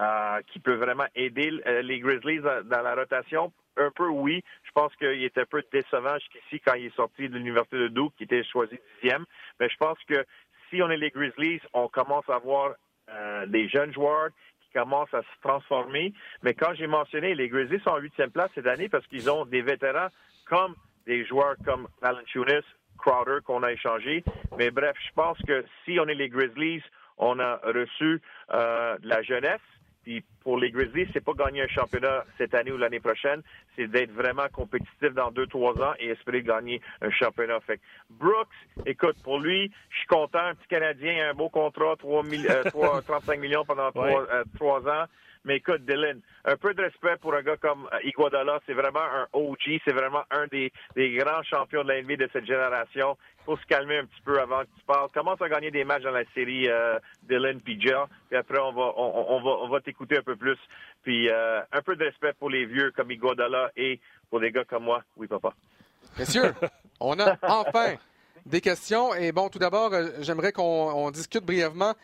euh, 0.00 0.40
qui 0.48 0.58
peut 0.58 0.74
vraiment 0.74 1.06
aider 1.14 1.50
euh, 1.66 1.82
les 1.82 2.00
Grizzlies 2.00 2.40
dans 2.40 2.82
la 2.82 2.94
rotation? 2.94 3.52
Un 3.76 3.90
peu 3.90 4.08
oui. 4.08 4.42
Je 4.64 4.70
pense 4.72 4.94
qu'il 4.96 5.22
était 5.22 5.42
un 5.42 5.46
peu 5.46 5.62
décevant 5.72 6.18
jusqu'ici 6.18 6.60
quand 6.60 6.74
il 6.74 6.86
est 6.86 6.96
sorti 6.96 7.28
de 7.28 7.36
l'Université 7.36 7.76
de 7.76 7.88
Duke, 7.88 8.12
qui 8.16 8.24
était 8.24 8.44
choisi 8.44 8.78
dixième. 8.94 9.24
Mais 9.60 9.68
je 9.68 9.76
pense 9.76 9.98
que 10.08 10.24
si 10.70 10.82
on 10.82 10.90
est 10.90 10.96
les 10.96 11.10
Grizzlies, 11.10 11.60
on 11.72 11.88
commence 11.88 12.28
à 12.28 12.38
voir 12.38 12.74
euh, 13.10 13.46
des 13.46 13.68
jeunes 13.68 13.92
joueurs 13.92 14.30
commence 14.74 15.12
à 15.14 15.22
se 15.22 15.40
transformer. 15.42 16.12
Mais 16.42 16.54
quand 16.54 16.74
j'ai 16.74 16.86
mentionné, 16.86 17.34
les 17.34 17.48
Grizzlies 17.48 17.80
sont 17.80 17.90
en 17.90 17.98
huitième 17.98 18.30
place 18.30 18.50
cette 18.54 18.66
année 18.66 18.88
parce 18.88 19.06
qu'ils 19.06 19.30
ont 19.30 19.46
des 19.46 19.62
vétérans 19.62 20.08
comme 20.46 20.74
des 21.06 21.24
joueurs 21.24 21.56
comme 21.64 21.88
Valanciunas, 22.02 22.62
Crowder 22.98 23.38
qu'on 23.44 23.62
a 23.62 23.72
échangé. 23.72 24.24
Mais 24.58 24.70
bref, 24.70 24.96
je 25.06 25.12
pense 25.14 25.38
que 25.46 25.64
si 25.84 25.98
on 26.00 26.06
est 26.06 26.14
les 26.14 26.28
Grizzlies, 26.28 26.82
on 27.18 27.38
a 27.38 27.56
reçu 27.64 28.20
euh, 28.52 28.98
de 28.98 29.08
la 29.08 29.22
jeunesse, 29.22 29.60
puis 30.04 30.22
pour 30.42 30.58
les 30.58 30.70
Grizzlies, 30.70 31.08
c'est 31.12 31.24
pas 31.24 31.32
gagner 31.32 31.62
un 31.62 31.68
championnat 31.68 32.24
cette 32.38 32.54
année 32.54 32.70
ou 32.70 32.76
l'année 32.76 33.00
prochaine, 33.00 33.42
c'est 33.74 33.86
d'être 33.86 34.12
vraiment 34.12 34.46
compétitif 34.52 35.12
dans 35.14 35.30
deux, 35.30 35.46
trois 35.46 35.72
ans 35.82 35.94
et 35.98 36.10
espérer 36.10 36.42
gagner 36.42 36.80
un 37.00 37.10
championnat. 37.10 37.60
Fait 37.60 37.80
Brooks, 38.10 38.48
écoute, 38.86 39.16
pour 39.24 39.40
lui, 39.40 39.72
je 39.90 39.96
suis 39.96 40.06
content, 40.06 40.40
un 40.40 40.54
petit 40.54 40.68
Canadien, 40.68 41.30
un 41.30 41.34
beau 41.34 41.48
contrat, 41.48 41.96
3 41.96 42.22
35 43.02 43.40
millions 43.40 43.64
pendant 43.64 43.90
euh, 43.96 44.44
trois 44.56 44.86
ans. 44.86 45.06
Mais 45.44 45.56
écoute, 45.56 45.84
Dylan, 45.84 46.20
un 46.46 46.56
peu 46.56 46.72
de 46.72 46.80
respect 46.80 47.16
pour 47.20 47.34
un 47.34 47.42
gars 47.42 47.58
comme 47.58 47.86
euh, 47.92 47.98
Iguodala. 48.08 48.60
C'est 48.66 48.72
vraiment 48.72 49.00
un 49.00 49.26
OG. 49.34 49.80
C'est 49.84 49.92
vraiment 49.92 50.22
un 50.30 50.46
des, 50.46 50.72
grands 50.96 51.42
champions 51.42 51.84
de 51.84 51.88
la 51.88 52.02
de 52.02 52.28
cette 52.32 52.46
génération. 52.46 53.18
Il 53.40 53.44
faut 53.44 53.56
se 53.58 53.66
calmer 53.66 53.98
un 53.98 54.06
petit 54.06 54.22
peu 54.24 54.40
avant 54.40 54.60
que 54.60 54.68
tu 54.78 54.84
parles. 54.86 55.10
Commence 55.12 55.42
à 55.42 55.48
gagner 55.50 55.70
des 55.70 55.84
matchs 55.84 56.02
dans 56.02 56.12
la 56.12 56.24
série 56.32 56.68
euh, 56.68 56.98
Dylan 57.24 57.60
puis 57.60 57.76
Puis 57.76 57.90
après, 58.36 58.58
on 58.58 58.72
va, 58.72 58.92
on, 58.96 59.42
va, 59.42 59.50
on 59.50 59.68
va 59.68 59.80
t'écouter 59.80 60.16
un 60.16 60.22
peu 60.22 60.36
plus. 60.36 60.58
Puis 61.02 61.28
euh, 61.28 61.60
un 61.72 61.82
peu 61.82 61.94
de 61.94 62.04
respect 62.04 62.32
pour 62.38 62.48
les 62.48 62.64
vieux 62.64 62.90
comme 62.92 63.10
Iguodala 63.10 63.70
et 63.76 64.00
pour 64.30 64.40
des 64.40 64.50
gars 64.50 64.64
comme 64.64 64.84
moi. 64.84 65.02
Oui, 65.18 65.26
papa. 65.26 65.52
Messieurs, 66.18 66.54
on 67.00 67.20
a 67.20 67.36
enfin 67.42 67.96
des 68.46 68.62
questions. 68.62 69.14
Et 69.14 69.30
bon, 69.30 69.50
tout 69.50 69.58
d'abord, 69.58 69.92
j'aimerais 70.20 70.52
qu'on 70.52 71.10
discute 71.10 71.44
brièvement 71.44 71.94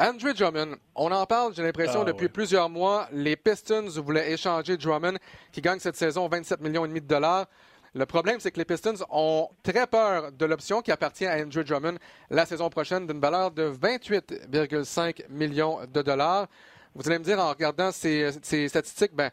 Andrew 0.00 0.32
Drummond, 0.32 0.76
on 0.94 1.12
en 1.12 1.26
parle, 1.26 1.54
j'ai 1.54 1.62
l'impression, 1.62 2.00
ah, 2.00 2.04
depuis 2.06 2.30
plusieurs 2.30 2.70
mois. 2.70 3.06
Les 3.12 3.36
Pistons 3.36 3.86
voulaient 4.00 4.32
échanger 4.32 4.78
Drummond, 4.78 5.18
qui 5.52 5.60
gagne 5.60 5.78
cette 5.78 5.96
saison 5.96 6.26
27 6.26 6.62
millions 6.62 6.86
et 6.86 6.88
demi 6.88 7.02
de 7.02 7.06
dollars. 7.06 7.44
Le 7.92 8.06
problème, 8.06 8.40
c'est 8.40 8.50
que 8.50 8.56
les 8.56 8.64
Pistons 8.64 8.94
ont 9.10 9.50
très 9.62 9.86
peur 9.86 10.32
de 10.32 10.46
l'option 10.46 10.80
qui 10.80 10.90
appartient 10.90 11.26
à 11.26 11.34
Andrew 11.34 11.62
Drummond 11.62 11.98
la 12.30 12.46
saison 12.46 12.70
prochaine 12.70 13.06
d'une 13.06 13.20
valeur 13.20 13.50
de 13.50 13.70
28,5 13.70 15.28
millions 15.28 15.80
de 15.92 16.00
dollars. 16.00 16.46
Vous 16.94 17.06
allez 17.06 17.18
me 17.18 17.24
dire, 17.24 17.38
en 17.38 17.50
regardant 17.50 17.92
ces, 17.92 18.32
statistiques, 18.68 19.14
ben, 19.14 19.30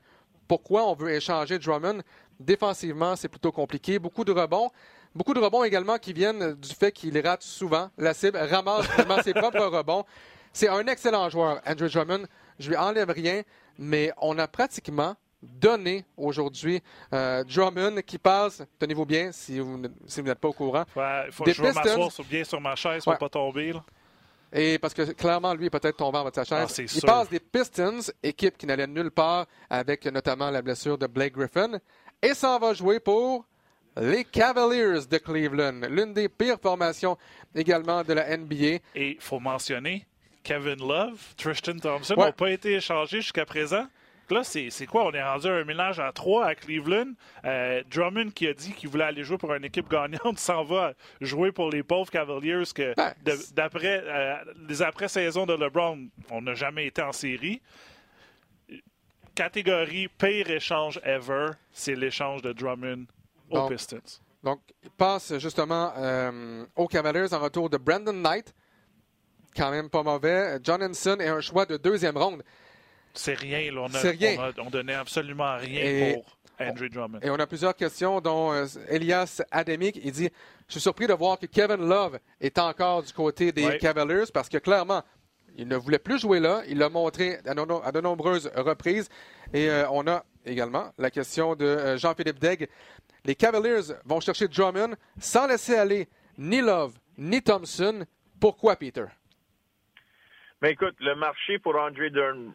pourquoi 0.50 0.86
on 0.86 0.96
veut 0.96 1.12
échanger 1.12 1.60
Drummond? 1.60 2.02
Défensivement, 2.42 3.16
c'est 3.16 3.30
plutôt 3.30 3.54
compliqué. 3.54 4.00
Beaucoup 4.00 4.26
de 4.26 4.34
rebonds. 4.34 4.70
Beaucoup 5.16 5.34
de 5.34 5.40
rebonds 5.40 5.64
également 5.64 5.98
qui 5.98 6.12
viennent 6.12 6.56
du 6.56 6.76
fait 6.76 6.92
qu'il 6.92 7.18
rate 7.26 7.42
souvent 7.42 7.90
la 7.98 8.14
cible, 8.14 8.38
ramasse 8.38 8.86
vraiment 8.88 9.24
ses 9.24 9.34
propres 9.34 9.66
rebonds. 9.66 10.04
C'est 10.54 10.70
un 10.70 10.86
excellent 10.88 11.30
joueur, 11.30 11.62
Andrew 11.66 11.88
Drummond. 11.88 12.26
Je 12.60 12.70
lui 12.70 12.78
enlève 12.78 13.10
rien, 13.10 13.44
mais 13.78 14.12
on 14.22 14.38
a 14.40 14.48
pratiquement 14.48 15.16
donné 15.42 16.04
aujourd'hui 16.18 16.82
euh, 17.14 17.44
Drummond 17.44 18.02
qui 18.02 18.18
passe, 18.18 18.64
tenez-vous 18.80 19.06
bien 19.06 19.32
si 19.32 19.60
vous, 19.60 19.78
n'êtes 19.78 20.40
pas 20.40 20.48
au 20.48 20.54
courant. 20.54 20.84
Il 20.96 21.32
faut 21.32 21.44
que 21.44 21.54
je 21.54 21.62
m'asseoir 21.62 22.10
bien 22.28 22.44
sur 22.44 22.60
ma 22.60 22.76
chaise 22.76 23.04
pour 23.04 23.14
ne 23.14 23.18
pas 23.18 23.30
tomber. 23.30 23.74
Et 24.54 24.80
parce 24.80 24.94
que 24.94 25.02
clairement, 25.12 25.54
lui, 25.54 25.66
est 25.66 25.70
peut-être 25.70 25.98
tombé 25.98 26.18
en 26.18 26.24
bas 26.24 26.30
de 26.30 26.36
sa 26.36 26.46
chaise. 26.46 26.74
Ah, 26.80 26.82
il 26.96 27.02
passe 27.02 27.30
des 27.30 27.40
Pistons, 27.40 28.00
équipe 28.24 28.58
qui 28.58 28.66
n'allait 28.66 28.88
nulle 28.88 29.12
part, 29.12 29.46
avec 29.70 30.06
notamment 30.06 30.50
la 30.50 30.62
blessure 30.62 30.98
de 30.98 31.06
Blake 31.06 31.34
Griffin, 31.34 31.80
et 32.22 32.34
s'en 32.34 32.58
va 32.58 32.74
jouer 32.74 33.00
pour 33.00 33.46
les 33.98 34.24
Cavaliers 34.24 35.06
de 35.10 35.18
Cleveland, 35.18 35.82
l'une 35.90 36.14
des 36.14 36.30
pires 36.30 36.60
formations 36.62 37.18
également 37.54 38.04
de 38.04 38.14
la 38.14 38.38
NBA. 38.38 38.80
Et 38.96 39.12
il 39.12 39.20
faut 39.20 39.40
mentionner 39.40 40.06
Kevin 40.48 40.80
Love, 40.80 41.36
Tristan 41.36 41.78
Thompson 41.78 42.16
n'ont 42.16 42.32
pas 42.32 42.52
été 42.52 42.76
échangés 42.76 43.20
jusqu'à 43.20 43.46
présent. 43.46 43.86
Là, 44.30 44.46
c'est 44.46 44.86
quoi? 44.86 45.06
On 45.06 45.12
est 45.12 45.22
rendu 45.22 45.48
à 45.48 45.56
un 45.56 45.66
ménage 45.66 46.00
à 46.00 46.14
trois 46.14 46.46
à 46.46 46.56
Cleveland. 46.56 47.12
Euh, 47.44 47.84
Drummond 47.90 48.30
qui 48.32 48.48
a 48.48 48.54
dit 48.54 48.72
qu'il 48.72 48.88
voulait 48.88 49.04
aller 49.04 49.26
jouer 49.26 49.38
pour 49.38 49.54
une 49.54 49.66
équipe 49.66 49.90
gagnante 49.90 50.38
s'en 50.40 50.64
va 50.64 50.94
jouer 51.20 51.52
pour 51.52 51.70
les 51.70 51.84
pauvres 51.84 52.10
Cavaliers 52.10 52.64
que 52.74 52.94
ben, 52.96 53.38
d'après 53.54 54.02
euh, 54.06 54.36
les 54.70 54.82
après-saisons 54.82 55.46
de 55.46 55.54
LeBron, 55.54 56.08
on 56.32 56.42
n'a 56.42 56.54
jamais 56.54 56.88
été 56.88 57.02
en 57.02 57.12
série. 57.12 57.62
Catégorie 59.36 60.08
pire 60.08 60.50
échange 60.50 60.98
ever, 61.04 61.52
c'est 61.74 61.96
l'échange 61.96 62.42
de 62.42 62.54
Drummond 62.54 63.06
aux 63.50 63.68
Pistons. 63.68 64.22
Donc, 64.44 64.62
il 64.82 64.92
passe 64.92 65.38
justement 65.40 65.92
euh, 65.98 66.66
aux 66.78 66.88
Cavaliers 66.88 67.34
en 67.34 67.40
retour 67.40 67.70
de 67.70 67.76
Brandon 67.76 68.14
Knight, 68.14 68.54
quand 69.58 69.72
même 69.72 69.90
pas 69.90 70.04
mauvais. 70.04 70.60
John 70.64 70.84
Henson 70.84 71.18
est 71.20 71.28
un 71.28 71.42
choix 71.42 71.66
de 71.66 71.78
deuxième 71.78 72.18
ronde. 72.18 72.44
C'est 73.14 73.34
rien. 73.34 73.72
Là. 73.72 73.82
On 73.82 73.94
a, 73.94 74.00
rien. 74.00 74.54
On, 74.60 74.70
donnait 74.70 74.94
absolument 74.94 75.58
rien 75.58 76.16
pour 76.16 76.38
Andrew 76.60 76.88
Drummond. 76.88 77.20
Et 77.22 77.30
on 77.30 77.36
a 77.36 77.48
plusieurs 77.48 77.76
questions, 77.76 78.22
dont 78.22 78.54
euh, 78.54 78.66
Elias 78.90 79.42
Ademic. 79.52 80.00
Il 80.04 80.12
dit 80.12 80.30
Je 80.68 80.74
suis 80.74 80.82
surpris 80.82 81.08
de 81.08 81.14
voir 81.14 81.40
que 81.40 81.48
Kevin 81.48 81.88
Love 81.88 82.20
est 82.40 82.60
encore 82.60 83.02
du 83.02 83.12
côté 83.12 83.52
des 83.52 83.78
Cavaliers 83.80 84.26
parce 84.32 84.50
que 84.50 84.60
clairement, 84.60 85.02
il 85.58 85.68
ne 85.68 85.76
voulait 85.76 86.00
plus 86.00 86.20
jouer 86.20 86.40
là. 86.40 86.62
Il 86.68 86.78
l'a 86.78 86.90
montré 86.90 87.40
à, 87.46 87.92
de 87.92 88.02
nombreuses 88.02 88.52
reprises. 88.56 89.10
Et 89.54 89.70
euh, 89.70 89.90
on 89.90 90.08
a 90.08 90.24
également 90.46 90.92
la 91.00 91.10
question 91.10 91.56
de 91.56 91.66
euh, 91.66 91.98
Jean-Philippe 91.98 92.40
Degg. 92.40 92.70
Les 93.26 93.36
Cavaliers 93.36 93.94
vont 94.06 94.20
chercher 94.20 94.48
Drummond 94.48 94.96
sans 95.20 95.48
laisser 95.48 95.76
aller 95.76 96.08
ni 96.38 96.62
Love 96.62 96.94
ni 97.18 97.42
Thompson. 97.42 98.06
Pourquoi, 98.40 98.76
Peter? 98.76 99.06
Mais 100.62 100.72
écoute, 100.72 100.96
le 101.00 101.14
marché 101.16 101.60
pour 101.60 101.76
Andre 101.76 102.10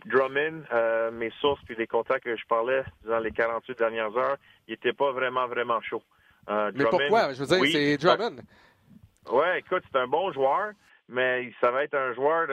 Drummond, 0.06 0.64
euh, 0.72 1.10
mes 1.12 1.30
sources 1.40 1.62
puis 1.64 1.76
les 1.76 1.86
contacts 1.86 2.24
que 2.24 2.36
je 2.36 2.44
parlais 2.46 2.82
dans 3.04 3.20
les 3.20 3.30
48 3.30 3.78
dernières 3.78 4.16
heures, 4.16 4.36
il 4.66 4.72
n'était 4.72 4.92
pas 4.92 5.12
vraiment, 5.12 5.46
vraiment 5.46 5.80
chaud. 5.80 6.02
mais 6.48 6.84
pourquoi? 6.90 7.32
Je 7.32 7.44
veux 7.44 7.46
dire, 7.46 7.70
c'est 7.70 7.96
Drummond. 7.98 8.42
Oui, 9.30 9.46
écoute, 9.58 9.84
c'est 9.92 9.98
un 9.98 10.08
bon 10.08 10.32
joueur, 10.32 10.72
mais 11.08 11.52
ça 11.60 11.70
va 11.70 11.84
être 11.84 11.94
un 11.94 12.12
joueur 12.12 12.48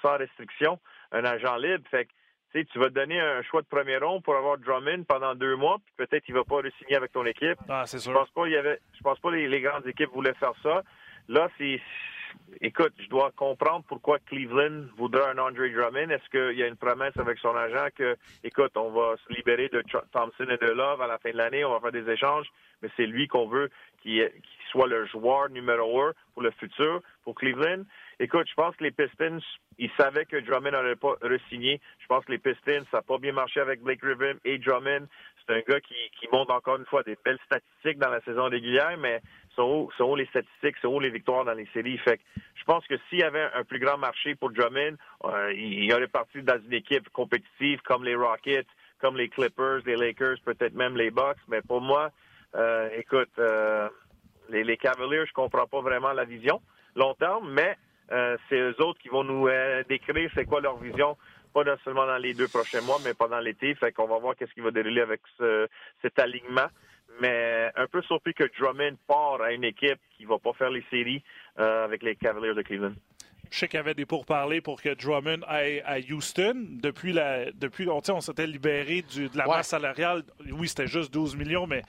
sans 0.00 0.16
restriction, 0.16 0.78
un 1.12 1.24
agent 1.24 1.56
libre. 1.56 1.84
Fait 1.90 2.06
que, 2.06 2.62
tu 2.62 2.78
vas 2.78 2.88
te 2.88 2.94
donner 2.94 3.20
un 3.20 3.42
choix 3.42 3.60
de 3.60 3.66
premier 3.66 3.98
rond 3.98 4.22
pour 4.22 4.36
avoir 4.36 4.56
Drummond 4.56 5.04
pendant 5.04 5.34
deux 5.34 5.54
mois, 5.56 5.76
puis 5.84 6.06
peut-être 6.06 6.24
il 6.28 6.34
va 6.34 6.44
pas 6.44 6.56
re-signer 6.56 6.96
avec 6.96 7.12
ton 7.12 7.26
équipe. 7.26 7.58
Ah, 7.68 7.84
c'est 7.84 7.98
sûr. 7.98 8.12
Je 8.12 8.16
pense 8.16 8.30
pas 8.30 8.46
il 8.46 8.52
y 8.52 8.56
avait, 8.56 8.80
je 8.96 9.00
pense 9.02 9.20
pas 9.20 9.30
les, 9.32 9.48
les 9.48 9.60
grandes 9.60 9.86
équipes 9.86 10.10
voulaient 10.14 10.34
faire 10.34 10.54
ça. 10.62 10.82
Là, 11.28 11.48
c'est 11.58 11.78
écoute, 12.60 12.92
je 12.98 13.08
dois 13.08 13.30
comprendre 13.32 13.84
pourquoi 13.88 14.18
Cleveland 14.20 14.86
voudra 14.96 15.30
un 15.30 15.38
Andre 15.38 15.68
Drummond. 15.68 16.10
Est-ce 16.10 16.28
qu'il 16.30 16.58
y 16.58 16.62
a 16.62 16.66
une 16.66 16.76
promesse 16.76 17.16
avec 17.16 17.38
son 17.38 17.54
agent 17.56 17.88
que, 17.96 18.16
écoute, 18.44 18.76
on 18.76 18.90
va 18.90 19.16
se 19.16 19.32
libérer 19.32 19.68
de 19.68 19.82
Thompson 20.12 20.46
et 20.48 20.56
de 20.56 20.70
Love 20.70 21.00
à 21.00 21.06
la 21.06 21.18
fin 21.18 21.30
de 21.30 21.36
l'année, 21.36 21.64
on 21.64 21.72
va 21.72 21.80
faire 21.80 21.92
des 21.92 22.10
échanges, 22.10 22.46
mais 22.82 22.88
c'est 22.96 23.06
lui 23.06 23.28
qu'on 23.28 23.48
veut 23.48 23.70
qui 24.02 24.22
soit 24.70 24.86
le 24.86 25.06
joueur 25.06 25.50
numéro 25.50 26.02
un 26.02 26.12
pour 26.32 26.42
le 26.42 26.50
futur 26.52 27.02
pour 27.24 27.34
Cleveland. 27.34 27.84
Écoute, 28.18 28.46
je 28.48 28.54
pense 28.54 28.74
que 28.76 28.84
les 28.84 28.90
Pistons, 28.90 29.40
ils 29.78 29.90
savaient 29.98 30.24
que 30.24 30.36
Drummond 30.36 30.70
n'aurait 30.70 30.96
pas 30.96 31.14
re-signé. 31.22 31.80
Je 31.98 32.06
pense 32.06 32.24
que 32.24 32.32
les 32.32 32.38
Pistons, 32.38 32.84
ça 32.90 32.98
n'a 32.98 33.02
pas 33.02 33.18
bien 33.18 33.32
marché 33.32 33.60
avec 33.60 33.82
Blake 33.82 34.00
Griffin 34.00 34.38
et 34.44 34.58
Drummond. 34.58 35.06
C'est 35.46 35.54
un 35.54 35.60
gars 35.60 35.80
qui, 35.80 35.94
qui 36.18 36.28
montre 36.32 36.52
encore 36.52 36.76
une 36.76 36.86
fois 36.86 37.02
des 37.02 37.16
belles 37.24 37.38
statistiques 37.46 37.98
dans 37.98 38.10
la 38.10 38.20
saison 38.22 38.44
régulière, 38.44 38.96
mais 38.98 39.20
sont 39.60 40.04
où, 40.04 40.16
les 40.16 40.26
statistiques, 40.26 40.76
sont 40.78 40.88
où 40.88 41.00
les 41.00 41.10
victoires 41.10 41.44
dans 41.44 41.54
les 41.54 41.66
séries. 41.72 41.98
Fait 41.98 42.18
que 42.18 42.22
je 42.54 42.64
pense 42.64 42.86
que 42.86 42.94
s'il 43.08 43.18
y 43.18 43.22
avait 43.22 43.48
un 43.54 43.64
plus 43.64 43.78
grand 43.78 43.98
marché 43.98 44.34
pour 44.34 44.50
Drummond, 44.50 44.96
euh, 45.24 45.52
il 45.52 45.92
aurait 45.92 46.08
parti 46.08 46.42
dans 46.42 46.60
une 46.64 46.72
équipe 46.72 47.08
compétitive 47.10 47.80
comme 47.82 48.04
les 48.04 48.14
Rockets, 48.14 48.66
comme 49.00 49.16
les 49.16 49.28
Clippers, 49.28 49.80
les 49.86 49.96
Lakers, 49.96 50.36
peut-être 50.44 50.74
même 50.74 50.96
les 50.96 51.10
Bucks. 51.10 51.38
Mais 51.48 51.62
pour 51.62 51.80
moi, 51.80 52.10
euh, 52.54 52.88
écoute, 52.96 53.30
euh, 53.38 53.88
les, 54.48 54.64
les, 54.64 54.76
Cavaliers, 54.76 55.24
je 55.26 55.32
comprends 55.32 55.66
pas 55.66 55.80
vraiment 55.80 56.12
la 56.12 56.24
vision 56.24 56.60
long 56.96 57.14
terme, 57.14 57.52
mais 57.52 57.76
c'est 58.48 58.58
eux 58.58 58.74
autres 58.82 58.98
qui 58.98 59.08
vont 59.08 59.22
nous 59.22 59.48
décrire 59.88 60.28
c'est 60.34 60.44
quoi 60.44 60.60
leur 60.60 60.78
vision 60.78 61.16
pas 61.54 61.62
seulement 61.84 62.06
dans 62.06 62.18
les 62.18 62.34
deux 62.34 62.48
prochains 62.48 62.80
mois, 62.80 62.98
mais 63.04 63.14
pendant 63.14 63.38
l'été. 63.38 63.72
Fait 63.76 63.92
qu'on 63.92 64.08
va 64.08 64.18
voir 64.18 64.34
qu'est-ce 64.34 64.52
qui 64.52 64.60
va 64.60 64.72
dérouler 64.72 65.00
avec 65.00 65.20
cet 66.02 66.18
alignement 66.18 66.66
mais 67.20 67.70
un 67.76 67.86
peu 67.86 68.02
surpris 68.02 68.34
que 68.34 68.44
Drummond 68.58 68.96
part 69.06 69.40
à 69.42 69.52
une 69.52 69.64
équipe 69.64 70.00
qui 70.16 70.24
va 70.24 70.38
pas 70.38 70.52
faire 70.52 70.70
les 70.70 70.84
séries 70.90 71.22
euh, 71.58 71.84
avec 71.84 72.02
les 72.02 72.16
Cavaliers 72.16 72.54
de 72.54 72.62
Cleveland. 72.62 72.94
Je 73.50 73.58
sais 73.58 73.68
qu'il 73.68 73.78
y 73.78 73.80
avait 73.80 73.94
des 73.94 74.06
pourparlers 74.06 74.60
pour 74.60 74.80
que 74.80 74.94
Drummond 74.94 75.42
aille 75.48 75.82
à 75.84 75.98
Houston. 75.98 76.66
Depuis, 76.80 77.12
la, 77.12 77.50
depuis 77.50 77.88
on, 77.88 78.00
on 78.08 78.20
s'était 78.20 78.46
libéré 78.46 79.02
du, 79.02 79.28
de 79.28 79.36
la 79.36 79.46
masse 79.46 79.68
salariale. 79.68 80.22
Oui, 80.52 80.68
c'était 80.68 80.86
juste 80.86 81.12
12 81.12 81.34
millions, 81.34 81.66
mais 81.66 81.82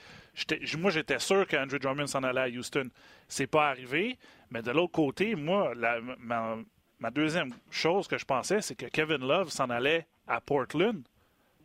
moi, 0.76 0.90
j'étais 0.90 1.20
sûr 1.20 1.46
qu'Andrew 1.46 1.78
Drummond 1.78 2.08
s'en 2.08 2.24
allait 2.24 2.40
à 2.40 2.48
Houston. 2.48 2.88
C'est 3.28 3.46
pas 3.46 3.68
arrivé. 3.68 4.18
Mais 4.50 4.60
de 4.60 4.72
l'autre 4.72 4.92
côté, 4.92 5.36
moi, 5.36 5.72
ma, 6.18 6.56
ma, 6.98 7.10
deuxième 7.10 7.50
chose 7.70 8.08
que 8.08 8.18
je 8.18 8.24
pensais, 8.24 8.60
c'est 8.60 8.74
que 8.74 8.86
Kevin 8.86 9.26
Love 9.26 9.50
s'en 9.50 9.70
allait 9.70 10.06
à 10.26 10.40
Portland 10.40 11.00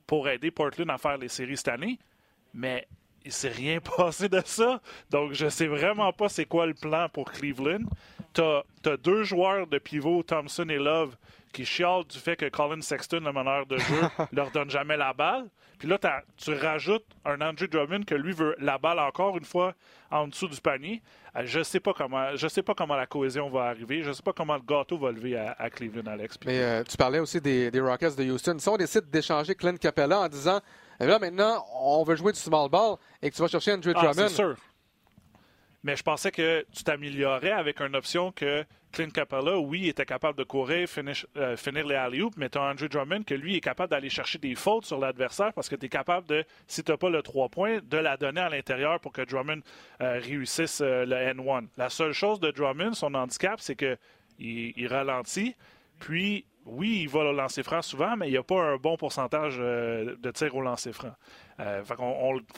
pour 0.05 0.29
aider 0.29 0.51
Portland 0.51 0.89
à 0.91 0.97
faire 0.97 1.17
les 1.17 1.27
séries 1.27 1.57
cette 1.57 1.69
année. 1.69 1.97
Mais 2.53 2.87
il 3.27 3.33
s'est 3.33 3.49
rien 3.49 3.79
passé 3.97 4.29
de 4.29 4.41
ça. 4.45 4.81
Donc, 5.09 5.33
je 5.33 5.49
sais 5.49 5.67
vraiment 5.67 6.11
pas 6.13 6.29
c'est 6.29 6.45
quoi 6.45 6.65
le 6.65 6.73
plan 6.73 7.07
pour 7.09 7.31
Cleveland. 7.31 7.83
Tu 8.33 8.41
as, 8.41 8.97
deux 8.97 9.23
joueurs 9.23 9.67
de 9.67 9.77
pivot, 9.79 10.23
Thompson 10.23 10.67
et 10.69 10.77
Love, 10.77 11.15
qui 11.51 11.65
chialent 11.65 12.05
du 12.05 12.17
fait 12.17 12.35
que 12.35 12.47
Colin 12.49 12.81
Sexton, 12.81 13.21
le 13.23 13.33
meneur 13.33 13.65
de 13.65 13.77
jeu, 13.77 14.01
leur 14.31 14.51
donne 14.51 14.69
jamais 14.69 14.95
la 14.95 15.13
balle. 15.13 15.45
Puis 15.77 15.87
là, 15.87 15.99
tu 16.37 16.53
rajoutes 16.53 17.05
un 17.25 17.39
Andrew 17.41 17.67
Drummond 17.67 18.03
que 18.03 18.15
lui 18.15 18.31
veut 18.33 18.55
la 18.59 18.77
balle 18.77 18.99
encore 18.99 19.37
une 19.37 19.45
fois 19.45 19.73
en 20.09 20.27
dessous 20.27 20.47
du 20.47 20.59
panier. 20.59 21.03
Euh, 21.35 21.43
je 21.45 21.61
sais 21.61 21.79
pas 21.79 21.93
comment, 21.93 22.35
je 22.35 22.47
sais 22.47 22.63
pas 22.63 22.73
comment 22.73 22.95
la 22.95 23.05
cohésion 23.05 23.49
va 23.49 23.65
arriver. 23.65 24.01
Je 24.01 24.11
sais 24.11 24.23
pas 24.23 24.33
comment 24.33 24.55
le 24.55 24.61
gâteau 24.61 24.97
va 24.97 25.11
lever 25.11 25.37
à, 25.37 25.69
Cleveland, 25.69 26.07
Alex. 26.07 26.37
Mais 26.45 26.61
euh, 26.61 26.83
tu 26.83 26.97
parlais 26.97 27.19
aussi 27.19 27.39
des, 27.39 27.69
des, 27.69 27.79
Rockets 27.79 28.15
de 28.15 28.23
Houston. 28.23 28.57
Si 28.57 28.69
on 28.69 28.77
décide 28.77 29.09
d'échanger 29.09 29.53
Clint 29.53 29.77
Capella 29.77 30.21
en 30.21 30.27
disant 30.29 30.61
là, 31.05 31.19
maintenant, 31.19 31.65
on 31.73 32.03
veut 32.03 32.15
jouer 32.15 32.31
du 32.31 32.39
small 32.39 32.69
ball 32.69 32.97
et 33.21 33.29
que 33.29 33.35
tu 33.35 33.41
vas 33.41 33.47
chercher 33.47 33.73
Andrew 33.73 33.91
ah, 33.95 34.01
Drummond. 34.01 34.29
C'est 34.29 34.35
sûr. 34.35 34.55
Mais 35.83 35.95
je 35.95 36.03
pensais 36.03 36.31
que 36.31 36.65
tu 36.75 36.83
t'améliorais 36.83 37.51
avec 37.51 37.79
une 37.79 37.95
option 37.95 38.31
que 38.31 38.65
Clint 38.91 39.09
Capella, 39.09 39.57
oui, 39.59 39.87
était 39.87 40.05
capable 40.05 40.37
de 40.37 40.43
courir, 40.43 40.87
euh, 41.37 41.55
finir 41.55 41.85
les 41.85 41.95
alley 41.95 42.21
mais 42.35 42.49
tu 42.49 42.57
as 42.57 42.61
Andrew 42.61 42.87
Drummond 42.87 43.23
que 43.23 43.35
lui 43.35 43.55
est 43.55 43.61
capable 43.61 43.91
d'aller 43.91 44.09
chercher 44.09 44.39
des 44.39 44.55
fautes 44.55 44.85
sur 44.85 44.99
l'adversaire 44.99 45.53
parce 45.53 45.69
que 45.69 45.75
tu 45.75 45.85
es 45.85 45.89
capable 45.89 46.27
de, 46.27 46.43
si 46.67 46.83
tu 46.83 46.91
n'as 46.91 46.97
pas 46.97 47.09
le 47.09 47.21
3 47.21 47.49
points, 47.49 47.79
de 47.83 47.97
la 47.97 48.17
donner 48.17 48.41
à 48.41 48.49
l'intérieur 48.49 48.99
pour 48.99 49.11
que 49.11 49.21
Drummond 49.21 49.61
euh, 50.01 50.19
réussisse 50.19 50.81
euh, 50.81 51.05
le 51.05 51.15
N1. 51.15 51.67
La 51.77 51.89
seule 51.89 52.13
chose 52.13 52.39
de 52.39 52.49
Drummond, 52.49 52.93
son 52.93 53.13
handicap, 53.13 53.59
c'est 53.61 53.75
qu'il 53.75 53.97
il 54.39 54.87
ralentit, 54.87 55.55
puis 55.99 56.45
oui, 56.67 57.01
il 57.03 57.09
va 57.09 57.23
le 57.23 57.31
lancer 57.31 57.63
franc 57.63 57.81
souvent, 57.81 58.15
mais 58.17 58.27
il 58.27 58.31
n'y 58.31 58.37
a 58.37 58.43
pas 58.43 58.61
un 58.61 58.75
bon 58.77 58.97
pourcentage 58.97 59.55
euh, 59.59 60.15
de 60.19 60.31
tir 60.31 60.55
au 60.55 60.61
lancer 60.61 60.91
franc. 60.91 61.13
Euh, 61.59 61.81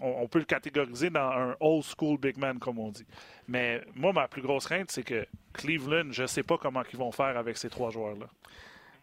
on, 0.01 0.27
peut 0.27 0.39
le 0.39 0.45
catégoriser 0.45 1.09
dans 1.09 1.29
un 1.29 1.55
old 1.59 1.83
school 1.83 2.17
big 2.17 2.37
man, 2.37 2.59
comme 2.59 2.79
on 2.79 2.89
dit. 2.89 3.05
Mais 3.47 3.81
moi, 3.95 4.11
ma 4.11 4.27
plus 4.27 4.41
grosse 4.41 4.65
crainte, 4.65 4.91
c'est 4.91 5.03
que 5.03 5.25
Cleveland, 5.53 6.11
je 6.11 6.23
ne 6.23 6.27
sais 6.27 6.43
pas 6.43 6.57
comment 6.57 6.81
ils 6.91 6.97
vont 6.97 7.11
faire 7.11 7.37
avec 7.37 7.57
ces 7.57 7.69
trois 7.69 7.91
joueurs-là. 7.91 8.25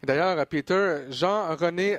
D'ailleurs, 0.03 0.45
Peter, 0.45 1.05
Jean-René 1.09 1.97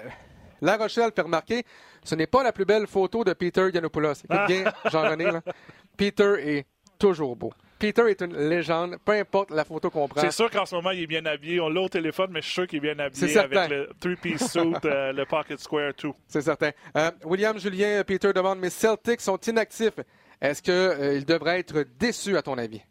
La 0.60 0.76
Rochelle 0.76 1.10
fait 1.14 1.22
remarquer, 1.22 1.64
ce 2.04 2.14
n'est 2.14 2.26
pas 2.26 2.42
la 2.42 2.52
plus 2.52 2.64
belle 2.64 2.86
photo 2.86 3.24
de 3.24 3.32
Peter 3.32 3.68
Yanopoulos. 3.72 4.12
Écoute 4.24 4.46
bien, 4.46 4.64
Jean-René, 4.90 5.30
Peter 5.96 6.34
est 6.38 6.66
toujours 6.98 7.36
beau. 7.36 7.52
Peter 7.78 8.02
est 8.08 8.20
une 8.22 8.36
légende, 8.36 8.96
peu 9.04 9.12
importe 9.12 9.50
la 9.50 9.64
photo 9.64 9.90
qu'on 9.90 10.08
prend. 10.08 10.20
C'est 10.20 10.32
sûr 10.32 10.50
qu'en 10.50 10.66
ce 10.66 10.74
moment, 10.74 10.90
il 10.90 11.02
est 11.02 11.06
bien 11.06 11.24
habillé. 11.26 11.60
On 11.60 11.68
l'a 11.68 11.80
au 11.80 11.88
téléphone, 11.88 12.30
mais 12.30 12.40
je 12.40 12.46
suis 12.46 12.54
sûr 12.54 12.66
qu'il 12.66 12.78
est 12.78 12.94
bien 12.94 12.98
habillé 12.98 13.38
avec 13.38 13.70
le 13.70 13.88
three-piece 14.00 14.50
suit, 14.50 14.74
euh, 14.84 15.12
le 15.12 15.24
pocket 15.24 15.58
square, 15.60 15.94
tout. 15.94 16.14
C'est 16.26 16.40
certain. 16.40 16.70
Euh, 16.96 17.10
William 17.24 17.58
Julien, 17.58 18.02
Peter 18.04 18.32
demande, 18.32 18.58
mes 18.58 18.70
Celtics 18.70 19.20
sont 19.20 19.38
inactifs. 19.38 19.98
Est-ce 20.40 20.62
qu'ils 20.62 20.72
euh, 20.72 21.20
devraient 21.22 21.60
être 21.60 21.84
déçus, 21.98 22.36
à 22.36 22.42
ton 22.42 22.58
avis? 22.58 22.82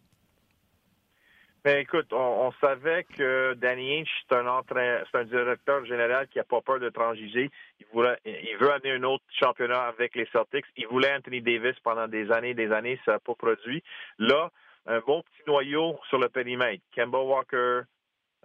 Ben, 1.67 1.79
écoute, 1.79 2.13
on, 2.13 2.53
savait 2.61 3.03
que 3.03 3.53
Danny 3.55 3.99
Ainge, 3.99 4.09
c'est 4.29 4.37
un, 4.37 4.47
un 4.47 5.23
directeur 5.25 5.83
général 5.85 6.27
qui 6.29 6.37
n'a 6.37 6.45
pas 6.45 6.61
peur 6.61 6.79
de 6.79 6.87
transiger. 6.87 7.51
Il, 7.81 7.85
voulait, 7.91 8.17
il 8.23 8.55
veut 8.57 8.71
amener 8.71 8.93
un 8.93 9.03
autre 9.03 9.25
championnat 9.37 9.81
avec 9.81 10.15
les 10.15 10.25
Celtics. 10.31 10.63
Il 10.77 10.87
voulait 10.87 11.13
Anthony 11.13 11.41
Davis 11.41 11.75
pendant 11.83 12.07
des 12.07 12.31
années 12.31 12.51
et 12.51 12.53
des 12.53 12.71
années. 12.71 12.97
Ça 13.03 13.13
n'a 13.13 13.19
pas 13.19 13.35
produit. 13.35 13.83
Là, 14.17 14.49
un 14.87 14.99
bon 15.05 15.21
petit 15.21 15.43
noyau 15.47 15.99
sur 16.09 16.17
le 16.17 16.29
périmètre. 16.29 16.83
Kemba 16.95 17.19
Walker, 17.19 17.81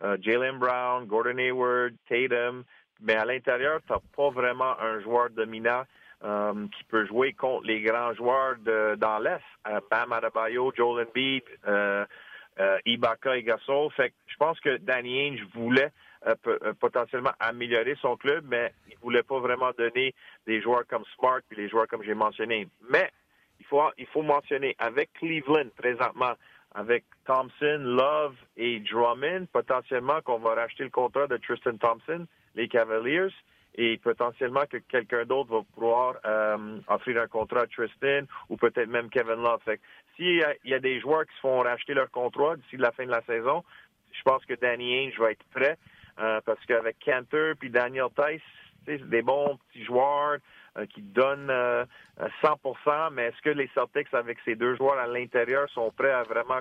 euh, 0.02 0.16
Jalen 0.20 0.58
Brown, 0.58 1.06
Gordon 1.06 1.38
Hayward, 1.38 1.94
Tatum. 2.08 2.64
Mais 3.00 3.14
à 3.14 3.24
l'intérieur, 3.24 3.80
tu 3.86 3.92
n'as 3.92 3.98
pas 4.16 4.30
vraiment 4.30 4.78
un 4.80 5.00
joueur 5.00 5.30
dominant 5.30 5.84
euh, 6.24 6.66
qui 6.76 6.84
peut 6.84 7.04
jouer 7.06 7.32
contre 7.32 7.66
les 7.66 7.80
grands 7.80 8.14
joueurs 8.14 8.56
de, 8.58 8.94
dans 8.96 9.18
l'Est. 9.18 9.42
Euh, 9.68 9.80
Bam 9.90 10.12
Adebayo, 10.12 10.72
Joel 10.76 11.08
Embiid, 11.08 11.42
euh, 11.66 12.04
Ibaka 12.86 13.36
et 13.36 13.42
Gasol. 13.42 13.90
Fait 13.92 14.12
je 14.26 14.36
pense 14.36 14.60
que 14.60 14.76
Danny 14.76 15.20
Ainge 15.20 15.42
voulait 15.54 15.90
potentiellement 16.78 17.32
améliorer 17.40 17.96
son 18.00 18.16
club, 18.16 18.44
mais 18.48 18.72
il 18.88 18.96
voulait 18.98 19.24
pas 19.24 19.40
vraiment 19.40 19.72
donner 19.76 20.14
des 20.46 20.62
joueurs 20.62 20.86
comme 20.86 21.02
Smart 21.16 21.40
et 21.50 21.54
les 21.56 21.68
joueurs 21.68 21.88
comme 21.88 22.04
j'ai 22.04 22.14
mentionné. 22.14 22.68
Mais 22.88 23.10
il 23.98 24.06
faut 24.06 24.22
mentionner 24.22 24.74
avec 24.78 25.12
Cleveland 25.14 25.68
présentement, 25.76 26.34
avec 26.74 27.04
Thompson, 27.26 27.78
Love 27.80 28.34
et 28.56 28.80
Drummond, 28.80 29.46
potentiellement 29.52 30.20
qu'on 30.22 30.38
va 30.38 30.54
racheter 30.54 30.84
le 30.84 30.90
contrat 30.90 31.26
de 31.26 31.36
Tristan 31.36 31.76
Thompson, 31.76 32.26
les 32.54 32.68
Cavaliers, 32.68 33.32
et 33.74 33.96
potentiellement 33.98 34.64
que 34.70 34.76
quelqu'un 34.76 35.24
d'autre 35.24 35.50
va 35.50 35.62
pouvoir 35.74 36.16
euh, 36.26 36.78
offrir 36.88 37.22
un 37.22 37.26
contrat 37.26 37.62
à 37.62 37.66
Tristan 37.66 38.26
ou 38.48 38.56
peut-être 38.56 38.88
même 38.88 39.08
Kevin 39.08 39.42
Love. 39.42 39.60
s'il 40.16 40.44
y, 40.64 40.74
a 40.74 40.78
des 40.78 41.00
joueurs 41.00 41.26
qui 41.26 41.34
se 41.36 41.40
font 41.40 41.60
racheter 41.60 41.94
leur 41.94 42.10
contrat 42.10 42.56
d'ici 42.56 42.76
la 42.76 42.92
fin 42.92 43.06
de 43.06 43.10
la 43.10 43.22
saison, 43.22 43.64
je 44.12 44.22
pense 44.22 44.44
que 44.44 44.54
Danny 44.54 45.06
Ainge 45.06 45.18
va 45.18 45.30
être 45.30 45.44
prêt 45.54 45.78
euh, 46.20 46.40
parce 46.44 46.62
qu'avec 46.66 46.96
Cantor 47.02 47.54
puis 47.58 47.70
Daniel 47.70 48.08
Tice, 48.14 48.42
c'est 48.86 49.08
des 49.08 49.22
bons 49.22 49.58
petits 49.68 49.84
joueurs. 49.84 50.38
Euh, 50.78 50.86
qui 50.86 51.02
donne 51.02 51.48
100% 51.48 52.56
euh, 52.86 53.10
mais 53.12 53.24
est-ce 53.24 53.42
que 53.42 53.50
les 53.50 53.68
Celtics, 53.74 54.08
avec 54.14 54.38
ces 54.42 54.54
deux 54.54 54.74
joueurs 54.74 54.98
à 54.98 55.06
l'intérieur, 55.06 55.68
sont 55.68 55.92
prêts 55.94 56.12
à 56.12 56.22
vraiment 56.22 56.60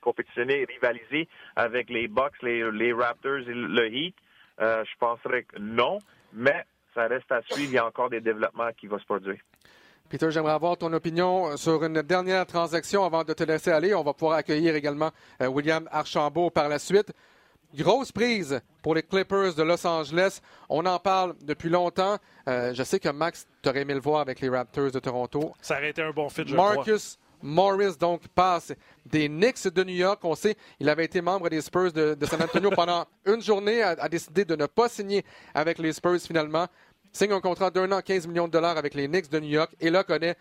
compétitionner, 0.00 0.60
et 0.60 0.64
rivaliser 0.64 1.28
avec 1.56 1.90
les 1.90 2.06
Bucks, 2.06 2.40
les, 2.42 2.92
Raptors 2.92 3.48
et 3.48 3.52
le 3.52 3.92
Heat? 3.92 4.14
Euh, 4.60 4.84
je 4.84 4.96
penserais 5.00 5.42
que 5.42 5.58
non, 5.58 5.98
mais 6.32 6.64
ça 6.94 7.08
reste 7.08 7.32
à 7.32 7.42
suivre. 7.42 7.68
Il 7.68 7.74
y 7.74 7.78
a 7.78 7.86
encore 7.86 8.10
des 8.10 8.20
développements 8.20 8.70
qui 8.78 8.86
vont 8.86 9.00
se 9.00 9.04
produire. 9.04 9.40
Peter, 10.08 10.30
j'aimerais 10.30 10.52
avoir 10.52 10.76
ton 10.76 10.92
opinion 10.92 11.56
sur 11.56 11.82
une 11.82 12.02
dernière 12.02 12.46
transaction 12.46 13.04
avant 13.04 13.24
de 13.24 13.32
te 13.32 13.42
laisser 13.42 13.72
aller. 13.72 13.92
On 13.92 14.04
va 14.04 14.14
pouvoir 14.14 14.38
accueillir 14.38 14.76
également 14.76 15.10
William 15.40 15.88
Archambault 15.90 16.50
par 16.50 16.68
la 16.68 16.78
suite. 16.78 17.12
Grosse 17.76 18.12
prise 18.12 18.60
pour 18.82 18.94
les 18.94 19.02
Clippers 19.02 19.54
de 19.54 19.62
Los 19.62 19.86
Angeles. 19.86 20.40
On 20.68 20.84
en 20.86 20.98
parle 20.98 21.34
depuis 21.42 21.68
longtemps. 21.68 22.18
Euh, 22.48 22.74
je 22.74 22.82
sais 22.82 22.98
que 22.98 23.08
Max, 23.08 23.46
t'aurais 23.62 23.82
aimé 23.82 23.94
le 23.94 24.00
voir 24.00 24.20
avec 24.20 24.40
les 24.40 24.48
Raptors 24.48 24.90
de 24.90 24.98
Toronto. 24.98 25.52
Ça 25.60 25.76
aurait 25.76 25.90
été 25.90 26.02
un 26.02 26.10
bon 26.10 26.28
fit, 26.28 26.42
je 26.46 26.54
Marcus 26.54 27.18
Morris, 27.42 27.96
donc, 27.98 28.26
passe 28.28 28.72
des 29.04 29.28
Knicks 29.28 29.68
de 29.68 29.84
New 29.84 29.94
York. 29.94 30.20
On 30.24 30.34
sait, 30.34 30.56
il 30.80 30.88
avait 30.88 31.04
été 31.04 31.20
membre 31.20 31.48
des 31.48 31.60
Spurs 31.60 31.92
de, 31.92 32.16
San 32.26 32.42
Antonio 32.42 32.70
pendant 32.74 33.04
une 33.26 33.42
journée, 33.42 33.82
a, 33.82 33.90
a, 33.90 34.08
décidé 34.08 34.44
de 34.44 34.56
ne 34.56 34.66
pas 34.66 34.88
signer 34.88 35.24
avec 35.54 35.78
les 35.78 35.92
Spurs 35.92 36.20
finalement. 36.20 36.66
Signe 37.12 37.32
un 37.32 37.40
contrat 37.40 37.70
d'un 37.70 37.90
an, 37.92 38.00
15 38.02 38.26
millions 38.26 38.46
de 38.46 38.52
dollars 38.52 38.76
avec 38.76 38.94
les 38.94 39.06
Knicks 39.06 39.30
de 39.30 39.38
New 39.38 39.48
York. 39.48 39.74
Et 39.80 39.90
là, 39.90 40.04
connaît 40.04 40.36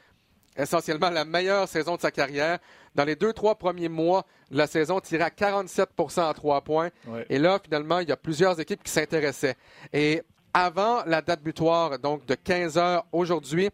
essentiellement 0.55 1.09
la 1.09 1.25
meilleure 1.25 1.67
saison 1.67 1.95
de 1.95 2.01
sa 2.01 2.11
carrière. 2.11 2.59
Dans 2.93 3.03
les 3.03 3.15
deux, 3.15 3.33
trois 3.33 3.55
premiers 3.55 3.89
mois 3.89 4.25
de 4.49 4.57
la 4.57 4.67
saison, 4.67 4.99
tiré 4.99 5.23
à 5.23 5.29
47% 5.29 6.29
à 6.29 6.33
trois 6.33 6.61
points. 6.61 6.89
Et 7.29 7.39
là, 7.39 7.59
finalement, 7.63 7.99
il 7.99 8.09
y 8.09 8.11
a 8.11 8.17
plusieurs 8.17 8.59
équipes 8.59 8.83
qui 8.83 8.91
s'intéressaient. 8.91 9.55
Et 9.91 10.21
avant 10.53 11.03
la 11.05 11.21
date 11.21 11.41
butoir, 11.41 11.99
donc 11.99 12.25
de 12.25 12.35
15 12.35 12.77
heures 12.77 13.05
aujourd'hui, 13.11 13.69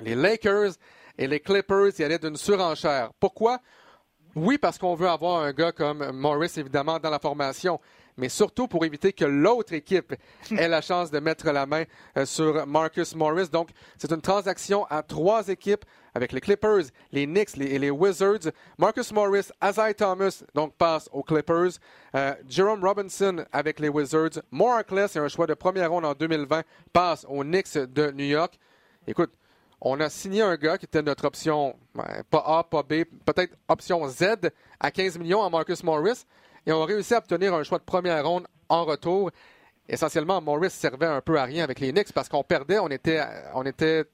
les 0.00 0.14
Lakers 0.14 0.72
et 1.16 1.26
les 1.26 1.40
Clippers 1.40 1.98
y 1.98 2.04
allaient 2.04 2.18
d'une 2.18 2.36
surenchère. 2.36 3.10
Pourquoi? 3.18 3.60
Oui, 4.34 4.58
parce 4.58 4.76
qu'on 4.76 4.94
veut 4.94 5.08
avoir 5.08 5.42
un 5.42 5.52
gars 5.52 5.72
comme 5.72 6.10
Morris, 6.12 6.52
évidemment, 6.56 6.98
dans 6.98 7.08
la 7.08 7.18
formation 7.18 7.80
mais 8.16 8.28
surtout 8.28 8.66
pour 8.66 8.84
éviter 8.84 9.12
que 9.12 9.24
l'autre 9.24 9.72
équipe 9.72 10.14
ait 10.50 10.68
la 10.68 10.80
chance 10.80 11.10
de 11.10 11.18
mettre 11.18 11.50
la 11.50 11.66
main 11.66 11.84
euh, 12.16 12.24
sur 12.24 12.66
Marcus 12.66 13.14
Morris. 13.14 13.48
Donc, 13.48 13.70
c'est 13.98 14.10
une 14.12 14.20
transaction 14.20 14.84
à 14.86 15.02
trois 15.02 15.48
équipes 15.48 15.84
avec 16.14 16.32
les 16.32 16.40
Clippers, 16.40 16.84
les 17.12 17.26
Knicks 17.26 17.58
et 17.58 17.78
les 17.78 17.90
Wizards. 17.90 18.50
Marcus 18.78 19.12
Morris, 19.12 19.50
Isaiah 19.62 19.94
Thomas, 19.94 20.42
donc 20.54 20.74
passe 20.74 21.08
aux 21.12 21.22
Clippers. 21.22 21.72
Euh, 22.14 22.34
Jerome 22.48 22.82
Robinson 22.82 23.44
avec 23.52 23.78
les 23.80 23.88
Wizards. 23.88 24.42
Moore 24.50 24.82
c'est 25.08 25.18
un 25.18 25.28
choix 25.28 25.46
de 25.46 25.54
première 25.54 25.90
ronde 25.90 26.06
en 26.06 26.14
2020, 26.14 26.62
passe 26.92 27.26
aux 27.28 27.44
Knicks 27.44 27.76
de 27.76 28.10
New 28.12 28.24
York. 28.24 28.58
Écoute, 29.06 29.32
on 29.80 30.00
a 30.00 30.08
signé 30.08 30.40
un 30.40 30.56
gars 30.56 30.78
qui 30.78 30.86
était 30.86 31.02
notre 31.02 31.26
option, 31.26 31.76
ben, 31.94 32.22
pas 32.30 32.42
A, 32.46 32.64
pas 32.64 32.82
B, 32.82 33.04
peut-être 33.24 33.54
option 33.68 34.08
Z 34.08 34.50
à 34.80 34.90
15 34.90 35.18
millions 35.18 35.44
à 35.44 35.50
Marcus 35.50 35.82
Morris 35.84 36.24
et 36.66 36.72
on 36.72 36.82
a 36.82 36.86
réussi 36.86 37.14
à 37.14 37.18
obtenir 37.18 37.54
un 37.54 37.62
choix 37.62 37.78
de 37.78 37.84
première 37.84 38.26
ronde 38.26 38.46
en 38.68 38.84
retour. 38.84 39.30
Essentiellement, 39.88 40.40
Morris 40.40 40.70
servait 40.70 41.06
un 41.06 41.20
peu 41.20 41.38
à 41.38 41.44
rien 41.44 41.62
avec 41.62 41.78
les 41.78 41.92
Knicks 41.92 42.12
parce 42.12 42.28
qu'on 42.28 42.42
perdait, 42.42 42.80
on 42.80 42.88
était, 42.88 43.22
on 43.54 43.64
était 43.64 44.04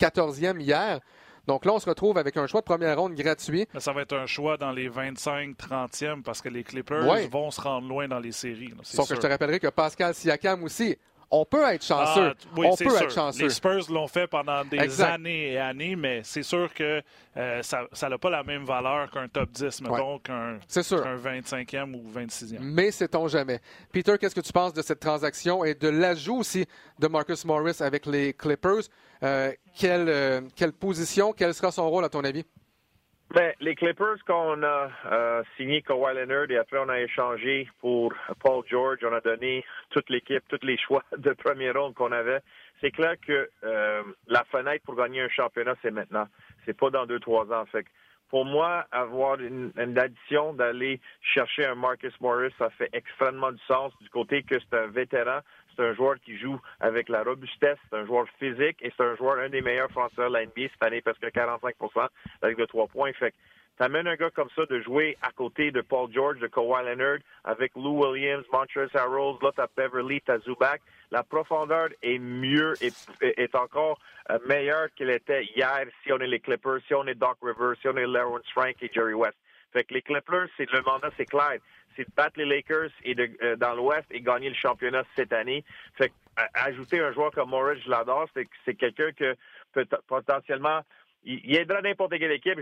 14e 0.00 0.60
hier. 0.60 1.00
Donc 1.46 1.64
là, 1.64 1.72
on 1.72 1.78
se 1.78 1.88
retrouve 1.88 2.18
avec 2.18 2.36
un 2.36 2.46
choix 2.46 2.60
de 2.60 2.66
première 2.66 2.98
ronde 2.98 3.14
gratuit. 3.14 3.66
ça 3.78 3.92
va 3.92 4.02
être 4.02 4.16
un 4.16 4.26
choix 4.26 4.56
dans 4.56 4.70
les 4.70 4.88
25-30e 4.88 6.22
parce 6.22 6.42
que 6.42 6.48
les 6.48 6.62
Clippers 6.62 7.28
vont 7.28 7.50
se 7.50 7.60
rendre 7.60 7.88
loin 7.88 8.08
dans 8.08 8.18
les 8.18 8.32
séries. 8.32 8.72
Sauf 8.82 9.08
que 9.08 9.14
je 9.14 9.20
te 9.20 9.26
rappellerai 9.26 9.58
que 9.58 9.68
Pascal 9.68 10.14
Siakam 10.14 10.62
aussi 10.64 10.96
on 11.30 11.44
peut 11.44 11.62
être 11.64 11.84
chanceux. 11.84 12.32
Ah, 12.34 12.54
on 12.56 12.76
peut 12.76 12.96
être 12.96 13.10
chanceux. 13.10 13.44
Les 13.44 13.50
Spurs 13.50 13.90
l'ont 13.90 14.08
fait 14.08 14.26
pendant 14.26 14.64
des 14.64 15.00
années 15.02 15.52
et 15.52 15.58
années, 15.58 15.96
mais 15.96 16.22
c'est 16.24 16.42
sûr 16.42 16.72
que 16.72 17.02
euh, 17.36 17.62
ça 17.62 18.08
n'a 18.08 18.18
pas 18.18 18.30
la 18.30 18.42
même 18.42 18.64
valeur 18.64 19.10
qu'un 19.10 19.28
top 19.28 19.50
10, 19.50 19.82
mettons, 19.82 20.18
qu'un 20.18 20.58
25e 20.68 21.94
ou 21.94 22.10
26e. 22.10 22.58
Mais 22.60 22.90
sait-on 22.90 23.28
jamais. 23.28 23.60
Peter, 23.92 24.16
qu'est-ce 24.18 24.34
que 24.34 24.40
tu 24.40 24.52
penses 24.52 24.72
de 24.72 24.82
cette 24.82 25.00
transaction 25.00 25.64
et 25.64 25.74
de 25.74 25.88
l'ajout 25.88 26.38
aussi 26.38 26.66
de 26.98 27.08
Marcus 27.08 27.44
Morris 27.44 27.76
avec 27.80 28.06
les 28.06 28.32
Clippers? 28.32 28.88
Euh, 29.22 29.52
quelle, 29.76 30.08
euh, 30.08 30.40
quelle 30.54 30.72
position, 30.72 31.32
quel 31.32 31.52
sera 31.52 31.72
son 31.72 31.88
rôle 31.90 32.04
à 32.04 32.08
ton 32.08 32.22
avis? 32.24 32.44
Ben, 33.34 33.52
les 33.60 33.74
Clippers, 33.74 34.24
qu'on 34.26 34.62
a 34.62 34.90
euh, 35.04 35.42
signé 35.58 35.82
Kawhi 35.82 36.14
Leonard 36.14 36.50
et 36.50 36.56
après 36.56 36.78
on 36.78 36.88
a 36.88 36.98
échangé 36.98 37.68
pour 37.78 38.14
Paul 38.40 38.64
George, 38.66 39.00
on 39.02 39.12
a 39.12 39.20
donné 39.20 39.66
toute 39.90 40.08
l'équipe, 40.08 40.42
tous 40.48 40.64
les 40.64 40.78
choix 40.86 41.04
de 41.14 41.34
première 41.34 41.74
ronde 41.74 41.94
qu'on 41.94 42.10
avait. 42.10 42.40
C'est 42.80 42.90
clair 42.90 43.16
que 43.20 43.50
euh, 43.64 44.02
la 44.28 44.44
fenêtre 44.44 44.82
pour 44.86 44.96
gagner 44.96 45.20
un 45.20 45.28
championnat, 45.28 45.74
c'est 45.82 45.90
maintenant. 45.90 46.26
C'est 46.64 46.74
pas 46.74 46.88
dans 46.88 47.04
deux, 47.04 47.20
trois 47.20 47.52
ans. 47.52 47.66
Fait 47.66 47.84
pour 48.30 48.46
moi, 48.46 48.86
avoir 48.92 49.40
une, 49.40 49.72
une 49.76 49.98
addition 49.98 50.54
d'aller 50.54 51.00
chercher 51.20 51.66
un 51.66 51.74
Marcus 51.74 52.18
Morris, 52.20 52.52
ça 52.58 52.70
fait 52.70 52.88
extrêmement 52.92 53.52
du 53.52 53.60
sens 53.66 53.92
du 54.00 54.08
côté 54.08 54.42
que 54.42 54.56
c'est 54.58 54.76
un 54.76 54.86
vétéran, 54.86 55.40
c'est 55.78 55.84
un 55.84 55.94
joueur 55.94 56.16
qui 56.20 56.36
joue 56.36 56.60
avec 56.80 57.08
la 57.08 57.22
robustesse, 57.22 57.78
c'est 57.88 57.96
un 57.96 58.04
joueur 58.04 58.26
physique 58.38 58.78
et 58.80 58.92
c'est 58.96 59.04
un 59.04 59.14
joueur, 59.16 59.38
un 59.38 59.48
des 59.48 59.60
meilleurs 59.60 59.90
français 59.90 60.16
de 60.16 60.32
la 60.32 60.44
NBA 60.44 60.68
cette 60.72 60.82
année, 60.82 61.00
parce 61.00 61.18
que 61.18 61.26
45% 61.26 62.08
avec 62.42 62.58
de 62.58 62.64
trois 62.64 62.88
points. 62.88 63.12
Fait 63.12 63.32
t'amènes 63.78 64.08
un 64.08 64.16
gars 64.16 64.30
comme 64.30 64.48
ça 64.56 64.66
de 64.66 64.80
jouer 64.80 65.16
à 65.22 65.30
côté 65.30 65.70
de 65.70 65.80
Paul 65.80 66.12
George, 66.12 66.40
de 66.40 66.48
Kawhi 66.48 66.84
Leonard, 66.84 67.18
avec 67.44 67.76
Lou 67.76 68.04
Williams, 68.04 68.44
Montrezl 68.52 68.96
Harrell, 68.96 69.36
là 69.40 69.52
t'as 69.54 69.68
Beverly, 69.76 70.20
t'as 70.20 70.38
Zubac. 70.40 70.82
La 71.12 71.22
profondeur 71.22 71.88
est 72.02 72.18
mieux 72.18 72.74
et 72.82 72.90
est, 73.20 73.54
encore 73.54 74.00
euh, 74.30 74.38
meilleure 74.46 74.88
qu'elle 74.96 75.10
était 75.10 75.44
hier 75.44 75.86
si 76.02 76.12
on 76.12 76.18
est 76.18 76.26
les 76.26 76.40
Clippers, 76.40 76.80
si 76.88 76.94
on 76.94 77.06
est 77.06 77.14
Doc 77.14 77.38
Rivers, 77.40 77.76
si 77.80 77.88
on 77.88 77.96
est 77.96 78.06
Lawrence 78.06 78.50
Frank 78.52 78.74
et 78.82 78.90
Jerry 78.92 79.14
West. 79.14 79.36
Fait 79.72 79.84
que 79.84 79.94
les 79.94 80.02
Clippers, 80.02 80.48
c'est 80.56 80.70
le 80.70 80.82
mandat, 80.82 81.10
c'est 81.16 81.26
clair 81.26 81.58
c'est 81.98 82.08
de 82.08 82.14
battre 82.14 82.38
les 82.38 82.44
Lakers 82.44 82.90
et 83.02 83.16
euh, 83.18 83.56
dans 83.56 83.74
l'Ouest 83.74 84.06
et 84.12 84.20
gagner 84.20 84.48
le 84.48 84.54
championnat 84.54 85.02
cette 85.16 85.32
année. 85.32 85.64
Fait 85.94 86.12
ajouter 86.54 87.00
un 87.00 87.12
joueur 87.12 87.32
comme 87.32 87.50
Morris, 87.50 87.80
je 87.84 87.90
l'adore, 87.90 88.28
c'est 88.34 88.46
c'est 88.64 88.74
quelqu'un 88.74 89.10
que 89.10 89.34
peut 89.72 89.84
potentiellement 90.06 90.82
il, 91.24 91.56
aidera 91.56 91.82
n'importe 91.82 92.18
quelle 92.18 92.32
équipe, 92.32 92.58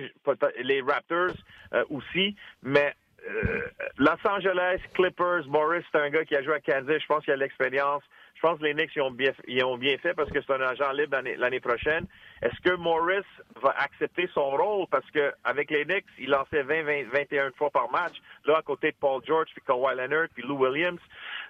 les 0.62 0.80
Raptors 0.80 1.36
euh, 1.74 1.84
aussi, 1.90 2.34
mais 2.62 2.94
euh, 3.28 3.60
Los 3.98 4.26
Angeles, 4.26 4.80
Clippers, 4.94 5.46
Morris, 5.46 5.84
c'est 5.92 5.98
un 5.98 6.10
gars 6.10 6.24
qui 6.24 6.34
a 6.34 6.42
joué 6.42 6.54
à 6.54 6.60
Kansas, 6.60 7.00
je 7.00 7.06
pense 7.06 7.24
qu'il 7.24 7.34
a 7.34 7.36
l'expérience. 7.36 8.02
Je 8.36 8.40
pense 8.42 8.58
que 8.58 8.64
les 8.64 8.74
Knicks 8.74 8.94
ils 8.94 9.64
ont 9.64 9.78
bien, 9.78 9.98
fait 9.98 10.14
parce 10.14 10.30
que 10.30 10.40
c'est 10.40 10.52
un 10.52 10.60
agent 10.60 10.92
libre 10.92 11.16
l'année 11.38 11.60
prochaine. 11.60 12.06
Est-ce 12.42 12.60
que 12.60 12.76
Morris 12.76 13.24
va 13.62 13.74
accepter 13.78 14.28
son 14.34 14.50
rôle? 14.50 14.86
Parce 14.90 15.10
que 15.10 15.32
avec 15.42 15.70
les 15.70 15.84
Knicks, 15.84 16.04
il 16.18 16.28
lançait 16.28 16.62
20, 16.62 16.82
20 16.82 17.04
21 17.12 17.50
fois 17.52 17.70
par 17.70 17.90
match. 17.90 18.14
Là, 18.44 18.58
à 18.58 18.62
côté 18.62 18.90
de 18.90 18.96
Paul 19.00 19.22
George, 19.26 19.48
puis 19.54 19.62
Kawhi 19.66 19.96
Leonard, 19.96 20.28
puis 20.34 20.42
Lou 20.42 20.58
Williams. 20.58 21.00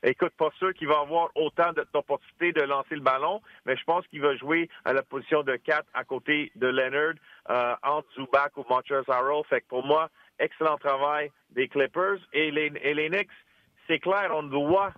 Écoute, 0.04 0.32
pas 0.38 0.50
sûr 0.58 0.72
qu'il 0.74 0.86
va 0.86 1.00
avoir 1.00 1.30
autant 1.34 1.72
d'opportunités 1.92 2.52
de 2.52 2.62
lancer 2.62 2.94
le 2.94 3.00
ballon, 3.00 3.42
mais 3.64 3.76
je 3.76 3.84
pense 3.84 4.06
qu'il 4.06 4.20
va 4.20 4.36
jouer 4.36 4.68
à 4.84 4.92
la 4.92 5.02
position 5.02 5.42
de 5.42 5.56
4 5.56 5.84
à 5.92 6.04
côté 6.04 6.52
de 6.54 6.68
Leonard, 6.68 7.14
euh, 7.50 7.74
entre 7.82 8.08
Zubac 8.14 8.56
ou 8.56 8.64
Montrezl 8.70 9.10
Harrell. 9.10 9.42
Fait 9.48 9.60
que 9.60 9.66
pour 9.66 9.84
moi, 9.84 10.08
excellent 10.38 10.76
travail 10.78 11.32
des 11.50 11.66
Clippers. 11.66 12.18
Et 12.32 12.50
les, 12.52 12.72
et 12.82 12.94
les 12.94 13.08
Knicks, 13.08 13.30
c'est 13.86 13.98
clair, 13.98 14.30
on 14.34 14.44
doit. 14.44 14.92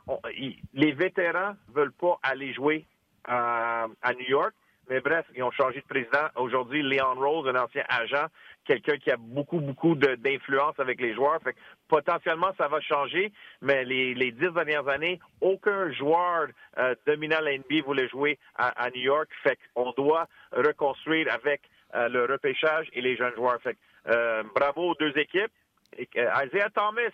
les 0.75 0.93
vétérans 0.93 1.55
veulent 1.75 1.93
pas 1.93 2.19
aller 2.23 2.53
jouer 2.53 2.87
à, 3.25 3.87
New 4.15 4.29
York. 4.29 4.55
Mais 4.89 5.01
bref, 5.01 5.27
ils 5.35 5.43
ont 5.43 5.51
changé 5.51 5.81
de 5.81 5.87
président. 5.87 6.29
Aujourd'hui, 6.37 6.83
Leon 6.83 7.15
Rose, 7.17 7.47
un 7.47 7.63
ancien 7.63 7.85
agent, 7.91 8.27
quelqu'un 8.65 8.97
qui 8.97 9.11
a 9.11 9.19
beaucoup, 9.19 9.61
beaucoup 9.61 9.95
d'influence 9.95 10.79
avec 10.79 10.99
les 10.99 11.15
joueurs. 11.15 11.39
Fait 11.43 11.55
potentiellement, 11.89 12.53
ça 12.57 12.69
va 12.69 12.81
changer, 12.81 13.31
mais 13.61 13.85
les, 13.85 14.15
dix 14.33 14.51
dernières 14.55 14.89
années, 14.89 15.21
aucun 15.43 15.93
joueur 15.93 16.49
euh, 16.79 16.95
dominant 17.07 17.41
la 17.41 17.59
NBA 17.59 17.83
voulait 17.85 18.09
jouer 18.09 18.39
à, 18.57 18.89
New 18.95 19.03
York. 19.03 19.29
Fait 19.43 19.59
doit 19.99 20.27
reconstruire 20.53 21.31
avec 21.35 21.61
euh, 21.95 22.09
le 22.09 22.25
repêchage 22.25 22.87
et 22.95 23.03
les 23.03 23.17
jeunes 23.17 23.35
joueurs. 23.35 23.61
Fait 23.61 23.77
euh, 24.09 24.43
bravo 24.55 24.93
aux 24.93 24.95
deux 24.95 25.17
équipes. 25.19 25.53
Isaiah 25.99 26.71
Thomas, 26.75 27.11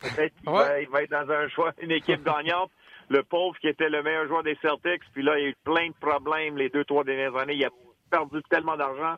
Peut-être 0.00 0.34
qu'il 0.36 0.50
va, 0.50 1.02
être 1.02 1.10
dans 1.10 1.30
un 1.30 1.48
choix, 1.48 1.72
une 1.80 1.92
équipe 1.92 2.24
gagnante. 2.24 2.70
Le 3.08 3.22
pauvre 3.22 3.56
qui 3.60 3.68
était 3.68 3.88
le 3.88 4.02
meilleur 4.02 4.26
joueur 4.26 4.42
des 4.42 4.58
Celtics, 4.60 5.02
puis 5.12 5.22
là, 5.22 5.38
il 5.38 5.42
y 5.42 5.46
a 5.46 5.48
eu 5.50 5.56
plein 5.62 5.88
de 5.88 5.94
problèmes 6.00 6.56
les 6.56 6.68
deux, 6.70 6.84
trois 6.84 7.04
dernières 7.04 7.36
années. 7.36 7.54
Il 7.54 7.64
a 7.64 7.70
perdu 8.10 8.42
tellement 8.50 8.76
d'argent. 8.76 9.16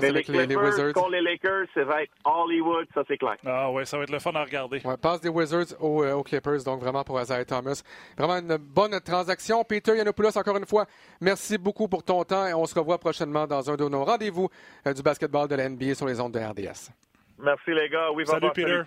Mais 0.00 0.10
les, 0.10 0.22
Clippers 0.22 0.46
les, 0.46 0.56
Wizards. 0.56 0.92
contre 0.92 1.10
les 1.10 1.20
Lakers, 1.20 1.66
ça 1.74 1.84
va 1.84 2.02
être 2.02 2.12
Hollywood, 2.24 2.86
ça 2.94 3.02
c'est 3.06 3.16
clair. 3.16 3.36
Ah 3.44 3.70
oui, 3.70 3.86
ça 3.86 3.96
va 3.96 4.04
être 4.04 4.10
le 4.10 4.18
fun 4.18 4.32
à 4.32 4.44
regarder. 4.44 4.80
Ouais, 4.84 4.96
passe 4.96 5.20
des 5.20 5.28
Wizards 5.28 5.80
aux, 5.80 6.02
euh, 6.04 6.22
Clippers, 6.22 6.62
donc 6.64 6.80
vraiment 6.80 7.04
pour 7.04 7.20
Isaiah 7.20 7.44
Thomas. 7.44 7.82
Vraiment 8.16 8.38
une 8.38 8.56
bonne 8.56 8.98
transaction. 9.00 9.64
Peter 9.64 9.96
Yanopoulos, 9.96 10.36
encore 10.36 10.56
une 10.56 10.66
fois, 10.66 10.86
merci 11.20 11.58
beaucoup 11.58 11.88
pour 11.88 12.02
ton 12.02 12.22
temps 12.24 12.46
et 12.46 12.54
on 12.54 12.66
se 12.66 12.74
revoit 12.78 12.98
prochainement 12.98 13.46
dans 13.46 13.70
un 13.70 13.76
de 13.76 13.88
nos 13.88 14.04
rendez-vous 14.04 14.48
euh, 14.86 14.92
du 14.92 15.02
basketball 15.02 15.48
de 15.48 15.54
la 15.54 15.68
NBA 15.68 15.94
sur 15.94 16.06
les 16.06 16.20
ondes 16.20 16.34
de 16.34 16.40
RDS. 16.40 16.90
Merci 17.38 17.70
les 17.72 17.88
gars. 17.88 18.10
Oui, 18.12 18.26
Salut 18.26 18.50
Peter. 18.54 18.82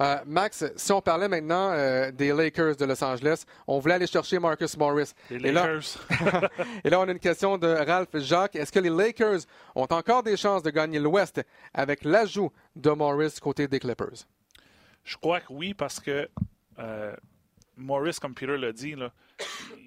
Euh, 0.00 0.16
Max, 0.26 0.64
si 0.76 0.92
on 0.92 1.00
parlait 1.00 1.28
maintenant 1.28 1.70
euh, 1.72 2.10
des 2.10 2.32
Lakers 2.32 2.76
de 2.76 2.84
Los 2.84 3.02
Angeles, 3.02 3.44
on 3.66 3.78
voulait 3.78 3.94
aller 3.94 4.06
chercher 4.06 4.38
Marcus 4.38 4.76
Morris. 4.76 5.12
Les 5.30 5.52
Lakers. 5.52 5.98
Et 6.84 6.90
là, 6.90 7.00
on 7.00 7.08
a 7.08 7.12
une 7.12 7.18
question 7.18 7.58
de 7.58 7.66
Ralph 7.66 8.16
Jacques. 8.18 8.56
Est-ce 8.56 8.72
que 8.72 8.80
les 8.80 8.90
Lakers 8.90 9.40
ont 9.74 9.86
encore 9.90 10.22
des 10.22 10.36
chances 10.36 10.62
de 10.62 10.70
gagner 10.70 10.98
l'Ouest 10.98 11.42
avec 11.72 12.04
l'ajout 12.04 12.52
de 12.76 12.90
Morris 12.90 13.36
côté 13.40 13.68
des 13.68 13.78
Clippers? 13.78 14.26
Je 15.04 15.16
crois 15.16 15.40
que 15.40 15.52
oui, 15.52 15.74
parce 15.74 16.00
que 16.00 16.28
euh, 16.78 17.14
Morris, 17.76 18.16
comme 18.20 18.34
Peter 18.34 18.56
l'a 18.56 18.72
dit, 18.72 18.94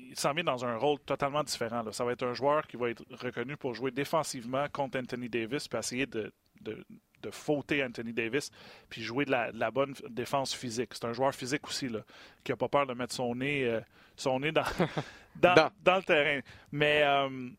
il 0.10 0.20
s'en 0.20 0.34
met 0.34 0.44
dans 0.44 0.64
un 0.64 0.78
rôle 0.78 1.00
totalement 1.00 1.44
différent. 1.44 1.84
Ça 1.92 2.06
va 2.06 2.12
être 2.12 2.24
un 2.26 2.34
joueur 2.34 2.68
qui 2.68 2.78
va 2.78 2.90
être 2.90 3.04
reconnu 3.12 3.58
pour 3.58 3.74
jouer 3.74 3.92
défensivement 3.92 4.66
contre 4.72 5.00
Anthony 5.00 5.30
Davis 5.30 5.68
et 5.74 5.78
essayer 5.78 6.06
de, 6.06 6.32
de 6.62 6.86
fauter 7.32 7.84
Anthony 7.84 8.14
Davis 8.14 8.52
puis 8.90 9.02
jouer 9.02 9.26
de 9.26 9.32
la, 9.32 9.72
bonne 9.72 9.94
défense 10.10 10.54
physique. 10.54 10.90
C'est 10.94 11.06
un 11.06 11.14
joueur 11.14 11.34
physique 11.34 11.68
aussi, 11.68 11.90
là, 11.90 12.00
qui 12.44 12.52
n'a 12.52 12.56
pas 12.58 12.68
peur 12.68 12.88
de 12.88 12.94
mettre 12.94 13.14
son 13.14 13.36
nez, 13.36 13.66
euh, 13.66 13.82
son 14.16 14.40
nez 14.40 14.52
dans, 15.36 15.72
dans, 15.84 15.96
le 15.96 16.04
terrain. 16.04 16.40
Mais 16.72 17.04
euh, 17.04 17.50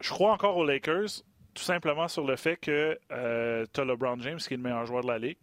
je 0.00 0.10
crois 0.10 0.32
encore 0.32 0.56
aux 0.56 0.64
Lakers, 0.64 1.22
tout 1.54 1.62
simplement 1.62 2.08
sur 2.08 2.26
le 2.26 2.36
fait 2.36 2.56
que 2.56 2.98
euh, 3.10 3.66
tu 3.72 3.80
as 3.80 3.84
LeBron 3.84 4.20
James, 4.20 4.38
qui 4.38 4.54
est 4.54 4.56
le 4.56 4.62
meilleur 4.62 4.86
joueur 4.86 5.02
de 5.02 5.08
la 5.08 5.18
Ligue. 5.18 5.38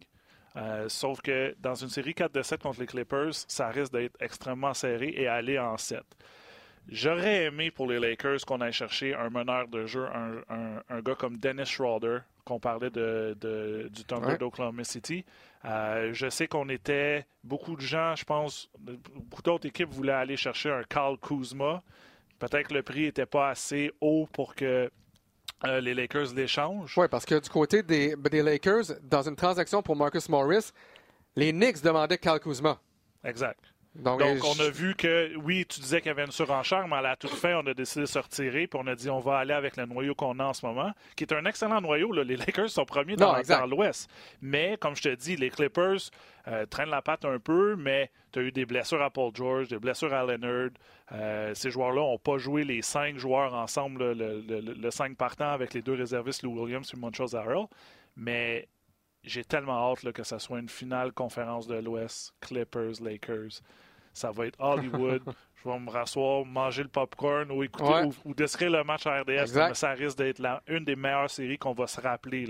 sauf 0.88 1.20
que 1.20 1.54
dans 1.60 1.74
une 1.74 1.88
série 1.88 2.14
4 2.14 2.32
de 2.32 2.42
7 2.42 2.62
contre 2.62 2.80
les 2.80 2.86
Clippers, 2.86 3.34
ça 3.48 3.68
risque 3.68 3.92
d'être 3.92 4.16
extrêmement 4.20 4.74
serré 4.74 5.14
et 5.16 5.26
aller 5.26 5.58
en 5.58 5.76
7. 5.76 6.02
J'aurais 6.88 7.44
aimé 7.44 7.70
pour 7.70 7.86
les 7.86 7.98
Lakers 7.98 8.44
qu'on 8.46 8.60
aille 8.60 8.72
chercher 8.72 9.14
un 9.14 9.30
meneur 9.30 9.68
de 9.68 9.86
jeu, 9.86 10.06
un, 10.48 11.00
gars 11.00 11.14
comme 11.14 11.36
Dennis 11.36 11.66
Schroeder, 11.66 12.18
qu'on 12.44 12.60
parlait 12.60 12.90
de, 12.90 13.36
du 13.90 14.04
Thunder 14.04 14.36
d'Oklahoma 14.38 14.84
City. 14.84 15.24
Euh, 15.64 16.12
je 16.12 16.28
sais 16.28 16.48
qu'on 16.48 16.68
était, 16.68 17.26
beaucoup 17.44 17.76
de 17.76 17.80
gens, 17.80 18.16
je 18.16 18.24
pense, 18.24 18.68
beaucoup 18.78 19.42
d'autres 19.42 19.66
équipes 19.66 19.90
voulaient 19.90 20.12
aller 20.12 20.36
chercher 20.36 20.70
un 20.70 20.82
Carl 20.82 21.18
Kuzma. 21.18 21.82
Peut-être 22.38 22.68
que 22.68 22.74
le 22.74 22.82
prix 22.82 23.02
n'était 23.02 23.26
pas 23.26 23.50
assez 23.50 23.92
haut 24.00 24.28
pour 24.32 24.54
que 24.54 24.90
euh, 25.64 25.80
les 25.80 25.94
Lakers 25.94 26.34
l'échangent. 26.34 26.98
Oui, 26.98 27.06
parce 27.08 27.24
que 27.24 27.38
du 27.38 27.48
côté 27.48 27.84
des, 27.84 28.16
des, 28.16 28.42
Lakers, 28.42 28.84
dans 29.02 29.22
une 29.22 29.36
transaction 29.36 29.82
pour 29.82 29.94
Marcus 29.94 30.28
Morris, 30.28 30.72
les 31.36 31.52
Knicks 31.52 31.82
demandaient 31.82 32.18
Carl 32.18 32.40
Kuzma. 32.40 32.80
Exact. 33.24 33.71
Donc, 33.94 34.22
on 34.22 34.58
a 34.58 34.70
vu 34.70 34.94
que, 34.94 35.36
oui, 35.36 35.66
tu 35.68 35.80
disais 35.80 36.00
qu'il 36.00 36.08
y 36.08 36.10
avait 36.10 36.24
une 36.24 36.32
surenchère, 36.32 36.88
mais 36.88 36.96
à 36.96 37.02
la 37.02 37.16
toute 37.16 37.34
fin, 37.34 37.56
on 37.56 37.66
a 37.66 37.74
décidé 37.74 38.02
de 38.02 38.06
se 38.06 38.18
retirer, 38.18 38.66
puis 38.66 38.80
on 38.82 38.86
a 38.86 38.94
dit 38.94 39.10
on 39.10 39.18
va 39.18 39.36
aller 39.36 39.52
avec 39.52 39.76
le 39.76 39.84
noyau 39.84 40.14
qu'on 40.14 40.38
a 40.38 40.44
en 40.44 40.54
ce 40.54 40.64
moment, 40.64 40.92
qui 41.14 41.24
est 41.24 41.32
un 41.34 41.44
excellent 41.44 41.80
noyau. 41.82 42.10
Les 42.12 42.36
Lakers 42.38 42.70
sont 42.70 42.86
premiers 42.86 43.16
dans, 43.16 43.36
l'Ouest. 43.66 44.10
Mais, 44.40 44.78
comme 44.80 44.96
je 44.96 45.02
te 45.02 45.14
dis, 45.14 45.36
les 45.36 45.50
Clippers 45.50 46.10
euh, 46.48 46.64
traînent 46.64 46.88
la 46.88 47.02
patte 47.02 47.26
un 47.26 47.38
peu, 47.38 47.76
mais 47.76 48.10
tu 48.32 48.38
as 48.38 48.42
eu 48.42 48.50
des 48.50 48.64
blessures 48.64 49.02
à 49.02 49.10
Paul 49.10 49.30
George, 49.34 49.68
des 49.68 49.78
blessures 49.78 50.14
à 50.14 50.24
Leonard. 50.24 50.70
Euh, 51.12 51.52
ces 51.54 51.70
joueurs-là 51.70 52.00
n'ont 52.00 52.18
pas 52.18 52.38
joué 52.38 52.64
les 52.64 52.80
cinq 52.80 53.18
joueurs 53.18 53.52
ensemble, 53.52 54.12
le, 54.12 54.90
cinq 54.90 55.18
partants 55.18 55.52
avec 55.52 55.74
les 55.74 55.82
deux 55.82 55.94
réservistes, 55.94 56.42
Lou 56.42 56.58
Williams 56.58 56.90
et 56.94 56.96
Montrezl 56.96 57.36
Harrell. 57.36 57.66
Mais 58.16 58.68
j'ai 59.24 59.44
tellement 59.44 59.92
hâte 59.92 60.12
que 60.12 60.22
ça 60.22 60.38
soit 60.38 60.58
une 60.58 60.68
finale 60.68 61.12
conférence 61.12 61.66
de 61.66 61.74
l'Ouest, 61.74 62.34
Clippers, 62.40 63.02
Lakers. 63.02 63.60
Ça 64.12 64.30
va 64.30 64.46
être 64.46 64.60
Hollywood. 64.60 65.22
je 65.64 65.70
vais 65.70 65.78
me 65.78 65.90
rasseoir, 65.90 66.44
manger 66.44 66.82
le 66.82 66.88
popcorn 66.88 67.50
ou 67.50 67.62
écouter 67.62 68.08
ou, 68.24 68.34
décrire 68.34 68.70
le 68.70 68.84
match 68.84 69.06
à 69.06 69.20
RDS. 69.20 69.54
Mais 69.54 69.74
ça 69.74 69.90
risque 69.90 70.18
d'être 70.18 70.42
une 70.66 70.84
des 70.84 70.96
meilleures 70.96 71.30
séries 71.30 71.58
qu'on 71.58 71.72
va 71.72 71.86
se 71.86 72.00
rappeler. 72.00 72.46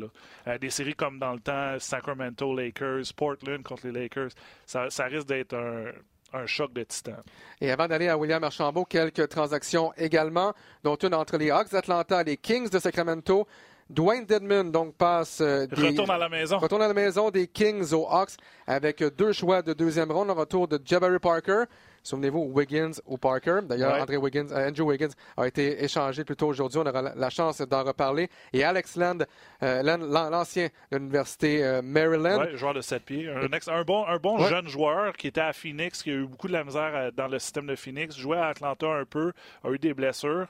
Euh, 0.46 0.58
des 0.58 0.70
séries 0.70 0.94
comme 0.94 1.18
dans 1.18 1.32
le 1.32 1.40
temps, 1.40 1.76
Sacramento 1.78 2.54
Lakers, 2.54 3.04
Portland 3.16 3.62
contre 3.62 3.86
les 3.88 4.02
Lakers. 4.02 4.30
Ça, 4.66 4.88
risque 5.04 5.26
d'être 5.26 5.54
un, 5.54 6.46
choc 6.46 6.72
de 6.72 6.82
titan. 6.84 7.16
Et 7.60 7.70
avant 7.70 7.86
d'aller 7.86 8.08
à 8.08 8.16
William 8.16 8.42
Archambault, 8.42 8.86
quelques 8.86 9.28
transactions 9.28 9.92
également, 9.98 10.54
dont 10.82 10.96
une 10.96 11.14
entre 11.14 11.36
les 11.36 11.50
Hawks 11.50 11.70
d'Atlanta 11.70 12.22
et 12.22 12.24
les 12.24 12.36
Kings 12.38 12.70
de 12.70 12.78
Sacramento. 12.78 13.46
Dwayne 13.90 14.24
Dedman 14.24 14.70
donc 14.70 14.94
passe 14.94 15.40
euh, 15.40 15.66
retourne 15.70 16.10
à 16.10 16.18
la 16.18 16.28
maison. 16.28 16.58
Retourne 16.58 16.82
à 16.82 16.88
la 16.88 16.94
maison 16.94 17.30
des 17.30 17.46
Kings 17.46 17.92
aux 17.92 18.06
Hawks 18.08 18.36
avec 18.66 19.02
deux 19.02 19.32
choix 19.32 19.62
de 19.62 19.72
deuxième 19.72 20.10
ronde. 20.10 20.28
Le 20.28 20.32
retour 20.32 20.68
de 20.68 20.80
Jabari 20.84 21.18
Parker. 21.18 21.64
Souvenez-vous, 22.04 22.50
Wiggins 22.52 22.92
ou 23.06 23.16
Parker. 23.16 23.60
D'ailleurs, 23.62 24.00
André 24.00 24.16
Wiggins, 24.16 24.48
euh, 24.50 24.68
Andrew 24.68 24.82
Wiggins 24.88 25.12
a 25.36 25.46
été 25.46 25.84
échangé 25.84 26.24
plus 26.24 26.34
tôt 26.34 26.48
aujourd'hui. 26.48 26.80
On 26.80 26.86
aura 26.86 27.14
la 27.14 27.30
chance 27.30 27.60
d'en 27.60 27.84
reparler. 27.84 28.28
Et 28.52 28.64
Alex 28.64 28.96
Land, 28.96 29.18
euh, 29.62 29.82
l'ancien 29.82 30.68
de 30.90 30.96
l'Université 30.96 31.80
Maryland. 31.82 32.40
Oui, 32.40 32.56
joueur 32.56 32.74
de 32.74 32.80
7 32.80 33.04
pieds. 33.04 33.28
Un, 33.28 33.84
bon, 33.84 34.04
un 34.06 34.16
bon 34.16 34.38
jeune 34.38 34.66
joueur 34.66 35.16
qui 35.16 35.28
était 35.28 35.40
à 35.40 35.52
Phoenix, 35.52 36.02
qui 36.02 36.10
a 36.10 36.14
eu 36.14 36.26
beaucoup 36.26 36.48
de 36.48 36.52
la 36.52 36.64
misère 36.64 37.12
dans 37.12 37.28
le 37.28 37.38
système 37.38 37.66
de 37.66 37.76
Phoenix, 37.76 38.16
jouait 38.16 38.38
à 38.38 38.46
Atlanta 38.46 38.86
un 38.86 39.04
peu, 39.04 39.32
a 39.62 39.70
eu 39.70 39.78
des 39.78 39.94
blessures. 39.94 40.48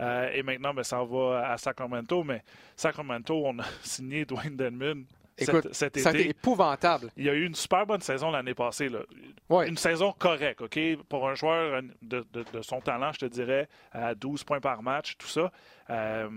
Euh, 0.00 0.30
et 0.32 0.42
maintenant, 0.42 0.74
ben, 0.74 0.82
ça 0.82 1.02
va 1.04 1.48
à 1.50 1.58
Sacramento. 1.58 2.24
Mais 2.24 2.42
Sacramento, 2.76 3.42
on 3.44 3.58
a 3.58 3.64
signé 3.82 4.24
Dwayne 4.24 4.56
Denman 4.56 5.04
Écoute, 5.36 5.68
cet, 5.72 5.96
été. 5.96 6.08
été 6.08 6.28
épouvantable. 6.30 7.10
Il 7.16 7.24
y 7.24 7.28
a 7.28 7.34
eu 7.34 7.44
une 7.44 7.54
super 7.54 7.86
bonne 7.86 8.00
saison 8.00 8.30
l'année 8.30 8.54
passée. 8.54 8.88
Là. 8.88 9.00
Une 9.66 9.76
saison 9.76 10.12
correcte, 10.12 10.60
OK? 10.60 10.78
Pour 11.08 11.28
un 11.28 11.34
joueur 11.34 11.82
de, 12.02 12.24
son 12.62 12.80
talent, 12.80 13.12
je 13.12 13.20
te 13.20 13.26
dirais, 13.26 13.68
à 13.92 14.14
12 14.14 14.44
points 14.44 14.60
par 14.60 14.82
match, 14.82 15.16
tout 15.18 15.26
ça. 15.26 15.50
Euh, 15.90 16.28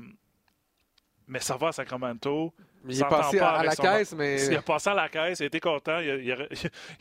mais 1.27 1.39
ça 1.39 1.57
va 1.57 1.67
à 1.67 1.71
Sacramento. 1.73 2.53
il 2.87 2.99
est 2.99 3.07
passé 3.07 3.39
à, 3.39 3.63
la 3.63 3.75
caisse, 3.75 4.13
mais. 4.15 4.43
Il 4.47 4.53
est 4.53 4.65
passé 4.65 4.89
à 4.89 4.93
la 4.95 5.09
caisse, 5.09 5.41
il 5.41 5.45
était 5.45 5.59
content. 5.59 5.99
Il, 5.99 6.35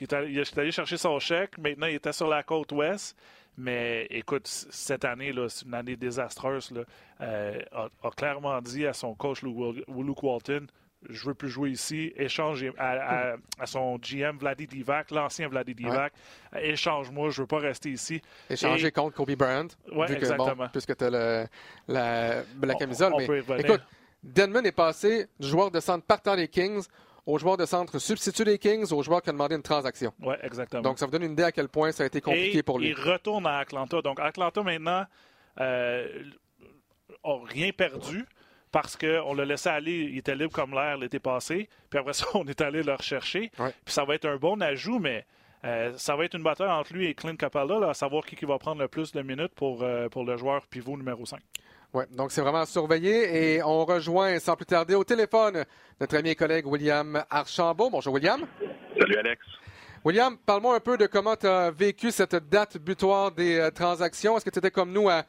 il, 0.00 0.38
est 0.38 0.58
allé 0.58 0.72
chercher 0.72 0.98
son 0.98 1.18
chèque. 1.18 1.56
Maintenant, 1.56 1.86
il 1.86 1.94
était 1.94 2.12
sur 2.12 2.28
la 2.28 2.42
côte 2.42 2.72
ouest. 2.72 3.16
Mais 3.58 4.06
écoute, 4.10 4.46
cette 4.46 5.04
année, 5.04 5.32
c'est 5.48 5.64
une 5.64 5.74
année 5.74 5.96
désastreuse. 5.96 6.70
Là. 6.72 6.82
Euh, 7.22 7.58
a, 7.72 8.10
clairement 8.10 8.60
dit 8.60 8.86
à 8.86 8.92
son 8.92 9.14
coach 9.14 9.42
Luke 9.42 10.22
Walton 10.22 10.66
je 11.08 11.26
veux 11.26 11.34
plus 11.34 11.48
jouer 11.48 11.70
ici. 11.70 12.12
Échange 12.16 12.64
à, 12.78 13.36
son 13.64 13.96
GM 13.98 14.38
Vladi 14.38 14.66
Divac, 14.66 15.10
l'ancien 15.10 15.48
Vladi 15.48 15.74
Divac. 15.74 16.12
Échange-moi, 16.58 17.30
je 17.30 17.42
veux 17.42 17.46
pas 17.46 17.58
rester 17.58 17.90
ici. 17.90 18.20
Échanger 18.50 18.90
contre 18.90 19.14
Kobe 19.14 19.32
Bryant. 19.32 19.68
Oui, 19.92 20.06
exactement. 20.10 20.68
puisque 20.68 20.96
tu 20.96 21.04
as 21.04 21.10
la, 21.10 21.46
la, 21.88 22.74
camisole. 22.74 23.12
mais, 23.28 23.60
écoute, 23.60 23.82
Denman 24.22 24.66
est 24.66 24.72
passé 24.72 25.26
du 25.38 25.48
joueur 25.48 25.70
de 25.70 25.80
centre 25.80 26.04
partant 26.04 26.34
des 26.34 26.48
Kings 26.48 26.84
au 27.26 27.38
joueur 27.38 27.56
de 27.56 27.66
centre 27.66 27.98
substitut 27.98 28.44
des 28.44 28.58
Kings, 28.58 28.92
au 28.92 29.02
joueur 29.02 29.20
qui 29.20 29.30
a 29.30 29.32
demandé 29.32 29.56
une 29.56 29.62
transaction. 29.62 30.12
Oui, 30.20 30.34
exactement. 30.42 30.82
Donc, 30.82 30.98
ça 30.98 31.06
vous 31.06 31.12
donne 31.12 31.24
une 31.24 31.32
idée 31.32 31.42
à 31.42 31.52
quel 31.52 31.68
point 31.68 31.92
ça 31.92 32.04
a 32.04 32.06
été 32.06 32.20
compliqué 32.20 32.62
pour 32.62 32.78
lui. 32.78 32.88
Il 32.88 32.94
retourne 32.94 33.46
à 33.46 33.58
Atlanta. 33.58 34.00
Donc, 34.00 34.20
Atlanta, 34.20 34.62
maintenant, 34.62 35.04
euh, 35.60 36.06
rien 37.24 37.72
perdu 37.72 38.24
parce 38.70 38.96
qu'on 38.96 39.34
l'a 39.34 39.44
laissé 39.44 39.68
aller, 39.68 40.08
il 40.10 40.18
était 40.18 40.34
libre 40.34 40.52
comme 40.52 40.72
l'air 40.72 40.98
l'été 40.98 41.18
passé. 41.18 41.68
Puis 41.90 41.98
après 41.98 42.12
ça, 42.14 42.26
on 42.34 42.46
est 42.46 42.60
allé 42.60 42.82
le 42.82 42.94
rechercher. 42.94 43.50
Puis 43.56 43.72
ça 43.94 44.04
va 44.04 44.14
être 44.14 44.26
un 44.26 44.36
bon 44.36 44.60
ajout, 44.62 44.98
mais 44.98 45.26
euh, 45.64 45.92
ça 45.96 46.14
va 46.14 46.24
être 46.24 46.34
une 46.34 46.42
bataille 46.42 46.70
entre 46.70 46.92
lui 46.92 47.06
et 47.06 47.14
Clint 47.14 47.36
Capella, 47.36 47.88
à 47.88 47.94
savoir 47.94 48.24
qui, 48.24 48.36
va 48.44 48.58
prendre 48.58 48.80
le 48.80 48.88
plus 48.88 49.12
de 49.12 49.22
minutes 49.22 49.54
pour, 49.54 49.82
euh, 49.82 50.08
pour 50.08 50.24
le 50.24 50.36
joueur 50.36 50.66
pivot 50.66 50.96
numéro 50.96 51.26
5. 51.26 51.40
Oui, 51.94 52.04
donc 52.16 52.32
c'est 52.32 52.42
vraiment 52.42 52.64
surveillé 52.64 53.54
et 53.54 53.62
on 53.62 53.84
rejoint 53.84 54.38
sans 54.38 54.56
plus 54.56 54.66
tarder 54.66 54.94
au 54.94 55.04
téléphone 55.04 55.64
notre 56.00 56.16
ami 56.16 56.30
et 56.30 56.34
collègue 56.34 56.66
William 56.66 57.24
Archambault. 57.30 57.90
Bonjour 57.90 58.12
William. 58.14 58.44
Salut 58.98 59.16
Alex. 59.16 59.40
William, 60.04 60.36
parle-moi 60.44 60.76
un 60.76 60.80
peu 60.80 60.96
de 60.96 61.06
comment 61.06 61.36
tu 61.36 61.46
as 61.46 61.70
vécu 61.70 62.10
cette 62.10 62.36
date 62.48 62.78
butoir 62.78 63.32
des 63.32 63.58
euh, 63.58 63.70
transactions. 63.70 64.36
Est-ce 64.36 64.44
que 64.44 64.50
tu 64.50 64.58
étais 64.58 64.70
comme 64.70 64.92
nous 64.92 65.08
à 65.08 65.24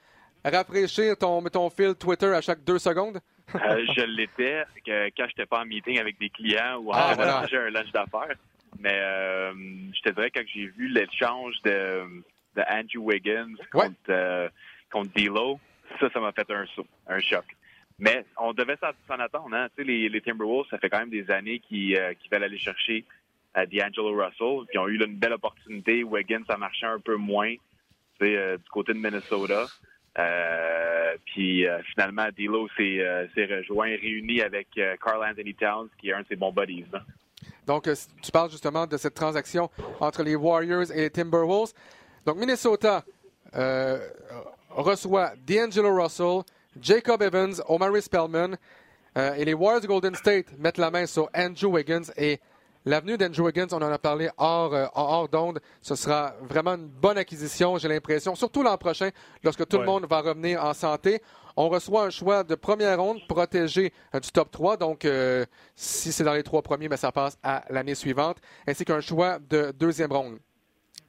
rafraîchir 0.46 1.18
ton, 1.18 1.42
ton 1.44 1.70
fil 1.70 1.96
Twitter 1.96 2.28
à 2.28 2.42
chaque 2.42 2.64
deux 2.64 2.80
secondes? 2.80 3.20
Euh, 3.56 3.86
je 3.96 4.04
l'étais 4.04 4.64
quand 4.86 5.24
je 5.24 5.24
n'étais 5.24 5.46
pas 5.46 5.62
en 5.62 5.66
meeting 5.66 6.00
avec 6.00 6.20
des 6.20 6.30
clients 6.30 6.78
ou 6.78 6.92
en 6.92 6.96
ah, 6.96 7.16
un 7.52 7.70
lunch 7.70 7.92
d'affaires. 7.92 8.36
Mais 8.80 8.94
euh, 8.94 9.54
je 9.96 10.02
te 10.02 10.14
dirais, 10.14 10.30
quand 10.30 10.44
j'ai 10.54 10.68
vu 10.68 10.90
l'échange 10.90 11.56
de, 11.64 12.04
de 12.56 12.62
Andrew 12.70 13.06
Wiggins 13.06 13.56
contre, 13.72 14.52
contre 14.92 15.10
D'Lo, 15.16 15.60
ça, 16.00 16.10
ça 16.10 16.20
m'a 16.20 16.32
fait 16.32 16.50
un 16.52 16.66
saut, 16.76 16.88
un 17.08 17.20
choc. 17.20 17.46
Mais 18.00 18.26
on 18.38 18.54
devait 18.54 18.78
s'en 18.78 19.20
attendre. 19.20 19.56
Hein? 19.56 19.70
Tu 19.76 19.84
sais, 19.84 20.10
les, 20.10 20.22
Timberwolves, 20.22 20.68
ça 20.70 20.78
fait 20.78 20.90
quand 20.90 21.00
même 21.00 21.10
des 21.10 21.30
années 21.32 21.60
qu'ils 21.60 21.98
euh, 21.98 22.14
veulent 22.32 22.44
aller 22.44 22.60
chercher 22.60 23.04
euh, 23.58 23.66
D'Angelo 23.66 24.12
Russell. 24.12 24.68
Puis 24.68 24.78
ont 24.78 24.88
eu 24.88 25.04
une 25.04 25.16
belle 25.16 25.34
opportunité. 25.34 26.04
Wiggins, 26.04 26.44
ça 26.48 26.58
marchait 26.58 26.86
un 26.86 27.00
peu 27.00 27.16
moins 27.16 27.54
tu 28.20 28.26
sais, 28.26 28.38
euh, 28.38 28.58
du 28.58 28.70
côté 28.70 28.94
de 28.94 29.00
Minnesota. 29.00 29.66
Puis 31.26 31.66
finalement, 31.94 32.28
D'Lo 32.38 32.68
s'est 32.78 33.46
rejoint, 33.46 33.88
réuni 33.88 34.42
avec 34.42 34.68
Carl 35.04 35.24
Anthony 35.24 35.54
Towns, 35.54 35.90
qui 36.00 36.10
est 36.10 36.14
un 36.14 36.22
de 36.22 36.28
ses 36.28 36.36
bons 36.36 36.52
buddies. 36.52 36.86
Donc, 37.68 37.88
tu 38.24 38.32
parles 38.32 38.50
justement 38.50 38.88
de 38.88 38.98
cette 38.98 39.14
transaction 39.14 39.70
entre 40.00 40.24
les 40.24 40.36
Warriors 40.36 40.92
et 40.92 41.02
les 41.02 41.10
Timberwolves. 41.12 41.74
Donc, 42.26 42.38
Minnesota 42.38 43.04
reçoit 44.84 45.34
D'Angelo 45.46 45.96
Russell, 45.96 46.42
Jacob 46.80 47.22
Evans, 47.22 47.54
Omari 47.68 48.02
Spellman 48.02 48.58
euh, 49.18 49.34
et 49.34 49.46
les 49.46 49.54
Warriors 49.54 49.82
de 49.82 49.88
Golden 49.88 50.16
State 50.16 50.58
mettent 50.58 50.78
la 50.78 50.92
main 50.92 51.06
sur 51.06 51.30
Andrew 51.36 51.68
Wiggins 51.74 52.12
et 52.16 52.40
L'avenue 52.86 53.18
d'Andrew 53.18 53.42
Wiggins, 53.42 53.68
on 53.74 53.82
en 53.82 53.92
a 53.92 53.98
parlé 53.98 54.30
hors, 54.38 54.74
euh, 54.74 54.86
hors 54.96 55.28
d'onde, 55.28 55.60
ce 55.82 55.94
sera 55.94 56.36
vraiment 56.42 56.76
une 56.76 56.88
bonne 56.88 57.18
acquisition, 57.18 57.78
j'ai 57.78 57.90
l'impression, 57.90 58.34
surtout 58.34 58.64
l'an 58.64 58.78
prochain, 58.78 59.10
lorsque 59.44 59.68
tout 59.68 59.78
le 59.78 59.84
monde 59.84 60.06
va 60.10 60.22
revenir 60.22 60.64
en 60.64 60.74
santé. 60.74 61.22
On 61.58 61.68
reçoit 61.68 62.06
un 62.06 62.10
choix 62.12 62.46
de 62.46 62.56
première 62.56 62.98
ronde 62.98 63.20
protégé 63.28 63.92
euh, 64.16 64.22
du 64.22 64.32
top 64.32 64.52
3, 64.52 64.78
donc 64.78 65.06
si 65.76 66.14
c'est 66.14 66.24
dans 66.24 66.34
les 66.34 66.44
trois 66.44 66.62
premiers, 66.62 66.88
mais 66.88 66.96
ça 66.96 67.12
passe 67.12 67.38
à 67.44 67.66
l'année 67.70 67.96
suivante, 67.96 68.38
ainsi 68.66 68.86
qu'un 68.86 69.02
choix 69.02 69.38
de 69.38 69.74
deuxième 69.78 70.14
ronde. 70.14 70.40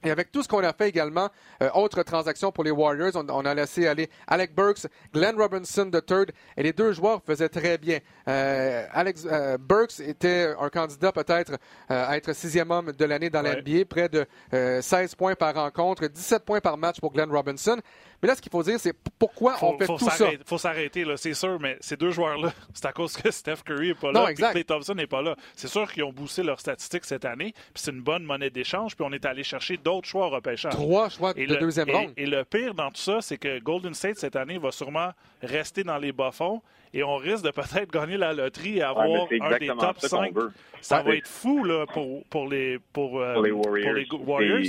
Et 0.05 0.11
avec 0.11 0.31
tout 0.31 0.45
ce 0.45 0.49
qu'on 0.49 0.63
a 0.63 0.73
fait 0.73 0.89
également, 0.89 1.29
euh, 1.61 1.71
autre 1.75 2.05
transaction 2.05 2.53
pour 2.53 2.63
les 2.63 2.71
Warriors, 2.71 3.13
on, 3.17 3.45
a 3.45 3.55
laissé 3.55 3.89
aller 3.89 4.09
Alec 4.29 4.55
Burks, 4.55 4.87
Glenn 5.13 5.37
Robinson 5.37 5.91
III, 5.93 6.27
et 6.57 6.63
les 6.63 6.73
deux 6.73 6.93
joueurs 6.93 7.21
faisaient 7.27 7.49
très 7.49 7.79
bien. 7.79 7.99
Euh, 8.29 8.87
Alex 8.93 9.27
euh, 9.27 9.59
Burks 9.59 9.99
était 9.99 10.55
un 10.61 10.69
candidat 10.69 11.11
peut-être 11.11 11.59
à 11.89 12.17
être 12.17 12.33
sixième 12.33 12.71
homme 12.71 12.93
de 12.93 13.05
l'année 13.05 13.29
dans 13.29 13.43
l'NBA, 13.43 13.85
près 13.89 14.09
de 14.09 14.27
16 14.53 15.17
points 15.17 15.35
par 15.35 15.55
rencontre, 15.55 16.07
17 16.07 16.45
points 16.45 16.61
par 16.61 16.77
match 16.77 17.01
pour 17.01 17.13
Glenn 17.13 17.31
Robinson. 17.31 17.79
Mais 18.23 18.29
là, 18.29 18.35
ce 18.35 18.43
qu'il 18.43 18.51
faut 18.51 18.63
dire, 18.63 18.81
c'est 18.81 18.95
pourquoi 19.19 19.57
on 19.63 19.79
fait 19.79 19.87
tout 19.87 19.99
ça? 19.99 20.33
Il 20.33 20.39
faut 20.45 20.59
s'arrêter, 20.59 21.05
c'est 21.17 21.35
sûr, 21.35 21.59
mais 21.61 21.77
ces 21.81 21.97
deux 21.97 22.11
joueurs-là, 22.11 22.53
c'est 22.75 22.87
à 22.87 22.93
cause 22.93 23.17
que 23.17 23.31
Steph 23.31 23.59
Curry 23.65 23.89
n'est 23.89 23.95
pas 23.95 24.13
là 24.13 24.31
et 24.31 24.35
Clay 24.35 24.65
Thompson 24.65 24.95
n'est 24.95 25.07
pas 25.07 25.23
là. 25.23 25.37
C'est 25.55 25.69
sûr 25.69 25.91
qu'ils 25.93 26.03
ont 26.05 26.13
boosté 26.13 26.43
leurs 26.43 26.61
statistiques 26.61 27.05
cette 27.05 27.25
année, 27.25 27.53
puis 27.53 27.83
c'est 27.83 27.93
une 27.93 28.03
bonne 28.03 28.25
monnaie 28.25 28.51
d'échange, 28.51 28.97
puis 28.97 29.07
on 29.09 29.13
est 29.13 29.25
allé 29.25 29.45
chercher 29.45 29.77
d'autres 29.77 30.09
choix 30.09 30.27
au 30.27 30.31
repêchage. 30.31 30.73
Trois 30.73 31.09
choix 31.09 31.33
de 31.33 31.55
deuxième 31.57 31.91
ronde. 31.91 32.13
Et, 32.17 32.27
le 32.27 32.45
pire 32.45 32.75
dans 32.75 32.91
tout 32.91 33.01
ça, 33.01 33.21
c'est 33.21 33.39
que 33.39 33.59
Golden 33.61 33.95
State, 33.95 34.19
cette 34.19 34.37
année, 34.37 34.59
va 34.59 34.71
sûrement 34.71 35.11
rester 35.43 35.83
dans 35.83 35.97
les 35.97 36.13
bas-fonds 36.13 36.61
et 36.93 37.03
on 37.03 37.17
risque 37.17 37.45
de 37.45 37.51
peut-être 37.51 37.91
gagner 37.93 38.17
la 38.17 38.33
loterie 38.33 38.79
et 38.79 38.83
avoir 38.83 39.07
un 39.07 39.59
des 39.59 39.69
top 39.69 39.99
5. 40.01 40.35
Ça 40.81 41.03
va 41.03 41.15
être 41.15 41.27
fou 41.27 41.65
là, 41.65 41.87
pour, 41.87 42.25
pour, 42.25 42.49
les, 42.49 42.79
pour, 42.93 43.21
euh, 43.21 43.43
les 43.43 43.51
Warriors. 43.51 44.65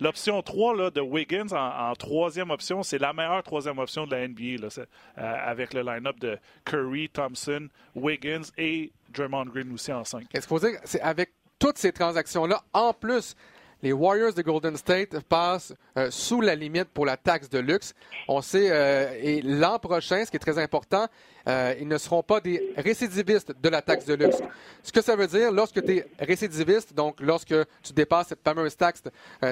L'option 0.00 0.42
3 0.42 0.76
là, 0.76 0.90
de 0.90 1.00
Wiggins 1.00 1.52
en, 1.52 1.94
troisième 1.94 2.50
option, 2.50 2.82
c'est 2.82 2.98
la 2.98 3.12
meilleure 3.12 3.42
troisième 3.42 3.78
option 3.78 4.06
de 4.06 4.14
la 4.14 4.28
NBA 4.28 4.60
là, 4.60 4.68
euh, 4.78 4.82
avec 5.16 5.72
le 5.72 5.82
line-up 5.82 6.18
de 6.20 6.38
Curry, 6.64 7.08
Thompson, 7.08 7.68
Wiggins 7.94 8.42
et 8.58 8.92
Draymond 9.10 9.46
Green 9.46 9.72
aussi 9.72 9.92
en 9.92 10.04
5. 10.04 10.28
Qu'est-ce 10.28 10.46
qu'il 10.46 10.58
faut 10.58 10.66
dire? 10.66 10.78
C'est 10.84 11.00
avec 11.00 11.32
toutes 11.58 11.78
ces 11.78 11.92
transactions-là, 11.92 12.62
en 12.72 12.92
plus 12.92 13.34
les 13.82 13.92
Warriors 13.92 14.32
de 14.32 14.42
Golden 14.42 14.76
State 14.76 15.20
passent 15.20 15.74
euh, 15.96 16.10
sous 16.10 16.40
la 16.40 16.54
limite 16.54 16.86
pour 16.86 17.06
la 17.06 17.16
taxe 17.16 17.48
de 17.48 17.58
luxe. 17.58 17.94
On 18.26 18.40
sait, 18.40 18.68
euh, 18.70 19.12
et 19.20 19.42
l'an 19.42 19.78
prochain, 19.78 20.24
ce 20.24 20.30
qui 20.30 20.36
est 20.36 20.40
très 20.40 20.58
important, 20.58 21.06
euh, 21.48 21.74
ils 21.78 21.86
ne 21.86 21.98
seront 21.98 22.22
pas 22.22 22.40
des 22.40 22.72
récidivistes 22.76 23.52
de 23.60 23.68
la 23.68 23.82
taxe 23.82 24.06
de 24.06 24.14
luxe. 24.14 24.38
Ce 24.82 24.90
que 24.90 25.02
ça 25.02 25.14
veut 25.14 25.26
dire, 25.26 25.52
lorsque 25.52 25.84
tu 25.84 25.98
es 25.98 26.06
récidiviste, 26.18 26.94
donc 26.94 27.20
lorsque 27.20 27.54
tu 27.82 27.92
dépasses 27.92 28.28
cette 28.28 28.42
fameuse 28.42 28.76
taxe, 28.76 29.02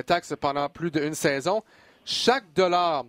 taxe 0.07 0.35
pendant 0.41 0.69
plus 0.69 0.91
d'une 0.91 1.15
saison, 1.15 1.63
chaque 2.05 2.53
dollar 2.55 3.05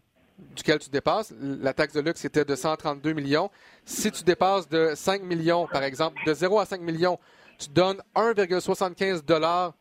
duquel 0.56 0.80
tu 0.80 0.90
dépasses, 0.90 1.34
la 1.40 1.74
taxe 1.74 1.94
de 1.94 2.02
luxe 2.02 2.26
était 2.26 2.46
de 2.46 2.56
132 2.56 3.14
millions. 3.14 3.50
Si 3.86 4.12
tu 4.12 4.24
dépasses 4.24 4.68
de 4.68 4.92
5 4.94 5.24
millions, 5.24 5.68
par 5.68 5.84
exemple, 5.84 6.18
de 6.26 6.34
0 6.34 6.60
à 6.60 6.66
5 6.66 6.82
millions, 6.82 7.18
tu 7.58 7.70
donnes 7.70 8.02
1,75 8.16 9.24
dollars 9.24 9.74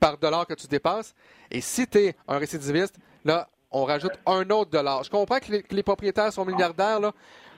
par 0.00 0.18
dollar 0.18 0.46
que 0.46 0.54
tu 0.54 0.66
dépasses. 0.66 1.14
Et 1.50 1.60
si 1.60 1.86
tu 1.86 1.98
es 1.98 2.14
un 2.26 2.38
récidiviste, 2.38 2.96
là, 3.24 3.48
on 3.70 3.84
rajoute 3.84 4.12
un 4.26 4.48
autre 4.50 4.70
dollar. 4.70 5.04
Je 5.04 5.10
comprends 5.10 5.38
que 5.38 5.62
les, 5.70 5.82
propriétaires 5.82 6.32
sont 6.32 6.44
milliardaires, 6.44 6.98
là, 6.98 7.12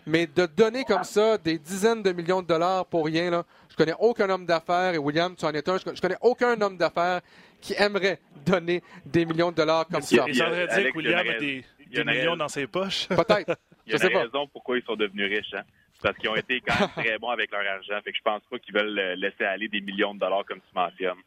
mais 0.07 0.27
de 0.27 0.47
donner 0.47 0.85
comme 0.85 1.05
ça 1.05 1.39
des 1.39 1.59
dizaines 1.59 2.03
de 2.03 2.13
millions 2.13 2.43
de 2.43 2.47
dollars 2.47 2.85
pour 2.87 3.07
rien, 3.07 3.31
là, 3.31 3.45
je 3.71 3.77
connais 3.77 3.95
aucun 3.99 4.29
homme 4.29 4.45
d'affaires, 4.45 4.95
et 4.95 4.99
William, 4.99 5.35
tu 5.35 5.45
en 5.45 5.53
es 5.53 5.69
un, 5.69 5.79
je 5.79 6.01
connais 6.01 6.19
aucun 6.21 6.61
homme 6.61 6.77
d'affaires 6.77 7.21
qui 7.61 7.75
aimerait 7.79 8.19
donner 8.45 8.83
des 9.07 9.25
millions 9.25 9.51
de 9.51 9.57
dollars 9.57 9.87
comme 9.87 10.03
ça. 10.03 10.25
Il 10.27 10.35
dire 10.35 10.47
que 10.47 10.97
William 10.97 11.27
a 11.27 11.39
des, 11.39 11.65
millions 12.05 12.37
dans 12.37 12.49
ses 12.49 12.67
poches. 12.67 13.07
Peut-être. 13.09 13.57
Il 13.87 13.95
y 13.95 14.03
a 14.03 14.07
une 14.07 14.17
raison 14.17 14.47
pourquoi 14.49 14.77
ils 14.77 14.85
sont 14.85 14.97
devenus 14.97 15.31
riches. 15.31 15.55
Hein? 15.55 15.63
Parce 16.03 16.17
qu'ils 16.19 16.29
ont 16.29 16.37
été 16.37 16.61
quand 16.61 16.79
même 16.81 16.89
très 16.97 17.19
bons 17.19 17.31
avec 17.31 17.51
leur 17.53 17.61
argent. 17.61 18.01
Fait 18.05 18.11
que 18.11 18.19
je 18.19 18.23
pense 18.23 18.43
pas 18.51 18.59
qu'ils 18.59 18.75
veulent 18.75 19.15
laisser 19.17 19.45
aller 19.45 19.69
des 19.69 19.81
millions 19.81 20.15
de 20.15 20.21
dollars 20.21 20.45
comme 20.45 20.59
tu 20.61 20.75
mentionnes. 20.75 21.23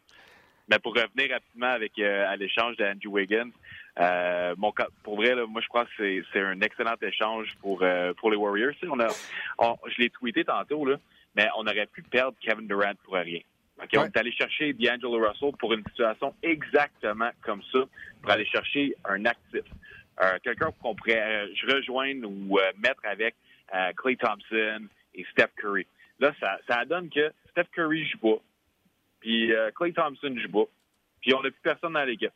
Mais 0.70 0.80
pour 0.80 0.96
revenir 0.96 1.32
rapidement 1.32 1.70
avec 1.70 1.98
euh, 2.00 2.28
à 2.28 2.36
l'échange 2.36 2.76
d'Andrew 2.78 3.10
Wiggins, 3.10 3.52
euh, 4.00 4.56
mon, 4.58 4.74
pour 5.04 5.18
vrai, 5.18 5.36
moi 5.48 5.62
je 5.62 5.68
crois 5.68 5.86
que 5.86 6.24
c'est 6.34 6.42
un 6.42 6.60
excellent 6.62 6.96
échange 7.02 7.56
pour 7.62 7.84
euh, 7.84 8.14
pour 8.14 8.32
les 8.32 8.38
Warriors. 8.38 8.74
on 8.84 9.00
a, 9.00 9.08
je 9.88 10.02
l'ai 10.02 10.10
tweeté 10.10 10.44
tantôt 10.44 10.86
là, 10.86 10.98
mais 11.36 11.48
on 11.58 11.68
aurait 11.68 11.86
pu 11.86 12.02
perdre 12.02 12.36
Kevin 12.42 12.68
Durant 12.68 12.94
pour 13.04 13.14
rien. 13.14 13.42
Okay, 13.84 13.98
On 13.98 14.06
est 14.06 14.18
allé 14.18 14.32
chercher 14.32 14.74
D'Angelo 14.74 15.28
Russell 15.28 15.52
pour 15.60 15.74
une 15.74 15.84
situation 15.90 16.34
exactement 16.42 17.30
comme 17.42 17.62
ça, 17.72 17.80
pour 18.22 18.32
aller 18.32 18.46
chercher 18.46 18.96
un 19.04 19.26
actif, 19.26 19.64
quelqu'un 20.44 20.72
qu'on 20.82 20.96
pourrait 20.96 21.44
rejoindre 21.68 22.30
ou 22.30 22.58
mettre 22.78 23.02
avec 23.04 23.36
Clay 23.98 24.16
Thompson 24.16 24.88
et 25.14 25.26
Steph 25.32 25.50
Curry. 25.58 25.86
Là, 26.20 26.34
ça, 26.40 26.58
ça 26.70 26.86
donne 26.86 27.10
que 27.10 27.34
Steph 27.52 27.68
Curry 27.74 28.06
joue 28.06 28.20
pas. 28.20 28.42
Puis 29.26 29.52
euh, 29.52 29.72
Clay 29.72 29.92
Thompson 29.92 30.36
joue 30.38 30.52
pas. 30.52 30.72
Puis 31.20 31.34
on 31.34 31.42
n'a 31.42 31.50
plus 31.50 31.62
personne 31.64 31.94
dans 31.94 32.04
l'équipe. 32.04 32.32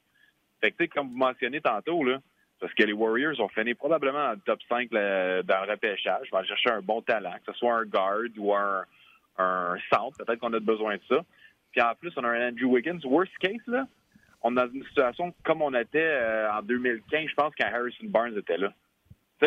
Fait 0.60 0.72
que, 0.72 0.86
comme 0.86 1.10
vous 1.10 1.18
mentionnez 1.18 1.62
tantôt, 1.62 2.04
là, 2.04 2.20
parce 2.60 2.74
que 2.74 2.82
les 2.82 2.94
Warriors 2.94 3.40
ont 3.40 3.48
fini 3.50 3.76
probablement 3.76 4.24
dans 4.24 4.32
le 4.32 4.40
top 4.40 4.60
5 4.68 4.90
dans 4.90 5.66
le 5.66 5.72
repêchage. 5.72 6.28
On 6.32 6.38
va 6.38 6.44
chercher 6.46 6.72
un 6.72 6.82
bon 6.82 7.04
talent, 7.04 7.36
que 7.46 7.54
ce 7.54 7.60
soit 7.60 7.76
un 7.76 7.86
guard 7.86 8.24
ou 8.38 8.56
un, 8.56 8.84
un 9.38 9.78
centre. 9.94 10.18
Peut-être 10.18 10.40
qu'on 10.40 10.52
a 10.52 10.60
besoin 10.60 10.96
de 10.96 11.02
ça. 11.08 11.24
Puis 11.72 11.80
en 11.80 11.94
plus, 11.94 12.12
on 12.18 12.24
a 12.24 12.30
un 12.30 12.50
Andrew 12.50 12.66
Wiggins. 12.66 13.00
Worst 13.04 13.38
case, 13.38 13.62
là, 13.68 13.86
on 14.42 14.54
est 14.54 14.56
dans 14.56 14.74
une 14.74 14.84
situation 14.86 15.32
comme 15.44 15.62
on 15.62 15.76
était 15.76 16.00
euh, 16.02 16.52
en 16.52 16.64
2015, 16.64 17.28
je 17.30 17.36
pense, 17.36 17.54
quand 17.56 17.68
Harrison 17.72 18.08
Barnes 18.08 18.36
était 18.36 18.58
là. 18.58 18.74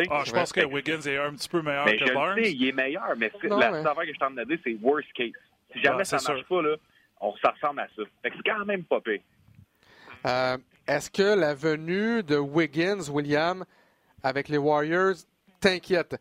Ah, 0.09 0.23
je 0.25 0.31
pense 0.31 0.53
que 0.53 0.63
Wiggins 0.63 1.01
est 1.01 1.17
un 1.17 1.33
petit 1.33 1.49
peu 1.49 1.61
meilleur 1.61 1.85
que 1.85 2.13
Barnes. 2.13 2.41
Sais, 2.41 2.53
il 2.53 2.69
est 2.69 2.71
meilleur, 2.71 3.17
mais 3.17 3.29
la 3.43 3.73
seule 3.73 3.85
affaire 3.85 4.05
que 4.05 4.13
je 4.13 4.19
t'en 4.19 4.37
ai 4.37 4.45
dit, 4.45 4.59
c'est 4.63 4.77
worst 4.81 5.11
case. 5.11 5.33
Si 5.73 5.81
jamais 5.81 6.01
ah, 6.01 6.05
ça 6.05 6.17
ne 6.17 6.35
marche 6.35 6.47
pas, 6.47 6.61
là, 6.61 6.77
on, 7.23 7.33
ça 7.37 7.51
ressemble 7.51 7.79
à 7.79 7.87
ça. 7.95 8.03
c'est 8.23 8.31
quand 8.45 8.65
même 8.65 8.83
pas 8.83 9.01
pire. 9.01 9.21
Euh, 10.25 10.57
est-ce 10.87 11.09
que 11.09 11.35
la 11.37 11.53
venue 11.53 12.23
de 12.23 12.37
Wiggins, 12.37 13.09
William, 13.09 13.65
avec 14.21 14.49
les 14.49 14.57
Warriors, 14.57 15.15
t'inquiète? 15.59 16.15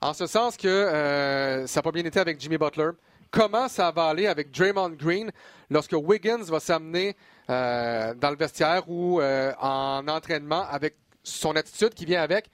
En 0.00 0.12
ce 0.12 0.26
sens 0.26 0.56
que 0.56 0.68
euh, 0.68 1.66
ça 1.66 1.78
n'a 1.78 1.82
pas 1.82 1.92
bien 1.92 2.04
été 2.04 2.18
avec 2.18 2.40
Jimmy 2.40 2.58
Butler. 2.58 2.90
Comment 3.30 3.68
ça 3.68 3.90
va 3.90 4.06
aller 4.06 4.26
avec 4.26 4.50
Draymond 4.50 4.90
Green 4.90 5.30
lorsque 5.70 5.92
Wiggins 5.94 6.44
va 6.44 6.60
s'amener 6.60 7.16
euh, 7.50 8.14
dans 8.14 8.30
le 8.30 8.36
vestiaire 8.36 8.88
ou 8.88 9.20
en 9.20 10.06
entraînement 10.08 10.66
avec 10.68 10.96
son 11.22 11.56
attitude 11.56 11.92
qui 11.94 12.04
vient 12.04 12.22
avec? 12.22 12.50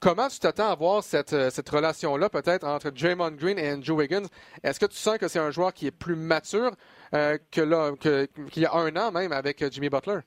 Comment 0.00 0.28
tu 0.28 0.38
t'attends 0.38 0.70
à 0.70 0.74
voir 0.74 1.02
cette, 1.02 1.50
cette 1.50 1.68
relation-là, 1.68 2.28
peut-être, 2.28 2.64
entre 2.64 2.90
Draymond 2.90 3.30
Green 3.30 3.58
et 3.58 3.72
Andrew 3.72 3.94
Wiggins? 3.94 4.26
Est-ce 4.62 4.78
que 4.78 4.86
tu 4.86 4.96
sens 4.96 5.16
que 5.16 5.28
c'est 5.28 5.38
un 5.38 5.50
joueur 5.50 5.72
qui 5.72 5.86
est 5.86 5.90
plus 5.90 6.16
mature 6.16 6.72
euh, 7.12 7.38
qu'il 7.50 8.62
y 8.62 8.66
a 8.66 8.74
un 8.74 8.96
an 8.96 9.12
même 9.12 9.32
avec 9.32 9.62
euh, 9.62 9.68
Jimmy 9.70 9.88
Butler? 9.88 10.20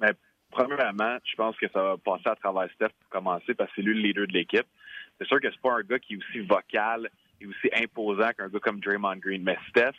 Mais, 0.00 0.12
premièrement, 0.50 1.18
je 1.24 1.34
pense 1.36 1.56
que 1.56 1.68
ça 1.68 1.82
va 1.82 1.96
passer 1.96 2.28
à 2.28 2.36
travers 2.36 2.70
Steph 2.74 2.88
pour 3.00 3.08
commencer 3.10 3.54
parce 3.54 3.70
que 3.70 3.76
c'est 3.76 3.82
lui 3.82 3.94
le 3.94 4.00
leader 4.00 4.26
de 4.26 4.32
l'équipe. 4.32 4.66
C'est 5.18 5.26
sûr 5.26 5.40
que 5.40 5.50
c'est 5.50 5.60
pas 5.60 5.74
un 5.74 5.82
gars 5.82 5.98
qui 5.98 6.14
est 6.14 6.16
aussi 6.16 6.40
vocal 6.40 7.10
et 7.40 7.46
aussi 7.46 7.70
imposant 7.74 8.30
qu'un 8.30 8.48
gars 8.48 8.60
comme 8.60 8.80
Draymond 8.80 9.16
Green. 9.16 9.42
Mais 9.42 9.58
Steph, 9.68 9.96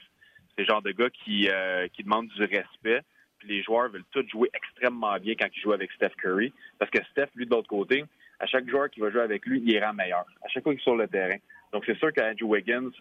c'est 0.56 0.64
le 0.64 0.66
genre 0.66 0.82
de 0.82 0.92
gars 0.92 1.10
qui, 1.10 1.50
euh, 1.50 1.88
qui 1.94 2.04
demande 2.04 2.28
du 2.28 2.42
respect. 2.42 3.02
Puis 3.40 3.48
les 3.48 3.64
joueurs 3.64 3.90
veulent 3.90 4.06
tous 4.12 4.28
jouer 4.30 4.50
extrêmement 4.54 5.18
bien 5.18 5.36
quand 5.40 5.48
ils 5.56 5.62
jouent 5.62 5.74
avec 5.74 5.92
Steph 5.94 6.12
Curry. 6.22 6.54
Parce 6.80 6.92
que 6.92 7.04
Steph, 7.12 7.30
lui, 7.36 7.46
de 7.46 7.52
l'autre 7.52 7.70
côté, 7.70 8.06
à 8.40 8.46
chaque 8.46 8.68
joueur 8.70 8.90
qui 8.90 9.00
va 9.00 9.12
jouer 9.12 9.22
avec 9.22 9.46
lui, 9.46 9.60
il 9.60 9.70
ira 9.72 9.94
meilleur. 9.94 10.26
À 10.44 10.48
chaque 10.48 10.64
fois 10.64 10.74
qu'il 10.74 10.82
est 10.82 10.84
sur 10.84 10.96
le 10.96 11.08
terrain. 11.08 11.38
Donc, 11.72 11.84
c'est 11.86 11.98
sûr 11.98 12.12
qu'Andrew 12.14 12.48
Wiggins, 12.48 12.92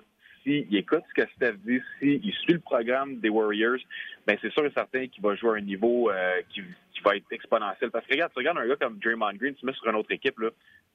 s'il 0.42 0.74
écoute 0.74 1.02
ce 1.08 1.22
que 1.22 1.28
Steph 1.36 1.56
dit, 1.64 1.80
s'il 1.98 2.32
suit 2.34 2.54
le 2.54 2.60
programme 2.60 3.18
des 3.20 3.28
Warriors, 3.28 3.78
ben 4.26 4.36
c'est 4.40 4.52
sûr 4.52 4.64
et 4.64 4.70
certain 4.72 5.06
qu'il 5.06 5.22
va 5.22 5.34
jouer 5.34 5.50
à 5.50 5.54
un 5.54 5.60
niveau 5.60 6.10
euh, 6.10 6.40
qui, 6.50 6.62
va 7.02 7.16
être 7.16 7.32
exponentiel. 7.32 7.90
Parce 7.90 8.04
que 8.06 8.12
regarde, 8.12 8.30
tu 8.32 8.40
regardes 8.40 8.58
un 8.58 8.68
gars 8.68 8.76
comme 8.76 8.98
Draymond 8.98 9.32
Green, 9.32 9.54
tu 9.54 9.64
mets 9.64 9.72
sur 9.72 9.86
une 9.88 9.96
autre 9.96 10.12
équipe, 10.12 10.38
là, 10.38 10.50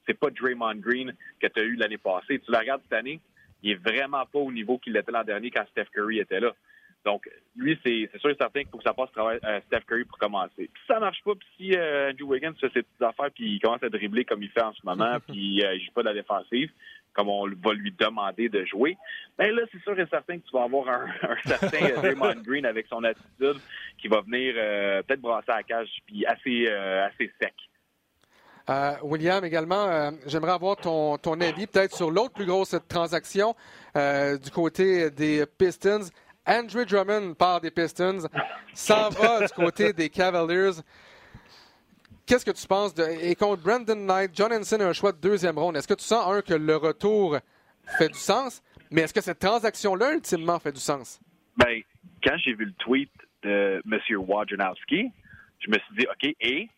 c'est 0.06 0.14
pas 0.14 0.30
Draymond 0.30 0.76
Green 0.76 1.12
que 1.40 1.48
tu 1.48 1.60
as 1.60 1.64
eu 1.64 1.74
l'année 1.74 1.98
passée. 1.98 2.38
Tu 2.38 2.52
le 2.52 2.56
regardes 2.56 2.80
cette 2.82 2.92
année, 2.92 3.20
il 3.64 3.72
est 3.72 3.74
vraiment 3.74 4.24
pas 4.24 4.38
au 4.38 4.52
niveau 4.52 4.78
qu'il 4.78 4.96
était 4.96 5.10
l'an 5.10 5.24
dernier 5.24 5.50
quand 5.50 5.66
Steph 5.72 5.86
Curry 5.92 6.20
était 6.20 6.38
là. 6.38 6.52
Donc, 7.06 7.28
lui, 7.54 7.78
c'est 7.84 8.10
sûr 8.18 8.30
et 8.30 8.34
certain 8.34 8.62
qu'il 8.62 8.70
faut 8.70 8.78
que 8.78 8.84
ça 8.84 8.92
passe 8.92 9.12
travail 9.12 9.38
à 9.44 9.60
Steph 9.60 9.82
Curry 9.86 10.04
pour 10.04 10.18
commencer. 10.18 10.68
Si 10.74 10.86
ça 10.88 10.98
marche 10.98 11.22
pas, 11.24 11.34
puis 11.36 11.48
si 11.56 11.76
euh, 11.76 12.10
Andrew 12.10 12.32
Wiggins 12.32 12.52
fait 12.54 12.66
ses 12.66 12.82
petites 12.82 13.02
affaires, 13.02 13.30
puis 13.32 13.54
il 13.54 13.60
commence 13.60 13.82
à 13.84 13.88
dribbler 13.88 14.24
comme 14.24 14.42
il 14.42 14.50
fait 14.50 14.62
en 14.62 14.72
ce 14.72 14.84
moment, 14.84 15.18
puis 15.28 15.64
euh, 15.64 15.76
il 15.76 15.84
joue 15.84 15.92
pas 15.92 16.02
de 16.02 16.08
la 16.08 16.14
défensive, 16.14 16.70
comme 17.16 17.30
on 17.30 17.46
va 17.48 17.72
lui 17.72 17.92
demander 17.98 18.50
de 18.50 18.64
jouer, 18.66 18.96
ben 19.38 19.50
là, 19.54 19.62
c'est 19.72 19.82
sûr 19.82 19.98
et 19.98 20.06
certain 20.10 20.38
que 20.38 20.44
tu 20.44 20.52
vas 20.52 20.64
avoir 20.64 20.88
un, 20.88 21.06
certain 21.46 21.94
Draymond 21.94 22.42
Green 22.44 22.66
avec 22.66 22.86
son 22.88 23.02
attitude 23.04 23.56
qui 23.98 24.08
va 24.08 24.20
venir 24.20 24.54
euh, 24.56 25.02
peut-être 25.02 25.22
brasser 25.22 25.46
la 25.48 25.62
cage 25.62 25.88
puis 26.06 26.26
assez, 26.26 26.66
euh, 26.68 27.06
assez 27.06 27.32
sec. 27.40 27.54
Euh, 28.68 28.92
William, 29.02 29.44
également, 29.44 30.10
j'aimerais 30.26 30.52
avoir 30.52 30.76
ton, 30.76 31.16
ton 31.18 31.40
avis 31.40 31.66
peut-être 31.68 31.94
sur 31.94 32.10
l'autre 32.10 32.34
plus 32.34 32.46
grosse 32.46 32.76
transaction 32.88 33.54
du 33.94 34.50
côté 34.50 35.10
des 35.10 35.46
Pistons. 35.46 36.10
Andrew 36.44 36.84
Drummond 36.84 37.34
part 37.34 37.60
des 37.60 37.70
Pistons, 37.70 38.26
s'en 38.74 39.08
va 39.10 39.46
du 39.46 39.52
côté 39.52 39.92
des 39.92 40.08
Cavaliers. 40.10 40.80
Qu'est-ce 42.26 42.44
que 42.44 42.50
tu 42.50 42.66
penses 42.66 42.92
de. 42.92 43.04
Et 43.22 43.36
contre 43.36 43.62
Brandon 43.62 43.94
Knight, 43.94 44.32
John 44.34 44.52
Henson 44.52 44.80
a 44.80 44.86
un 44.86 44.92
choix 44.92 45.12
de 45.12 45.18
deuxième 45.18 45.58
ronde. 45.58 45.76
Est-ce 45.76 45.86
que 45.86 45.94
tu 45.94 46.04
sens, 46.04 46.26
un, 46.26 46.42
que 46.42 46.54
le 46.54 46.76
retour 46.76 47.38
fait 47.98 48.08
du 48.08 48.18
sens, 48.18 48.62
mais 48.90 49.02
est-ce 49.02 49.14
que 49.14 49.20
cette 49.20 49.38
transaction-là, 49.38 50.14
ultimement, 50.14 50.58
fait 50.58 50.72
du 50.72 50.80
sens? 50.80 51.20
Ben, 51.56 51.80
quand 52.24 52.36
j'ai 52.38 52.54
vu 52.54 52.64
le 52.64 52.72
tweet 52.72 53.10
de 53.44 53.80
M. 53.86 54.00
Wojnarowski, 54.18 55.10
je 55.60 55.70
me 55.70 55.78
suis 55.78 55.96
dit, 55.96 56.06
OK, 56.06 56.34
et? 56.40 56.68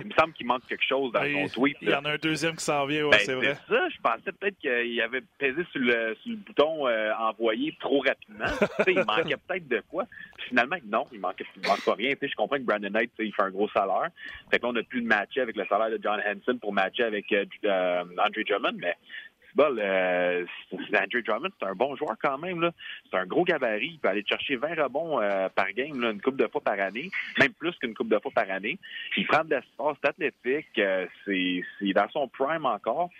Il 0.00 0.06
me 0.06 0.12
semble 0.12 0.32
qu'il 0.32 0.46
manque 0.46 0.66
quelque 0.66 0.84
chose 0.84 1.12
dans 1.12 1.22
son 1.22 1.48
tweet. 1.48 1.76
Il 1.80 1.90
y 1.90 1.94
en 1.94 2.04
a 2.04 2.12
un 2.12 2.16
deuxième 2.16 2.56
qui 2.56 2.64
s'en 2.64 2.86
vient, 2.86 3.08
ben, 3.08 3.18
c'est 3.20 3.34
vrai. 3.34 3.54
ça, 3.68 3.88
je 3.88 4.00
pensais 4.00 4.32
peut-être 4.32 4.58
qu'il 4.58 5.00
avait 5.00 5.22
pesé 5.38 5.62
sur 5.70 5.80
le, 5.80 6.16
sur 6.22 6.30
le 6.30 6.36
bouton 6.36 6.86
euh, 6.86 7.12
envoyer 7.18 7.76
trop 7.80 8.00
rapidement. 8.00 8.46
il 8.86 9.04
manquait 9.04 9.36
peut-être 9.36 9.68
de 9.68 9.82
quoi. 9.88 10.04
finalement, 10.48 10.76
non, 10.86 11.04
il 11.12 11.20
manquait, 11.20 11.44
manque 11.66 11.84
pas 11.84 11.94
rien. 11.94 12.14
je 12.20 12.34
comprends 12.34 12.56
que 12.56 12.62
Brandon 12.62 12.90
Knight, 12.90 13.10
il 13.18 13.32
fait 13.32 13.42
un 13.42 13.50
gros 13.50 13.68
salaire. 13.68 14.08
Fait 14.50 14.58
que 14.58 14.64
là, 14.64 14.70
on 14.70 14.72
n'a 14.72 14.82
plus 14.82 15.02
de 15.02 15.06
matcher 15.06 15.40
avec 15.40 15.56
le 15.56 15.64
salaire 15.66 15.90
de 15.90 16.00
John 16.02 16.20
Henson 16.26 16.58
pour 16.58 16.72
matcher 16.72 17.04
avec 17.04 17.30
euh, 17.32 17.44
euh 17.64 18.04
Andre 18.18 18.42
Drummond, 18.46 18.76
mais 18.78 18.96
euh, 19.58 20.44
Andrew 20.94 21.22
Drummond, 21.24 21.50
c'est 21.58 21.66
un 21.66 21.74
bon 21.74 21.96
joueur 21.96 22.16
quand 22.20 22.38
même. 22.38 22.70
C'est 23.10 23.18
un 23.18 23.26
gros 23.26 23.44
gabarit. 23.44 23.90
Il 23.92 23.98
peut 23.98 24.08
aller 24.08 24.24
chercher 24.26 24.56
20 24.56 24.82
rebonds 24.82 25.20
euh, 25.20 25.48
par 25.48 25.70
game, 25.72 26.02
une 26.02 26.20
coupe 26.20 26.36
de 26.36 26.46
fois 26.48 26.60
par 26.60 26.78
année, 26.78 27.10
même 27.38 27.52
plus 27.52 27.74
qu'une 27.76 27.94
coupe 27.94 28.08
de 28.08 28.18
fois 28.18 28.32
par 28.34 28.50
année. 28.50 28.78
Il 29.16 29.26
prend 29.26 29.44
de 29.44 29.50
l'espace, 29.50 29.96
c'est 30.02 30.08
athlétique, 30.08 30.78
euh, 30.78 31.06
c'est 31.24 31.92
dans 31.92 32.08
son 32.10 32.28
prime 32.28 32.66
encore. 32.66 33.10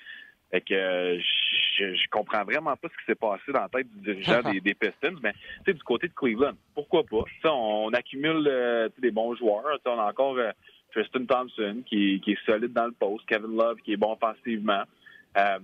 Fait 0.50 0.62
que 0.62 1.18
je, 1.18 1.94
je 1.94 2.08
comprends 2.10 2.42
vraiment 2.42 2.74
pas 2.74 2.88
ce 2.88 2.98
qui 2.98 3.04
s'est 3.06 3.14
passé 3.14 3.52
dans 3.52 3.60
la 3.60 3.68
tête 3.68 3.86
du 3.96 4.14
dirigeant 4.14 4.40
des, 4.42 4.74
Pistons, 4.74 5.18
mais 5.22 5.34
du 5.66 5.82
côté 5.82 6.08
de 6.08 6.14
Cleveland, 6.14 6.54
pourquoi 6.74 7.04
pas? 7.04 7.24
on, 7.52 7.92
accumule 7.92 8.90
des 8.98 9.10
bons 9.10 9.34
joueurs. 9.34 9.78
on 9.84 9.98
a 9.98 10.08
encore 10.08 10.38
Tristan 10.92 11.26
Thompson 11.26 11.82
qui, 11.84 12.20
qui, 12.20 12.32
est 12.32 12.46
solide 12.46 12.72
dans 12.72 12.86
le 12.86 12.92
poste, 12.92 13.26
Kevin 13.26 13.56
Love 13.56 13.76
qui 13.84 13.92
est 13.92 13.96
bon 13.96 14.12
offensivement. 14.12 14.84
Euh, 15.36 15.58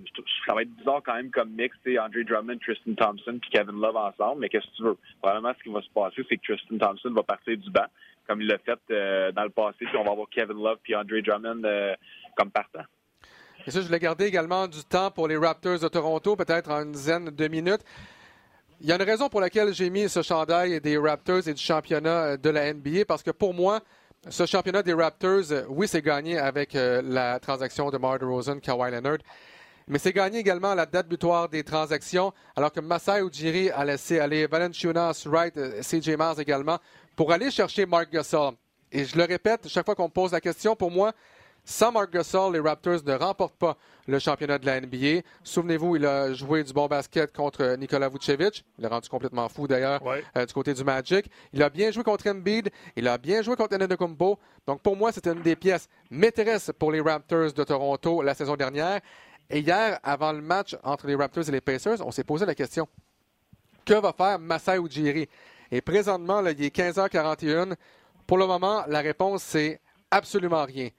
ça 0.45 0.53
va 0.53 0.61
être 0.61 0.75
bizarre 0.75 1.01
quand 1.03 1.15
même 1.15 1.31
comme 1.31 1.49
mix, 1.49 1.75
Andre 1.87 2.23
Drummond, 2.23 2.59
Tristan 2.59 2.93
Thompson 2.93 3.39
puis 3.41 3.49
Kevin 3.51 3.79
Love 3.81 3.97
ensemble, 3.97 4.41
mais 4.41 4.49
qu'est-ce 4.49 4.67
que 4.67 4.75
tu 4.77 4.83
veux? 4.83 4.97
Probablement, 5.21 5.53
ce 5.57 5.63
qui 5.63 5.69
va 5.69 5.81
se 5.81 5.89
passer, 5.89 6.25
c'est 6.29 6.37
que 6.37 6.53
Tristan 6.53 6.77
Thompson 6.77 7.11
va 7.11 7.23
partir 7.23 7.57
du 7.57 7.69
banc, 7.71 7.85
comme 8.27 8.41
il 8.41 8.47
l'a 8.47 8.57
fait 8.59 8.79
euh, 8.91 9.31
dans 9.31 9.43
le 9.43 9.49
passé, 9.49 9.77
puis 9.79 9.97
on 9.97 10.03
va 10.03 10.11
avoir 10.11 10.29
Kevin 10.29 10.61
Love 10.63 10.77
puis 10.83 10.95
Andre 10.95 11.19
Drummond 11.19 11.63
euh, 11.65 11.95
comme 12.37 12.51
partant. 12.51 12.83
Et 13.65 13.71
ça, 13.71 13.81
je 13.81 13.87
voulais 13.87 13.99
garder 13.99 14.25
également 14.25 14.67
du 14.67 14.83
temps 14.83 15.09
pour 15.09 15.27
les 15.27 15.37
Raptors 15.37 15.79
de 15.79 15.87
Toronto, 15.87 16.35
peut-être 16.35 16.69
en 16.69 16.83
une 16.83 16.91
dizaine 16.91 17.25
de 17.31 17.47
minutes. 17.47 17.81
Il 18.81 18.87
y 18.87 18.91
a 18.91 18.95
une 18.95 19.01
raison 19.01 19.29
pour 19.29 19.41
laquelle 19.41 19.73
j'ai 19.73 19.89
mis 19.89 20.07
ce 20.07 20.21
chandail 20.21 20.79
des 20.79 20.97
Raptors 20.97 21.47
et 21.47 21.53
du 21.53 21.61
championnat 21.61 22.37
de 22.37 22.49
la 22.49 22.71
NBA, 22.71 23.05
parce 23.07 23.23
que 23.23 23.31
pour 23.31 23.55
moi, 23.55 23.79
ce 24.29 24.45
championnat 24.45 24.83
des 24.83 24.93
Raptors, 24.93 25.45
oui, 25.69 25.87
c'est 25.87 26.03
gagné 26.03 26.37
avec 26.37 26.73
la 26.73 27.39
transaction 27.39 27.89
de 27.89 27.97
Mar 27.97 28.19
DeRozan, 28.19 28.59
Kawhi 28.59 28.91
Leonard, 28.91 29.19
mais 29.87 29.99
c'est 29.99 30.13
gagné 30.13 30.39
également 30.39 30.71
à 30.71 30.75
la 30.75 30.85
date 30.85 31.07
butoir 31.07 31.47
des 31.49 31.63
transactions, 31.63 32.33
alors 32.55 32.71
que 32.71 32.79
Masai 32.79 33.21
Ujiri 33.21 33.69
a 33.69 33.85
laissé 33.85 34.19
aller 34.19 34.47
Valenciunas, 34.47 35.23
Wright, 35.25 35.55
euh, 35.57 35.81
CJ 35.81 36.17
Mars 36.17 36.39
également, 36.39 36.79
pour 37.15 37.31
aller 37.31 37.51
chercher 37.51 37.85
Mark 37.85 38.11
Gasol. 38.11 38.53
Et 38.91 39.05
je 39.05 39.17
le 39.17 39.23
répète, 39.25 39.67
chaque 39.67 39.85
fois 39.85 39.95
qu'on 39.95 40.05
me 40.05 40.13
pose 40.13 40.31
la 40.31 40.41
question, 40.41 40.75
pour 40.75 40.89
moi, 40.89 41.13
sans 41.67 41.91
Mark 41.91 42.11
Gasol, 42.11 42.53
les 42.53 42.59
Raptors 42.59 42.99
ne 43.05 43.13
remportent 43.13 43.57
pas 43.57 43.75
le 44.07 44.19
championnat 44.19 44.59
de 44.59 44.67
la 44.67 44.79
NBA. 44.79 45.21
Souvenez-vous, 45.43 45.95
il 45.95 46.05
a 46.05 46.31
joué 46.31 46.63
du 46.63 46.71
bon 46.71 46.85
basket 46.85 47.35
contre 47.35 47.75
Nikola 47.75 48.07
Vucevic. 48.07 48.63
Il 48.77 48.83
l'a 48.83 48.89
rendu 48.89 49.09
complètement 49.09 49.49
fou 49.49 49.67
d'ailleurs 49.67 49.99
euh, 50.37 50.45
du 50.45 50.53
côté 50.53 50.75
du 50.75 50.83
Magic. 50.83 51.25
Il 51.53 51.63
a 51.63 51.69
bien 51.71 51.89
joué 51.89 52.03
contre 52.03 52.29
Embiid. 52.29 52.69
Il 52.95 53.07
a 53.07 53.17
bien 53.17 53.41
joué 53.41 53.55
contre 53.55 53.75
Kumbo. 53.95 54.37
Donc 54.67 54.81
pour 54.81 54.95
moi, 54.95 55.11
c'était 55.11 55.33
une 55.33 55.41
des 55.41 55.55
pièces 55.55 55.89
maîtresses 56.11 56.71
pour 56.77 56.91
les 56.91 57.01
Raptors 57.01 57.51
de 57.51 57.63
Toronto 57.63 58.21
la 58.21 58.35
saison 58.35 58.55
dernière. 58.55 59.01
Et 59.49 59.59
hier, 59.59 59.99
avant 60.03 60.31
le 60.31 60.41
match 60.41 60.75
entre 60.83 61.07
les 61.07 61.15
Raptors 61.15 61.47
et 61.47 61.51
les 61.51 61.61
Pacers, 61.61 62.05
on 62.05 62.11
s'est 62.11 62.23
posé 62.23 62.45
la 62.45 62.55
question 62.55 62.87
que 63.85 63.93
va 63.93 64.13
faire 64.13 64.39
Masai 64.39 64.79
Ujiri? 64.79 65.27
Et 65.71 65.81
présentement, 65.81 66.45
il 66.45 66.63
est 66.63 66.75
15h41. 66.75 67.75
Pour 68.25 68.37
le 68.37 68.47
moment, 68.47 68.83
la 68.87 69.01
réponse, 69.01 69.43
c'est 69.43 69.79
absolument 70.09 70.65
rien. 70.65 70.89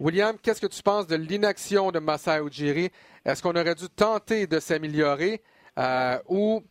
William, 0.00 0.36
qu'est-ce 0.42 0.60
que 0.60 0.66
tu 0.66 0.82
penses 0.82 1.06
de 1.06 1.16
l'inaction 1.16 1.90
de 1.92 1.98
Masai 1.98 2.40
Ujiri? 2.40 2.90
Est-ce 3.24 3.42
qu'on 3.42 3.54
aurait 3.54 3.74
dû 3.74 3.88
tenter 3.88 4.46
de 4.46 4.58
s'améliorer 4.58 5.42
euh, 5.78 6.18
ou 6.28 6.62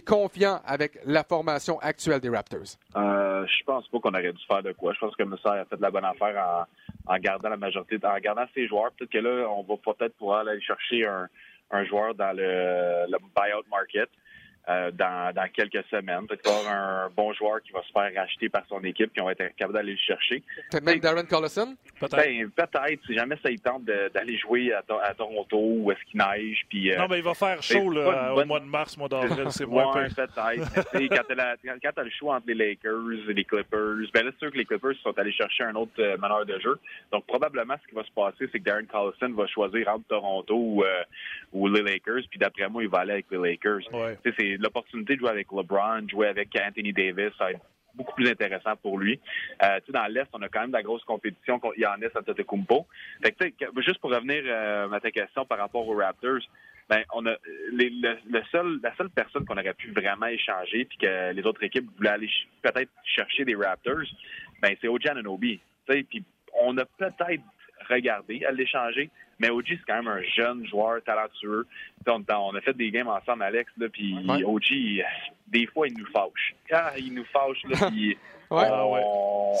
confiant 0.00 0.60
avec 0.64 0.98
la 1.04 1.22
formation 1.22 1.78
actuelle 1.80 2.20
des 2.20 2.30
Raptors? 2.30 2.78
Euh, 2.96 3.46
je 3.46 3.64
pense 3.64 3.86
pas 3.88 3.98
qu'on 3.98 4.10
aurait 4.10 4.32
dû 4.32 4.44
faire 4.46 4.62
de 4.62 4.72
quoi. 4.72 4.92
Je 4.94 4.98
pense 5.00 5.14
que 5.14 5.22
Masai 5.24 5.60
a 5.60 5.64
fait 5.64 5.76
de 5.76 5.82
la 5.82 5.90
bonne 5.90 6.04
affaire 6.04 6.66
en 7.06 7.18
gardant 7.18 7.50
la 7.50 7.56
majorité, 7.56 7.98
en 8.02 8.18
gardant 8.18 8.46
ses 8.54 8.66
joueurs. 8.66 8.92
Peut-être 8.92 9.10
que 9.10 9.18
là, 9.18 9.46
on 9.50 9.62
va 9.62 9.74
peut-être 9.76 10.16
pouvoir 10.16 10.46
aller 10.46 10.60
chercher 10.60 11.06
un, 11.06 11.28
un 11.70 11.84
joueur 11.84 12.14
dans 12.14 12.36
le, 12.36 13.10
le 13.10 13.18
buyout 13.36 13.64
market. 13.70 14.08
Euh, 14.68 14.92
dans, 14.92 15.34
dans, 15.34 15.48
quelques 15.52 15.84
semaines. 15.90 16.24
Peut-être 16.28 16.48
avoir 16.48 16.72
un 16.72 17.10
bon 17.16 17.32
joueur 17.32 17.60
qui 17.62 17.72
va 17.72 17.82
se 17.82 17.90
faire 17.90 18.12
racheter 18.14 18.48
par 18.48 18.62
son 18.68 18.80
équipe, 18.84 19.12
qui 19.12 19.20
va 19.20 19.32
être 19.32 19.56
capable 19.56 19.74
d'aller 19.74 19.90
le 19.90 19.98
chercher. 19.98 20.40
Peut-être 20.70 20.84
même 20.84 21.00
Darren 21.00 21.24
Collison? 21.24 21.74
Peut-être. 21.98 22.16
Ben, 22.16 22.48
peut-être. 22.48 23.04
Si 23.04 23.12
jamais 23.12 23.36
ça 23.42 23.50
y 23.50 23.58
tente 23.58 23.82
d'aller 23.82 24.38
jouer 24.38 24.72
à, 24.72 24.84
à, 25.02 25.14
Toronto 25.14 25.58
où 25.58 25.90
est-ce 25.90 25.98
qu'il 26.08 26.20
neige. 26.20 26.64
Puis, 26.68 26.92
euh, 26.92 26.96
non, 26.96 27.08
mais 27.10 27.18
il 27.18 27.24
va 27.24 27.34
faire 27.34 27.60
chaud 27.60 27.90
là, 27.90 28.34
au 28.36 28.44
mois 28.44 28.60
de 28.60 28.66
mars, 28.66 28.96
mois 28.96 29.08
d'avril. 29.08 29.46
C'est 29.50 29.66
moins 29.66 29.92
ouais, 29.96 30.08
peut-être. 30.08 30.32
quand 30.32 31.88
tu 31.90 32.00
as, 32.00 32.04
le 32.04 32.10
choix 32.10 32.36
entre 32.36 32.46
les 32.46 32.54
Lakers 32.54 33.30
et 33.30 33.34
les 33.34 33.44
Clippers, 33.44 33.96
ben 34.14 34.24
là, 34.24 34.30
c'est 34.30 34.38
sûr 34.38 34.52
que 34.52 34.58
les 34.58 34.64
Clippers 34.64 34.94
sont 35.02 35.18
allés 35.18 35.32
chercher 35.32 35.64
un 35.64 35.74
autre 35.74 35.92
euh, 35.98 36.16
meneur 36.18 36.46
de 36.46 36.58
jeu. 36.60 36.78
Donc, 37.10 37.26
probablement, 37.26 37.74
ce 37.82 37.88
qui 37.88 37.96
va 37.96 38.04
se 38.04 38.12
passer, 38.12 38.48
c'est 38.52 38.60
que 38.60 38.64
Darren 38.64 38.86
Collison 38.86 39.34
va 39.34 39.48
choisir 39.48 39.88
entre 39.88 40.04
Toronto 40.06 40.54
ou, 40.54 40.84
euh, 40.84 41.02
ou 41.52 41.66
les 41.66 41.82
Lakers. 41.82 42.22
Puis, 42.30 42.38
d'après 42.38 42.68
moi, 42.68 42.84
il 42.84 42.88
va 42.88 43.00
aller 43.00 43.12
avec 43.14 43.26
les 43.32 43.38
Lakers. 43.38 43.92
Ouais. 43.92 44.16
C'est 44.24 44.51
l'opportunité 44.58 45.14
de 45.14 45.20
jouer 45.20 45.30
avec 45.30 45.48
LeBron, 45.52 46.08
jouer 46.08 46.28
avec 46.28 46.48
Anthony 46.56 46.92
Davis, 46.92 47.32
ça 47.38 47.44
va 47.44 47.50
être 47.52 47.60
beaucoup 47.94 48.14
plus 48.14 48.28
intéressant 48.28 48.76
pour 48.76 48.98
lui. 48.98 49.20
Euh, 49.62 49.80
dans 49.88 50.06
l'Est, 50.06 50.28
on 50.32 50.42
a 50.42 50.48
quand 50.48 50.60
même 50.60 50.70
de 50.70 50.76
la 50.76 50.82
grosse 50.82 51.04
compétition 51.04 51.58
contre 51.58 51.78
Yannis 51.78 52.06
Antetokounmpo. 52.14 52.86
Fait 53.22 53.32
que, 53.32 53.66
juste 53.82 53.98
pour 53.98 54.10
revenir 54.10 54.42
euh, 54.46 54.90
à 54.90 55.00
ta 55.00 55.10
question 55.10 55.44
par 55.44 55.58
rapport 55.58 55.86
aux 55.86 55.96
Raptors, 55.96 56.40
ben, 56.88 57.02
on 57.14 57.24
a 57.26 57.34
les, 57.72 57.90
le, 57.90 58.42
seul, 58.50 58.80
la 58.82 58.94
seule 58.96 59.10
personne 59.10 59.44
qu'on 59.44 59.56
aurait 59.56 59.74
pu 59.74 59.92
vraiment 59.92 60.26
échanger 60.26 60.84
puis 60.84 60.98
que 60.98 61.32
les 61.32 61.42
autres 61.44 61.62
équipes 61.62 61.88
voulaient 61.96 62.10
aller 62.10 62.30
peut-être 62.60 62.90
chercher 63.04 63.44
des 63.44 63.54
Raptors, 63.54 64.06
ben, 64.60 64.74
c'est 64.80 64.88
OG 64.88 65.08
Ananobi. 65.08 65.60
Puis 65.86 66.24
on 66.60 66.76
a 66.78 66.84
peut-être 66.84 67.42
regardé 67.88 68.44
à 68.44 68.52
l'échanger, 68.52 69.10
mais 69.38 69.50
OG, 69.50 69.66
c'est 69.68 69.86
quand 69.86 70.02
même 70.02 70.08
un 70.08 70.22
jeune 70.22 70.66
joueur 70.66 71.02
talentueux. 71.04 71.66
On, 72.06 72.22
on 72.28 72.54
a 72.54 72.60
fait 72.60 72.76
des 72.76 72.90
games 72.90 73.08
ensemble, 73.08 73.42
Alex, 73.42 73.70
là, 73.76 73.88
puis 73.88 74.16
OG, 74.44 75.04
des 75.48 75.66
fois, 75.66 75.88
il 75.88 75.98
nous 75.98 76.06
fâche. 76.06 76.54
Ah, 76.70 76.92
il 76.96 77.14
nous 77.14 77.24
fâche, 77.24 77.62
là, 77.64 77.88
puis... 77.88 78.16
ouais. 78.50 78.66
Ah, 78.70 78.84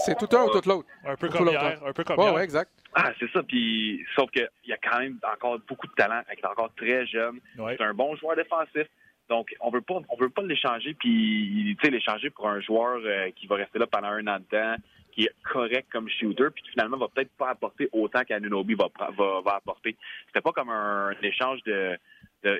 c'est 0.04 0.16
tout 0.16 0.28
un 0.36 0.44
ou 0.44 0.50
tout 0.50 0.68
l'autre. 0.68 0.88
Un 1.04 1.16
peu 1.16 1.28
comme 1.28 1.48
hier. 1.48 1.80
Un 1.84 1.92
peu 1.92 2.04
comme 2.04 2.18
ouais, 2.18 2.30
ouais, 2.30 2.44
exact. 2.44 2.70
Ah, 2.94 3.10
c'est 3.18 3.30
ça. 3.30 3.42
Puis, 3.42 4.04
sauf 4.14 4.30
qu'il 4.30 4.48
y 4.66 4.72
a 4.72 4.76
quand 4.76 4.98
même 4.98 5.18
encore 5.32 5.58
beaucoup 5.66 5.86
de 5.86 5.94
talent. 5.94 6.22
Il 6.30 6.38
est 6.38 6.46
encore 6.46 6.72
très 6.76 7.06
jeune. 7.06 7.40
C'est 7.56 7.82
un 7.82 7.94
bon 7.94 8.14
joueur 8.16 8.36
défensif. 8.36 8.86
Donc, 9.28 9.54
on 9.60 9.70
veut 9.70 9.80
pas, 9.80 9.94
on 10.08 10.16
veut 10.16 10.28
pas 10.28 10.42
l'échanger, 10.42 10.94
puis, 10.94 11.76
tu 11.80 11.86
sais, 11.86 11.90
l'échanger 11.90 12.28
pour 12.28 12.48
un 12.48 12.60
joueur 12.60 13.00
euh, 13.02 13.30
qui 13.34 13.46
va 13.46 13.56
rester 13.56 13.78
là 13.78 13.86
pendant 13.86 14.08
un 14.08 14.26
an 14.26 14.38
de 14.38 14.44
temps, 14.44 14.76
qui 15.12 15.24
est 15.24 15.34
correct 15.44 15.88
comme 15.92 16.08
shooter, 16.08 16.48
puis 16.54 16.62
qui 16.62 16.70
finalement 16.70 16.96
va 16.96 17.08
peut-être 17.08 17.30
pas 17.38 17.50
apporter 17.50 17.88
autant 17.92 18.22
qu'Anunobi 18.24 18.74
va, 18.74 18.88
va, 19.16 19.40
va 19.40 19.54
apporter. 19.56 19.96
C'était 20.26 20.40
pas 20.40 20.52
comme 20.52 20.70
un 20.70 21.12
échange 21.22 21.62
de, 21.64 21.96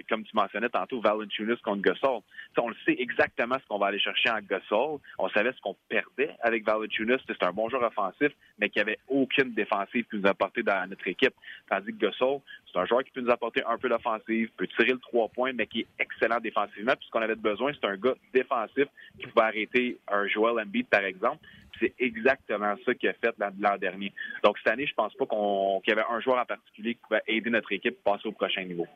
comme 0.09 0.24
tu 0.24 0.35
mentionnais 0.35 0.68
tantôt, 0.68 1.01
Valanciunas 1.01 1.57
contre 1.64 1.83
Gasol. 1.83 2.20
on 2.59 2.68
le 2.68 2.76
sait 2.85 2.97
exactement 2.99 3.57
ce 3.59 3.66
qu'on 3.66 3.78
va 3.78 3.87
aller 3.87 3.99
chercher 3.99 4.30
en 4.30 4.41
Gasol. 4.41 4.99
On 5.18 5.28
savait 5.30 5.53
ce 5.53 5.61
qu'on 5.61 5.76
perdait 5.89 6.30
avec 6.41 6.64
Valanciunas. 6.64 7.18
C'est 7.26 7.43
un 7.43 7.53
bon 7.53 7.68
joueur 7.68 7.83
offensif, 7.83 8.33
mais 8.59 8.68
qui 8.68 8.80
avait 8.80 8.99
aucune 9.09 9.53
défensive 9.55 10.05
qui 10.11 10.16
nous 10.16 10.26
apporter 10.26 10.62
dans 10.62 10.89
notre 10.89 11.07
équipe. 11.09 11.35
Tandis 11.68 11.93
que 11.93 12.07
Gasol, 12.07 12.41
c'est 12.72 12.78
un 12.78 12.87
joueur 12.87 13.05
qui 13.05 13.11
peut 13.11 13.20
nous 13.20 13.30
apporter 13.30 13.62
un 13.64 13.78
peu 13.78 13.89
d'offensive, 13.89 14.51
peut 14.57 14.66
tirer 14.68 14.93
le 14.93 14.99
trois 14.99 15.28
points, 15.28 15.53
mais 15.53 15.66
qui 15.66 15.80
est 15.80 15.87
excellent 15.99 16.41
défensivement. 16.41 16.95
Puis 16.97 17.07
ce 17.07 17.11
qu'on 17.11 17.22
avait 17.22 17.35
besoin, 17.35 17.72
c'est 17.72 17.87
un 17.87 17.97
gars 17.97 18.14
défensif 18.33 18.87
qui 19.18 19.26
pouvait 19.26 19.47
arrêter 19.47 19.99
un 20.09 20.26
Joel 20.26 20.62
Embiid, 20.64 20.87
par 20.87 21.05
exemple. 21.05 21.45
C'est 21.80 21.95
exactement 21.99 22.74
ça 22.85 22.95
qu'il 22.95 23.09
a 23.09 23.14
fait 23.14 23.35
l'an 23.39 23.76
dernier. 23.76 24.12
Donc, 24.45 24.59
cette 24.59 24.72
année, 24.72 24.87
je 24.87 24.95
pense 24.95 25.12
pas 25.14 25.26
qu'il 25.26 25.89
y 25.89 25.93
avait 25.93 26.07
un 26.09 26.20
joueur 26.20 26.39
en 26.39 26.45
particulier 26.45 26.95
qui 26.95 27.01
pouvait 27.01 27.22
aider 27.26 27.51
notre 27.51 27.72
équipe 27.72 27.99
à 28.05 28.12
passer 28.12 28.28
au 28.28 28.33
prochain 28.33 28.62
niveau. 28.64 28.87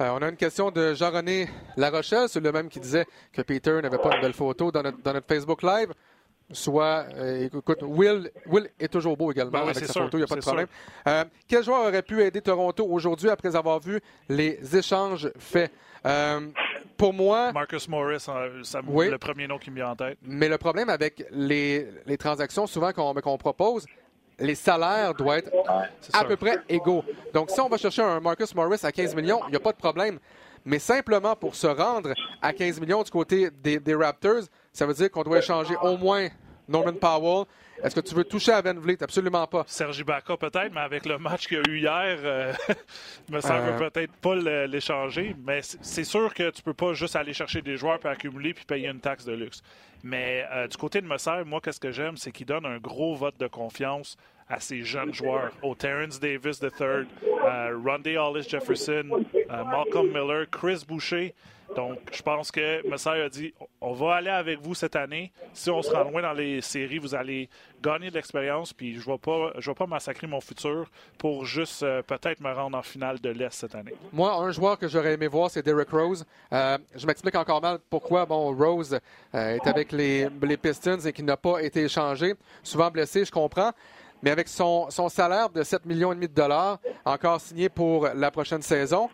Euh, 0.00 0.10
on 0.10 0.20
a 0.20 0.28
une 0.28 0.36
question 0.36 0.70
de 0.70 0.92
Jean-René 0.92 1.48
Larochelle, 1.76 2.28
c'est 2.28 2.40
le 2.40 2.52
même 2.52 2.68
qui 2.68 2.80
disait 2.80 3.06
que 3.32 3.40
Peter 3.40 3.80
n'avait 3.80 3.96
pas 3.96 4.16
de 4.16 4.20
belle 4.20 4.34
photo 4.34 4.70
dans 4.70 4.82
notre, 4.82 5.26
Facebook 5.26 5.62
Live. 5.62 5.92
Soit, 6.52 7.06
euh, 7.16 7.46
écoute, 7.46 7.82
Will, 7.82 8.30
Will 8.46 8.68
est 8.78 8.92
toujours 8.92 9.16
beau 9.16 9.32
également 9.32 9.52
ben 9.52 9.62
avec 9.62 9.76
sa 9.78 9.92
photo, 9.92 10.16
il 10.16 10.20
n'y 10.20 10.24
a 10.24 10.26
pas 10.28 10.36
de 10.36 10.40
problème. 10.40 10.68
Euh, 11.08 11.24
quel 11.48 11.64
joueur 11.64 11.88
aurait 11.88 12.02
pu 12.02 12.22
aider 12.22 12.40
Toronto 12.40 12.86
aujourd'hui 12.86 13.30
après 13.30 13.56
avoir 13.56 13.80
vu 13.80 14.00
les 14.28 14.76
échanges 14.76 15.30
faits? 15.38 15.72
pour 16.96 17.12
moi. 17.12 17.52
Marcus 17.52 17.88
Morris, 17.88 18.20
c'est 18.62 18.80
le 18.80 19.18
premier 19.18 19.48
nom 19.48 19.58
qui 19.58 19.70
me 19.70 19.76
vient 19.76 19.90
en 19.90 19.96
tête. 19.96 20.16
Mais 20.22 20.48
le 20.48 20.56
problème 20.56 20.88
avec 20.88 21.24
les, 21.32 21.88
transactions 22.16 22.68
souvent 22.68 22.92
qu'on 22.92 23.38
propose, 23.38 23.86
les 24.38 24.54
salaires 24.54 25.14
doivent 25.14 25.38
être 25.38 25.50
à 26.12 26.24
peu 26.24 26.36
près 26.36 26.58
égaux. 26.68 27.04
Donc, 27.32 27.50
si 27.50 27.60
on 27.60 27.68
va 27.68 27.76
chercher 27.76 28.02
un 28.02 28.20
Marcus 28.20 28.54
Morris 28.54 28.80
à 28.82 28.92
15 28.92 29.14
millions, 29.14 29.40
il 29.46 29.50
n'y 29.50 29.56
a 29.56 29.60
pas 29.60 29.72
de 29.72 29.78
problème. 29.78 30.18
Mais 30.64 30.78
simplement 30.78 31.36
pour 31.36 31.54
se 31.54 31.66
rendre 31.66 32.12
à 32.42 32.52
15 32.52 32.80
millions 32.80 33.02
du 33.02 33.10
côté 33.10 33.50
des, 33.50 33.94
Raptors, 33.94 34.42
ça 34.72 34.84
veut 34.84 34.94
dire 34.94 35.10
qu'on 35.10 35.22
doit 35.22 35.38
échanger 35.38 35.76
au 35.80 35.96
moins 35.96 36.28
Norman 36.68 36.94
Powell 36.94 37.46
Est-ce 37.82 37.94
que 37.94 38.00
tu 38.00 38.14
veux 38.14 38.24
toucher 38.24 38.52
à 38.52 38.60
Van 38.60 38.74
Vliet? 38.74 39.02
Absolument 39.02 39.46
pas. 39.46 39.64
Sergi 39.66 40.02
Baca 40.02 40.36
peut-être, 40.36 40.72
mais 40.72 40.80
avec 40.80 41.06
le 41.06 41.18
match 41.18 41.46
qu'il 41.46 41.58
y 41.58 41.60
a 41.60 41.70
eu 41.70 41.78
hier, 41.78 42.18
euh, 42.22 42.52
me 43.30 43.40
semble 43.40 43.68
euh. 43.68 43.88
peut-être 43.88 44.12
pas 44.14 44.34
l'échanger. 44.66 45.34
Mais 45.44 45.60
c'est 45.62 46.04
sûr 46.04 46.32
que 46.34 46.50
tu 46.50 46.62
peux 46.62 46.74
pas 46.74 46.94
juste 46.94 47.16
aller 47.16 47.32
chercher 47.32 47.62
des 47.62 47.76
joueurs 47.76 47.98
puis 47.98 48.08
accumuler 48.08 48.54
puis 48.54 48.64
payer 48.64 48.88
une 48.88 49.00
taxe 49.00 49.24
de 49.24 49.32
luxe. 49.32 49.62
Mais 50.02 50.44
euh, 50.52 50.68
du 50.68 50.76
côté 50.76 51.00
de 51.00 51.06
Messer, 51.06 51.42
moi, 51.44 51.60
qu'est-ce 51.62 51.80
que 51.80 51.92
j'aime, 51.92 52.16
c'est 52.16 52.32
qu'il 52.32 52.46
donne 52.46 52.66
un 52.66 52.78
gros 52.78 53.14
vote 53.14 53.38
de 53.38 53.46
confiance 53.46 54.16
à 54.48 54.60
ces 54.60 54.82
jeunes 54.82 55.12
joueurs, 55.12 55.50
au 55.62 55.74
Terrence 55.74 56.20
Davis 56.20 56.62
III, 56.62 57.06
à 57.44 57.70
Ronday 57.84 58.16
Hollis 58.16 58.48
Jefferson, 58.48 59.24
Malcolm 59.48 60.06
Miller, 60.12 60.46
Chris 60.48 60.84
Boucher. 60.86 61.34
Donc, 61.74 61.98
je 62.12 62.22
pense 62.22 62.50
que 62.50 62.88
Messiah 62.88 63.24
a 63.24 63.28
dit 63.28 63.52
on 63.80 63.92
va 63.92 64.16
aller 64.16 64.30
avec 64.30 64.60
vous 64.60 64.74
cette 64.74 64.96
année. 64.96 65.32
Si 65.52 65.70
on 65.70 65.82
se 65.82 65.90
rend 65.90 66.04
loin 66.04 66.22
dans 66.22 66.32
les 66.32 66.60
séries, 66.60 66.98
vous 66.98 67.14
allez 67.14 67.48
gagner 67.82 68.10
de 68.10 68.14
l'expérience. 68.14 68.72
Puis, 68.72 68.94
je 68.94 69.08
ne 69.08 69.14
vais, 69.14 69.18
pas, 69.18 69.52
je 69.58 69.70
vais 69.70 69.74
pas 69.74 69.86
massacrer 69.86 70.26
mon 70.26 70.40
futur 70.40 70.90
pour 71.18 71.44
juste 71.44 71.82
euh, 71.82 72.02
peut-être 72.02 72.40
me 72.40 72.52
rendre 72.52 72.78
en 72.78 72.82
finale 72.82 73.20
de 73.20 73.30
l'Est 73.30 73.52
cette 73.52 73.74
année. 73.74 73.94
Moi, 74.12 74.32
un 74.32 74.50
joueur 74.50 74.78
que 74.78 74.88
j'aurais 74.88 75.14
aimé 75.14 75.26
voir, 75.26 75.50
c'est 75.50 75.62
Derrick 75.62 75.90
Rose. 75.90 76.24
Euh, 76.52 76.78
je 76.94 77.06
m'explique 77.06 77.34
encore 77.34 77.60
mal 77.60 77.78
pourquoi 77.90 78.26
bon, 78.26 78.54
Rose 78.54 78.98
euh, 79.34 79.56
est 79.56 79.66
avec 79.66 79.92
les, 79.92 80.28
Pistons 80.56 81.00
et 81.00 81.12
qu'il 81.12 81.24
n'a 81.24 81.36
pas 81.36 81.58
été 81.62 81.84
échangé. 81.84 82.34
Souvent 82.62 82.90
blessé, 82.90 83.24
je 83.24 83.30
comprends. 83.30 83.72
Mais 84.22 84.30
avec 84.30 84.48
son, 84.48 84.88
son 84.90 85.08
salaire 85.08 85.50
de 85.50 85.62
7,5 85.62 85.80
millions 85.86 86.14
de 86.14 86.26
dollars, 86.26 86.78
encore 87.04 87.40
signé 87.40 87.68
pour 87.68 88.08
la 88.14 88.30
prochaine 88.30 88.62
saison, 88.62 89.10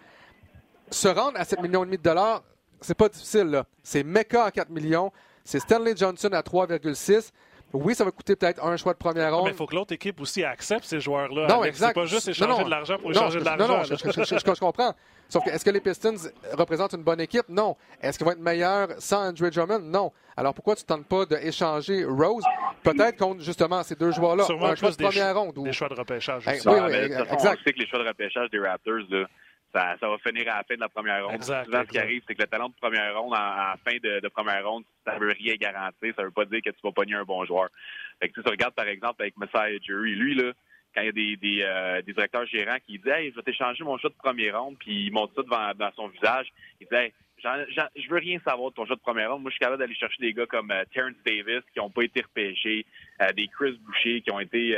se 0.93 1.09
rendre 1.09 1.39
à 1.39 1.45
7 1.45 1.61
millions 1.61 1.83
et 1.83 1.87
demi 1.87 1.99
de 1.99 2.03
dollars, 2.03 2.43
c'est 2.81 2.97
pas 2.97 3.09
difficile. 3.09 3.63
C'est 3.83 4.03
Mecca 4.03 4.45
à 4.45 4.51
4 4.51 4.71
millions, 4.71 5.13
c'est 5.45 5.61
Stanley 5.61 5.95
Johnson 5.97 6.31
à 6.33 6.41
3,6. 6.41 7.33
Oui, 7.75 7.95
ça 7.95 8.05
va 8.05 8.11
coûter 8.11 8.37
peut-être 8.37 8.63
un 8.63 8.77
choix 8.77 8.93
de 8.93 8.99
première 8.99 9.35
ronde. 9.35 9.47
Mais 9.47 9.53
il 9.53 9.57
faut 9.57 9.67
que 9.67 9.75
l'autre 9.75 9.95
équipe 9.95 10.21
aussi 10.21 10.45
accepte 10.45 10.85
ces 10.85 11.01
joueurs-là. 11.01 11.47
Non, 11.47 11.65
exact. 11.65 11.89
C'est 11.89 12.01
pas 12.03 12.07
juste 12.07 12.29
échanger 12.29 12.65
de 12.65 12.69
l'argent 12.71 12.99
pour 12.99 13.11
échanger 13.11 13.41
de 13.41 13.45
l'argent. 13.45 13.67
Non, 13.67 13.79
non, 13.79 13.85
je, 13.85 13.95
je, 13.95 14.61
comprends. 14.61 14.95
Sauf 15.31 15.43
que 15.45 15.51
est-ce 15.51 15.65
que 15.65 15.71
les 15.71 15.81
Pistons 15.81 16.17
représentent 16.53 16.93
une 16.93 17.03
bonne 17.03 17.21
équipe? 17.21 17.49
Non. 17.49 17.75
Est-ce 18.03 18.19
qu'ils 18.19 18.27
vont 18.27 18.33
être 18.33 18.41
meilleurs 18.41 18.89
sans 18.99 19.29
Andrew 19.29 19.49
Drummond? 19.49 19.79
Non. 19.79 20.13
Alors 20.37 20.53
pourquoi 20.53 20.77
tu 20.77 20.83
ne 20.83 20.87
tentes 20.87 21.07
pas 21.07 21.25
d'échanger 21.25 22.05
Rose? 22.05 22.45
Peut-être 22.83 23.17
contre 23.17 23.41
justement 23.41 23.83
ces 23.83 23.95
deux 23.95 24.13
joueurs-là. 24.13 24.45
un 24.45 24.75
choix 24.75 24.91
de 24.91 24.97
première 24.97 25.35
ronde. 25.35 25.57
Ou... 25.57 25.65
Des 25.65 25.73
choix 25.73 25.89
de 25.89 25.95
repêchage. 25.95 26.45
oui, 26.47 26.53
oui, 26.67 26.95
exact. 26.95 27.33
On 27.33 27.39
sait 27.39 27.73
que 27.73 27.79
les 27.79 27.87
choix 27.87 28.01
de 28.01 28.09
repêchage 28.09 28.51
des 28.51 28.59
Raptors, 28.59 29.01
là, 29.09 29.27
ça, 29.73 29.97
va 30.01 30.19
finir 30.19 30.53
à 30.53 30.59
la 30.59 30.65
fin 30.65 30.75
de 30.75 30.81
la 30.81 30.89
première 30.89 31.25
ronde. 31.25 31.37
Exact, 31.37 31.65
Souvent, 31.65 31.83
ce 31.83 31.89
qui 31.89 31.99
arrive, 31.99 32.23
c'est 32.27 32.35
que 32.35 32.43
le 32.43 32.49
talent 32.49 32.69
de 32.69 32.75
première 32.81 33.19
ronde, 33.19 33.35
en, 33.35 33.75
fin 33.85 33.97
de, 34.03 34.29
première 34.29 34.69
ronde, 34.69 34.85
ça 35.05 35.19
veut 35.19 35.33
rien 35.33 35.55
garantir. 35.55 36.15
Ça 36.15 36.23
veut 36.23 36.31
pas 36.31 36.45
dire 36.45 36.61
que 36.63 36.71
tu 36.71 36.81
vas 36.83 36.93
pogner 36.93 37.15
un 37.15 37.25
bon 37.25 37.45
joueur. 37.45 37.69
Fait 38.21 38.29
que, 38.29 38.41
tu 38.41 38.49
regardes, 38.49 38.75
par 38.75 38.87
exemple, 38.87 39.23
avec 39.23 39.37
Messiah 39.37 39.79
Jury, 39.83 40.15
lui, 40.15 40.35
là, 40.35 40.53
quand 40.95 41.01
il 41.01 41.07
y 41.07 41.09
a 41.09 41.13
des, 41.13 41.37
des, 41.37 41.63
euh, 41.63 42.03
des 42.03 42.13
directeurs 42.13 42.47
gérants 42.47 42.77
qui 42.87 42.99
disent 42.99 43.13
Hey, 43.13 43.31
je 43.31 43.37
vais 43.37 43.43
t'échanger 43.43 43.83
mon 43.83 43.97
choix 43.97 44.11
de 44.11 44.15
première 44.15 44.61
ronde, 44.61 44.77
puis 44.79 45.07
il 45.07 45.13
montre 45.13 45.35
ça 45.35 45.43
devant 45.43 45.73
dans 45.75 45.93
son 45.95 46.09
visage, 46.09 46.53
il 46.81 46.87
dit 46.87 46.95
hey, 46.95 47.13
je 47.43 48.09
veux 48.11 48.19
rien 48.19 48.39
savoir 48.47 48.71
de 48.71 48.77
ton 48.77 48.85
choix 48.85 48.97
de 48.97 49.01
première 49.01 49.33
ronde. 49.33 49.43
Moi, 49.43 49.51
je 49.51 49.55
suis 49.55 49.61
capable 49.61 49.79
d'aller 49.79 49.95
chercher 49.95 50.21
des 50.21 50.35
gars 50.35 50.47
comme 50.47 50.71
euh, 50.71 50.85
Terrence 50.93 51.15
Davis 51.27 51.63
qui 51.73 51.79
n'ont 51.79 51.91
pas 51.91 52.03
été 52.03 52.21
repêchés, 52.21 52.85
euh, 53.23 53.33
des 53.33 53.49
Chris 53.49 53.81
Boucher 53.85 54.21
qui 54.21 54.31
ont 54.31 54.39
été 54.39 54.77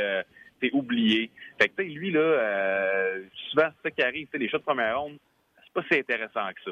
oublié. 0.73 1.29
Fait 1.59 1.69
que, 1.69 1.81
lui, 1.81 2.11
là, 2.11 2.19
euh, 2.19 3.23
souvent, 3.49 3.69
c'est 3.75 3.89
ça 3.89 3.91
qui 3.91 4.01
arrive. 4.01 4.27
Les 4.33 4.49
shots 4.49 4.59
de 4.59 4.63
première 4.63 4.99
ronde, 4.99 5.17
c'est 5.63 5.73
pas 5.73 5.83
si 5.91 5.99
intéressant 5.99 6.49
que 6.53 6.71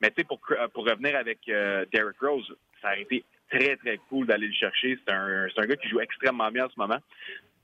Mais, 0.00 0.10
tu 0.10 0.16
sais, 0.18 0.24
pour, 0.24 0.40
pour 0.72 0.84
revenir 0.84 1.16
avec 1.16 1.38
euh, 1.48 1.84
Derrick 1.92 2.20
Rose, 2.20 2.56
ça 2.80 2.90
a 2.90 2.96
été 2.96 3.24
très, 3.50 3.76
très 3.76 3.98
cool 4.08 4.26
d'aller 4.26 4.46
le 4.46 4.52
chercher. 4.52 4.98
C'est 5.04 5.12
un, 5.12 5.46
un 5.56 5.66
gars 5.66 5.76
qui 5.76 5.88
joue 5.88 6.00
extrêmement 6.00 6.50
bien 6.50 6.66
en 6.66 6.70
ce 6.70 6.78
moment. 6.78 6.98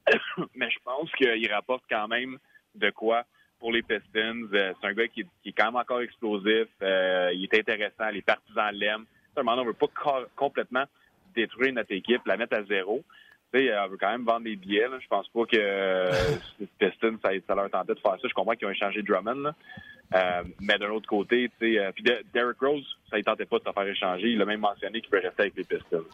Mais 0.55 0.71
je 0.71 0.79
pense 0.85 1.11
qu'il 1.13 1.53
rapporte 1.53 1.85
quand 1.89 2.09
même 2.09 2.39
de 2.75 2.91
quoi 2.91 3.25
pour 3.59 3.73
les 3.73 3.83
Pistons. 3.83 4.49
Euh, 4.53 4.73
c'est 4.81 4.87
un 4.87 4.93
gars 4.93 5.09
qui, 5.09 5.21
est 5.21 5.53
quand 5.53 5.67
même 5.67 5.77
encore 5.77 6.01
explosif. 6.01 6.69
Euh, 6.83 7.31
il 7.35 7.45
est 7.45 7.59
intéressant. 7.59 8.09
Les 8.13 8.23
partisans 8.23 8.73
l'aiment. 8.73 9.07
On 9.37 9.57
ne 9.57 9.65
veut 9.65 9.73
pas 9.73 9.89
complètement 10.37 10.85
détruire 11.35 11.73
notre 11.73 11.93
équipe, 11.93 12.23
la 12.27 12.37
mettre 12.37 12.57
à 12.57 12.65
zéro 12.65 13.03
elle 13.55 13.91
veut 13.91 13.97
quand 13.99 14.11
même 14.11 14.25
vendre 14.25 14.45
des 14.45 14.57
billets. 14.57 14.87
Je 15.01 15.09
pense 15.09 15.29
pas 15.29 15.45
que 15.45 15.57
euh, 15.57 16.13
Pistons, 16.79 17.19
ça, 17.23 17.31
ça, 17.47 17.55
leur 17.55 17.71
tentait 17.71 17.95
de 17.95 18.01
faire 18.01 18.17
ça. 18.21 18.29
Je 18.29 18.35
comprends 18.35 18.55
qu'ils 18.55 18.67
ont 18.67 18.73
échangé 18.73 19.03
Drummond. 19.03 19.53
Euh, 20.15 20.45
mais 20.61 20.79
d'un 20.79 20.91
autre 20.91 21.09
côté, 21.09 21.51
tu 21.59 21.79
euh, 21.79 21.91
puis 21.93 22.05
Derrick 22.33 22.61
Rose, 22.61 22.85
ça 23.11 23.17
ne 23.17 23.23
tentait 23.23 23.47
pas 23.47 23.59
de 23.59 23.65
se 23.65 23.73
faire 23.73 23.87
échanger. 23.87 24.29
Il 24.29 24.41
a 24.41 24.45
même 24.45 24.61
mentionné 24.61 25.01
qu'il 25.01 25.11
peut 25.11 25.21
rester 25.21 25.43
avec 25.43 25.57
les 25.57 25.65
Pistons. 25.65 26.05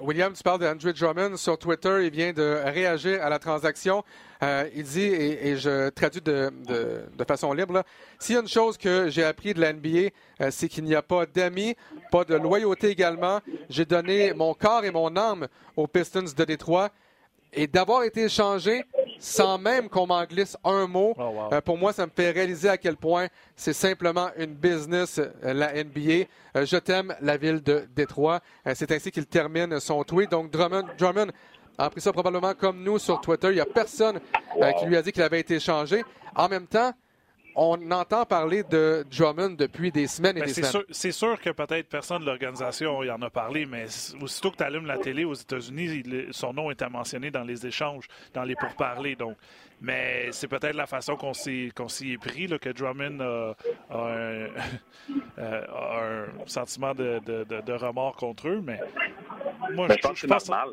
William, 0.00 0.32
tu 0.32 0.42
parles 0.42 0.60
d'Andrew 0.60 0.92
Drummond 0.92 1.36
sur 1.36 1.56
Twitter. 1.56 2.00
Il 2.02 2.10
vient 2.10 2.32
de 2.32 2.60
réagir 2.64 3.22
à 3.22 3.28
la 3.28 3.38
transaction. 3.38 4.02
il 4.42 4.82
dit, 4.82 5.04
et, 5.04 5.56
je 5.56 5.90
traduis 5.90 6.20
de, 6.20 6.50
de, 6.66 7.24
façon 7.24 7.52
libre, 7.52 7.84
s'il 8.18 8.34
y 8.34 8.38
a 8.38 8.40
une 8.40 8.48
chose 8.48 8.76
que 8.76 9.08
j'ai 9.08 9.22
appris 9.22 9.54
de 9.54 9.60
la 9.60 9.72
NBA, 9.72 10.50
c'est 10.50 10.68
qu'il 10.68 10.84
n'y 10.84 10.94
a 10.94 11.02
pas 11.02 11.26
d'amis, 11.26 11.76
pas 12.10 12.24
de 12.24 12.34
loyauté 12.34 12.88
également. 12.88 13.40
J'ai 13.70 13.84
donné 13.84 14.32
mon 14.34 14.52
corps 14.52 14.84
et 14.84 14.90
mon 14.90 15.16
âme 15.16 15.46
aux 15.76 15.86
Pistons 15.86 16.24
de 16.36 16.44
Détroit. 16.44 16.90
Et 17.52 17.66
d'avoir 17.66 18.02
été 18.02 18.24
échangé 18.24 18.84
sans 19.18 19.58
même 19.58 19.88
qu'on 19.88 20.06
m'en 20.06 20.24
glisse 20.24 20.56
un 20.64 20.86
mot, 20.86 21.14
oh, 21.18 21.48
euh, 21.52 21.60
pour 21.60 21.78
moi, 21.78 21.92
ça 21.92 22.06
me 22.06 22.10
fait 22.14 22.30
réaliser 22.30 22.68
à 22.68 22.78
quel 22.78 22.96
point 22.96 23.28
c'est 23.54 23.72
simplement 23.72 24.28
une 24.36 24.54
business, 24.54 25.18
euh, 25.18 25.52
la 25.52 25.72
NBA. 25.72 26.26
Euh, 26.56 26.66
je 26.66 26.76
t'aime, 26.76 27.14
la 27.20 27.36
ville 27.36 27.62
de 27.62 27.88
Détroit. 27.94 28.40
c'est 28.74 28.90
ainsi 28.92 29.10
qu'il 29.10 29.26
termine 29.26 29.80
son 29.80 30.02
tweet. 30.04 30.30
Donc, 30.30 30.50
Drummond, 30.50 30.86
Drummond 30.98 31.28
a 31.78 31.90
pris 31.90 32.00
ça 32.00 32.12
probablement 32.12 32.54
comme 32.54 32.82
nous 32.82 32.98
sur 32.98 33.20
Twitter. 33.20 33.48
Il 33.48 33.54
n'y 33.54 33.60
a 33.60 33.66
personne 33.66 34.20
qui 34.78 34.86
lui 34.86 34.96
a 34.96 35.02
dit 35.02 35.12
qu'il 35.12 35.22
avait 35.22 35.40
été 35.40 35.56
échangé. 35.56 36.04
En 36.34 36.48
même 36.48 36.66
temps, 36.66 36.92
on 37.56 37.90
entend 37.90 38.26
parler 38.26 38.62
de 38.64 39.04
Drummond 39.10 39.56
depuis 39.56 39.90
des 39.90 40.06
semaines 40.06 40.36
et 40.36 40.40
ben, 40.40 40.46
des 40.46 40.52
semaines. 40.52 40.84
C'est 40.90 41.12
sûr 41.12 41.40
que 41.40 41.50
peut-être 41.50 41.88
personne 41.88 42.20
de 42.20 42.26
l'organisation 42.26 43.02
y 43.02 43.10
en 43.10 43.22
a 43.22 43.30
parlé, 43.30 43.64
mais 43.64 43.86
aussitôt 44.20 44.50
que 44.50 44.58
tu 44.58 44.62
allumes 44.62 44.86
la 44.86 44.98
télé 44.98 45.24
aux 45.24 45.34
États-Unis, 45.34 46.04
son 46.32 46.52
nom 46.52 46.70
était 46.70 46.88
mentionné 46.88 47.30
dans 47.30 47.44
les 47.44 47.66
échanges, 47.66 48.08
dans 48.34 48.44
les 48.44 48.54
pourparlers. 48.56 49.16
Donc, 49.16 49.36
mais 49.80 50.28
c'est 50.32 50.48
peut-être 50.48 50.74
la 50.74 50.86
façon 50.86 51.16
qu'on 51.16 51.34
s'y 51.34 51.70
est 51.70 52.18
pris 52.18 52.46
là, 52.46 52.58
que 52.58 52.70
Drummond 52.70 53.20
a, 53.20 53.54
euh, 53.94 54.48
un, 55.38 56.26
sentiment 56.46 56.94
de, 56.94 57.72
remords 57.72 58.16
contre 58.16 58.48
eux. 58.48 58.62
Mais 58.64 58.80
moi, 59.74 59.88
je, 59.90 59.98
pense 60.00 60.12
que 60.12 60.18
c'est 60.20 60.28
normal. 60.28 60.70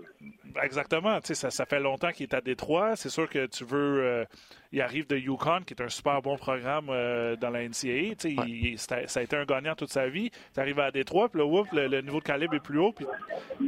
Exactement. 0.61 1.19
Ça, 1.23 1.49
ça 1.51 1.65
fait 1.65 1.79
longtemps 1.79 2.11
qu'il 2.11 2.23
est 2.23 2.33
à 2.33 2.41
Détroit. 2.41 2.95
C'est 2.95 3.09
sûr 3.09 3.29
que 3.29 3.45
tu 3.47 3.65
veux. 3.65 4.03
Euh, 4.03 4.25
il 4.73 4.81
arrive 4.81 5.05
de 5.07 5.15
Yukon, 5.15 5.61
qui 5.65 5.75
est 5.75 5.83
un 5.83 5.89
super 5.89 6.19
bon 6.23 6.35
programme 6.35 6.87
euh, 6.89 7.35
dans 7.35 7.51
la 7.51 7.61
NCAA. 7.61 8.15
Il, 8.25 8.79
ça 8.79 8.97
a 9.15 9.21
été 9.21 9.35
un 9.35 9.45
gagnant 9.45 9.75
toute 9.75 9.91
sa 9.91 10.07
vie. 10.07 10.31
Tu 10.31 10.59
arrives 10.59 10.79
à 10.79 10.89
Détroit, 10.89 11.29
puis 11.29 11.39
là, 11.39 11.87
le, 11.87 12.01
niveau 12.01 12.19
de 12.19 12.23
calibre 12.23 12.55
est 12.55 12.59
plus 12.59 12.79
haut. 12.79 12.91
Puis 12.91 13.05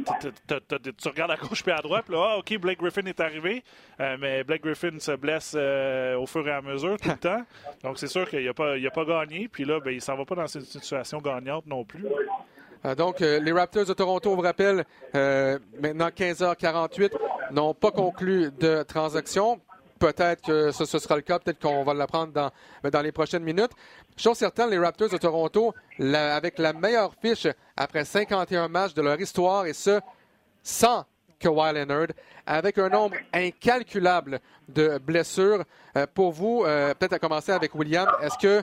tu 0.08 1.08
regardes 1.08 1.30
à 1.30 1.36
gauche 1.36 1.62
puis 1.62 1.72
à 1.72 1.80
droite, 1.80 2.06
puis 2.06 2.14
là, 2.16 2.30
ah, 2.32 2.38
OK, 2.38 2.58
Blake 2.58 2.80
Griffin 2.80 3.06
est 3.06 3.20
arrivé. 3.20 3.62
Euh, 4.00 4.16
mais 4.18 4.42
Blake 4.42 4.64
Griffin 4.64 4.98
se 4.98 5.12
blesse 5.12 5.25
au 5.34 6.26
fur 6.26 6.46
et 6.46 6.52
à 6.52 6.62
mesure 6.62 6.96
tout 7.00 7.08
le 7.08 7.16
temps. 7.20 7.42
Donc, 7.82 7.98
c'est 7.98 8.08
sûr 8.08 8.28
qu'il 8.28 8.44
n'a 8.44 8.54
pas, 8.54 8.74
pas 8.94 9.04
gagné. 9.04 9.48
Puis 9.48 9.64
là, 9.64 9.80
ben, 9.80 9.90
il 9.90 10.00
s'en 10.00 10.16
va 10.16 10.24
pas 10.24 10.34
dans 10.34 10.46
une 10.46 10.62
situation 10.62 11.18
gagnante 11.18 11.66
non 11.66 11.84
plus. 11.84 12.04
Euh, 12.84 12.94
donc, 12.94 13.20
euh, 13.20 13.40
les 13.40 13.52
Raptors 13.52 13.84
de 13.84 13.92
Toronto, 13.92 14.30
on 14.30 14.36
vous 14.36 14.42
rappelle, 14.42 14.84
euh, 15.14 15.58
maintenant 15.80 16.08
15h48, 16.08 17.12
n'ont 17.50 17.74
pas 17.74 17.90
conclu 17.90 18.50
de 18.58 18.82
transaction. 18.82 19.60
Peut-être 19.98 20.42
que 20.42 20.70
ce, 20.72 20.84
sera 20.84 21.16
le 21.16 21.22
cas, 21.22 21.38
peut-être 21.38 21.58
qu'on 21.58 21.82
va 21.82 21.94
l'apprendre 21.94 22.32
dans, 22.32 22.50
dans 22.90 23.00
les 23.00 23.12
prochaines 23.12 23.42
minutes. 23.42 23.70
Chose 24.16 24.36
certaine, 24.36 24.70
les 24.70 24.78
Raptors 24.78 25.08
de 25.08 25.16
Toronto, 25.16 25.74
avec 25.98 26.58
la 26.58 26.72
meilleure 26.74 27.14
fiche 27.14 27.46
après 27.76 28.04
51 28.04 28.68
matchs 28.68 28.94
de 28.94 29.02
leur 29.02 29.18
histoire, 29.18 29.66
et 29.66 29.72
ce, 29.72 30.00
sans 30.62 31.06
Kawhi 31.38 31.74
Leonard, 31.74 32.08
avec 32.46 32.78
un 32.78 32.88
nombre 32.88 33.16
incalculable 33.32 34.40
de 34.68 34.98
blessures. 34.98 35.64
pour 36.14 36.32
vous, 36.32 36.62
peut-être 36.64 37.12
à 37.12 37.18
commencer 37.18 37.52
avec 37.52 37.74
William, 37.74 38.08
est-ce 38.22 38.38
que 38.38 38.62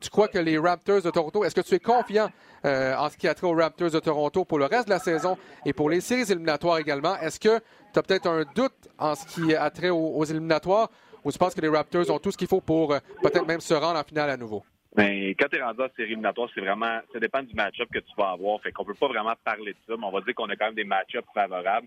tu 0.00 0.10
crois 0.10 0.28
que 0.28 0.38
les 0.38 0.58
Raptors 0.58 1.02
de 1.02 1.10
Toronto, 1.10 1.44
est-ce 1.44 1.54
que 1.54 1.60
tu 1.60 1.74
es 1.74 1.80
confiant 1.80 2.30
euh, 2.64 2.94
en 2.96 3.08
ce 3.08 3.16
qui 3.16 3.26
a 3.26 3.34
trait 3.34 3.46
aux 3.46 3.54
Raptors 3.54 3.90
de 3.90 3.98
Toronto 3.98 4.44
pour 4.44 4.58
le 4.58 4.66
reste 4.66 4.84
de 4.84 4.90
la 4.90 4.98
saison 4.98 5.38
et 5.64 5.72
pour 5.72 5.88
les 5.88 6.00
séries 6.00 6.30
éliminatoires 6.30 6.78
également? 6.78 7.16
Est-ce 7.18 7.40
que 7.40 7.58
tu 7.92 7.98
as 7.98 8.02
peut-être 8.02 8.26
un 8.26 8.44
doute 8.54 8.88
en 8.98 9.14
ce 9.14 9.24
qui 9.26 9.54
a 9.54 9.70
trait 9.70 9.90
aux, 9.90 10.24
éliminatoires 10.24 10.90
ou 11.24 11.32
tu 11.32 11.38
penses 11.38 11.54
que 11.54 11.60
les 11.60 11.68
Raptors 11.68 12.10
ont 12.10 12.18
tout 12.18 12.30
ce 12.30 12.36
qu'il 12.36 12.48
faut 12.48 12.60
pour 12.60 12.92
euh, 12.92 12.98
peut-être 13.22 13.46
même 13.46 13.60
se 13.60 13.74
rendre 13.74 13.98
en 13.98 14.04
finale 14.04 14.30
à 14.30 14.36
nouveau? 14.36 14.62
Ben, 14.96 15.34
quand 15.38 15.46
tu 15.48 15.56
es 15.56 15.62
rendu 15.62 15.82
en 15.82 15.88
série 15.90 16.12
éliminatoire, 16.12 16.48
c'est 16.54 16.60
vraiment, 16.60 17.00
ça 17.12 17.20
dépend 17.20 17.42
du 17.42 17.54
match-up 17.54 17.88
que 17.92 18.00
tu 18.00 18.12
vas 18.16 18.30
avoir. 18.30 18.60
Fait 18.60 18.72
qu'on 18.72 18.84
peut 18.84 18.94
pas 18.94 19.06
vraiment 19.06 19.34
parler 19.44 19.72
de 19.72 19.78
ça, 19.86 19.94
mais 19.96 20.04
on 20.04 20.10
va 20.10 20.20
dire 20.20 20.34
qu'on 20.34 20.48
a 20.48 20.56
quand 20.56 20.66
même 20.66 20.74
des 20.74 20.84
match-ups 20.84 21.28
favorables. 21.32 21.86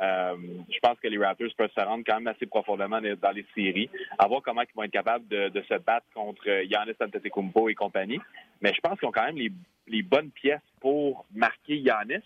Euh, 0.00 0.36
je 0.68 0.78
pense 0.80 0.98
que 0.98 1.06
les 1.06 1.18
Raptors 1.18 1.54
peuvent 1.56 1.70
se 1.70 1.80
rendre 1.80 2.04
quand 2.06 2.16
même 2.16 2.26
assez 2.26 2.46
profondément 2.46 3.00
dans 3.00 3.30
les 3.30 3.46
séries, 3.54 3.88
à 4.18 4.26
voir 4.26 4.42
comment 4.42 4.62
ils 4.62 4.74
vont 4.74 4.82
être 4.82 4.90
capables 4.90 5.26
de, 5.28 5.62
se 5.68 5.78
battre 5.78 6.06
contre 6.14 6.44
Giannis 6.68 6.96
Antetokounmpo 7.00 7.68
et 7.68 7.74
compagnie. 7.74 8.20
Mais 8.60 8.72
je 8.74 8.80
pense 8.80 8.98
qu'ils 8.98 9.08
ont 9.08 9.12
quand 9.12 9.32
même 9.32 9.50
les, 9.86 10.02
bonnes 10.02 10.30
pièces 10.30 10.60
pour 10.80 11.26
marquer 11.32 11.82
Giannis. 11.84 12.24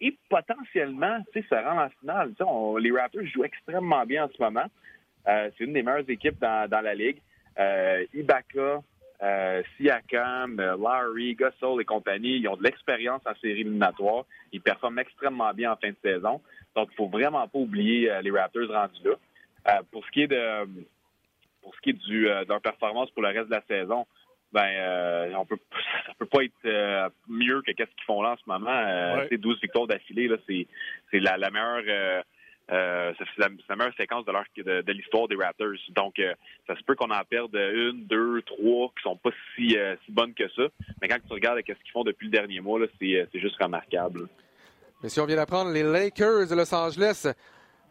et 0.00 0.16
potentiellement 0.28 1.18
se 1.34 1.54
rendre 1.54 1.82
en 1.82 1.90
finale. 2.00 2.82
les 2.82 2.90
Raptors 2.90 3.26
jouent 3.26 3.44
extrêmement 3.44 4.06
bien 4.06 4.24
en 4.24 4.28
ce 4.28 4.42
moment. 4.42 4.66
Euh, 5.28 5.50
c'est 5.56 5.64
une 5.64 5.74
des 5.74 5.82
meilleures 5.82 6.08
équipes 6.08 6.38
dans, 6.40 6.82
la 6.82 6.94
ligue. 6.94 7.18
Euh, 7.58 8.06
Ibaka, 8.14 8.82
euh, 9.22 9.62
Siakam, 9.76 10.56
Larry, 10.56 11.34
Gossel 11.34 11.80
et 11.80 11.84
compagnie, 11.84 12.38
ils 12.38 12.48
ont 12.48 12.56
de 12.56 12.62
l'expérience 12.62 13.22
en 13.26 13.34
série 13.36 13.60
éliminatoire. 13.60 14.24
Ils 14.52 14.60
performent 14.60 14.98
extrêmement 14.98 15.52
bien 15.52 15.72
en 15.72 15.76
fin 15.76 15.90
de 15.90 15.96
saison. 16.02 16.40
Donc, 16.74 16.88
il 16.92 16.96
faut 16.96 17.08
vraiment 17.08 17.46
pas 17.46 17.58
oublier 17.58 18.10
les 18.22 18.30
Raptors 18.30 18.68
rendus 18.68 19.00
là. 19.04 19.82
pour 19.90 20.04
ce 20.06 20.10
qui 20.10 20.22
est 20.22 20.28
de 20.28 20.66
pour 21.62 21.74
ce 21.74 21.80
qui 21.82 21.90
est 21.90 22.04
du, 22.08 22.24
de 22.24 22.48
leur 22.48 22.62
performance 22.62 23.10
pour 23.10 23.22
le 23.22 23.28
reste 23.28 23.48
de 23.48 23.54
la 23.54 23.62
saison, 23.68 24.06
ben 24.52 24.66
euh, 24.66 25.32
on 25.36 25.44
peut 25.44 25.58
ça 26.06 26.12
peut 26.18 26.26
pas 26.26 26.44
être 26.44 26.52
euh, 26.64 27.08
mieux 27.28 27.62
que 27.62 27.72
qu'est-ce 27.72 27.90
qu'ils 27.90 28.04
font 28.04 28.22
là 28.22 28.32
en 28.32 28.36
ce 28.36 28.42
moment. 28.46 28.70
Euh, 28.70 29.26
C'est 29.28 29.38
12 29.38 29.60
victoires 29.60 29.86
d'affilée 29.86 30.28
là, 30.28 30.36
c'est 30.48 30.66
c'est 31.10 31.20
la, 31.20 31.36
la, 31.36 31.50
meilleure 31.50 32.24
euh, 32.70 33.10
euh 33.10 33.12
c'est 33.18 33.42
la, 33.68 33.76
meilleure 33.76 33.94
séquence 33.96 34.24
de, 34.24 34.82
de, 34.82 34.92
l'histoire 34.92 35.28
des 35.28 35.36
Raptors. 35.36 35.74
Donc 35.90 36.20
ça 36.66 36.76
se 36.76 36.82
peut 36.84 36.94
qu'on 36.94 37.10
en 37.10 37.24
perde 37.24 37.54
une, 37.54 38.06
deux, 38.06 38.42
trois 38.42 38.88
qui 38.96 39.02
sont 39.02 39.16
pas 39.16 39.30
si 39.56 39.76
si 40.04 40.12
bonnes 40.12 40.34
que 40.34 40.48
ça. 40.50 40.62
Mais 41.00 41.08
quand 41.08 41.18
tu 41.26 41.32
regardes 41.32 41.62
qu'est-ce 41.62 41.80
qu'ils 41.80 41.92
font 41.92 42.04
depuis 42.04 42.26
le 42.26 42.32
dernier 42.32 42.60
mois 42.60 42.80
c'est 42.98 43.28
juste 43.34 43.60
remarquable. 43.60 44.28
Mais 45.02 45.08
si 45.08 45.18
on 45.20 45.26
vient 45.26 45.36
d'apprendre, 45.36 45.70
les 45.70 45.82
Lakers 45.82 46.48
de 46.48 46.54
Los 46.54 46.74
Angeles 46.74 47.32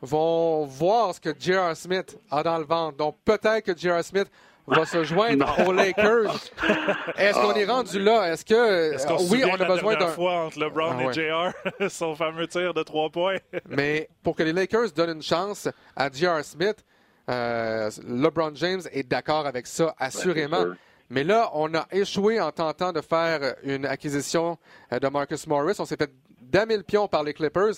vont 0.02 0.66
voir 0.66 1.14
ce 1.14 1.20
que 1.20 1.30
J.R. 1.38 1.76
Smith 1.76 2.18
a 2.30 2.44
dans 2.44 2.58
le 2.58 2.66
ventre. 2.66 2.98
Donc 2.98 3.18
peut-être 3.26 3.66
que 3.66 3.76
J.R. 3.76 4.04
Smith 4.04 4.30
va 4.70 4.86
se 4.86 5.04
joindre 5.04 5.54
aux 5.68 5.74
Lakers. 5.74 6.36
Est-ce 7.18 7.40
qu'on 7.40 7.54
est 7.54 7.66
rendu 7.66 8.00
là? 8.00 8.32
Est-ce 8.32 8.46
que, 8.46 9.32
oui, 9.32 9.44
on 9.46 9.60
a 9.60 9.66
besoin 9.66 9.96
d'un. 9.96 10.08
fois 10.08 10.46
entre 10.46 10.60
LeBron 10.60 10.96
ah, 11.00 11.12
et 11.12 11.14
JR, 11.14 11.90
son 11.90 12.16
fameux 12.16 12.48
tir 12.48 12.74
de 12.74 12.84
trois 12.84 13.10
points? 13.10 13.38
Mais 13.70 14.10
pour 14.24 14.36
que 14.36 14.44
les 14.44 14.54
Lakers 14.54 14.92
donnent 14.92 15.18
une 15.18 15.22
chance 15.22 15.68
à 15.96 16.10
JR 16.12 16.44
Smith, 16.44 16.84
euh, 17.30 17.90
LeBron 18.08 18.52
James 18.56 18.82
est 18.92 19.04
d'accord 19.04 19.46
avec 19.46 19.68
ça, 19.68 19.94
assurément. 19.98 20.66
Mais 21.10 21.24
là, 21.24 21.50
on 21.54 21.74
a 21.74 21.88
échoué 21.92 22.40
en 22.40 22.52
tentant 22.52 22.92
de 22.92 23.02
faire 23.02 23.56
une 23.64 23.86
acquisition 23.86 24.58
euh, 24.94 25.00
de 25.00 25.08
Marcus 25.08 25.48
Morris. 25.48 25.76
On 25.80 25.86
s'est 25.86 25.98
fait 25.98 26.12
damer 26.42 26.78
le 26.78 26.84
pion 26.84 27.08
par 27.08 27.24
les 27.24 27.34
Clippers. 27.34 27.74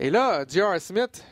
Et 0.00 0.10
là, 0.10 0.44
J.R. 0.48 0.80
Smith, 0.80 1.24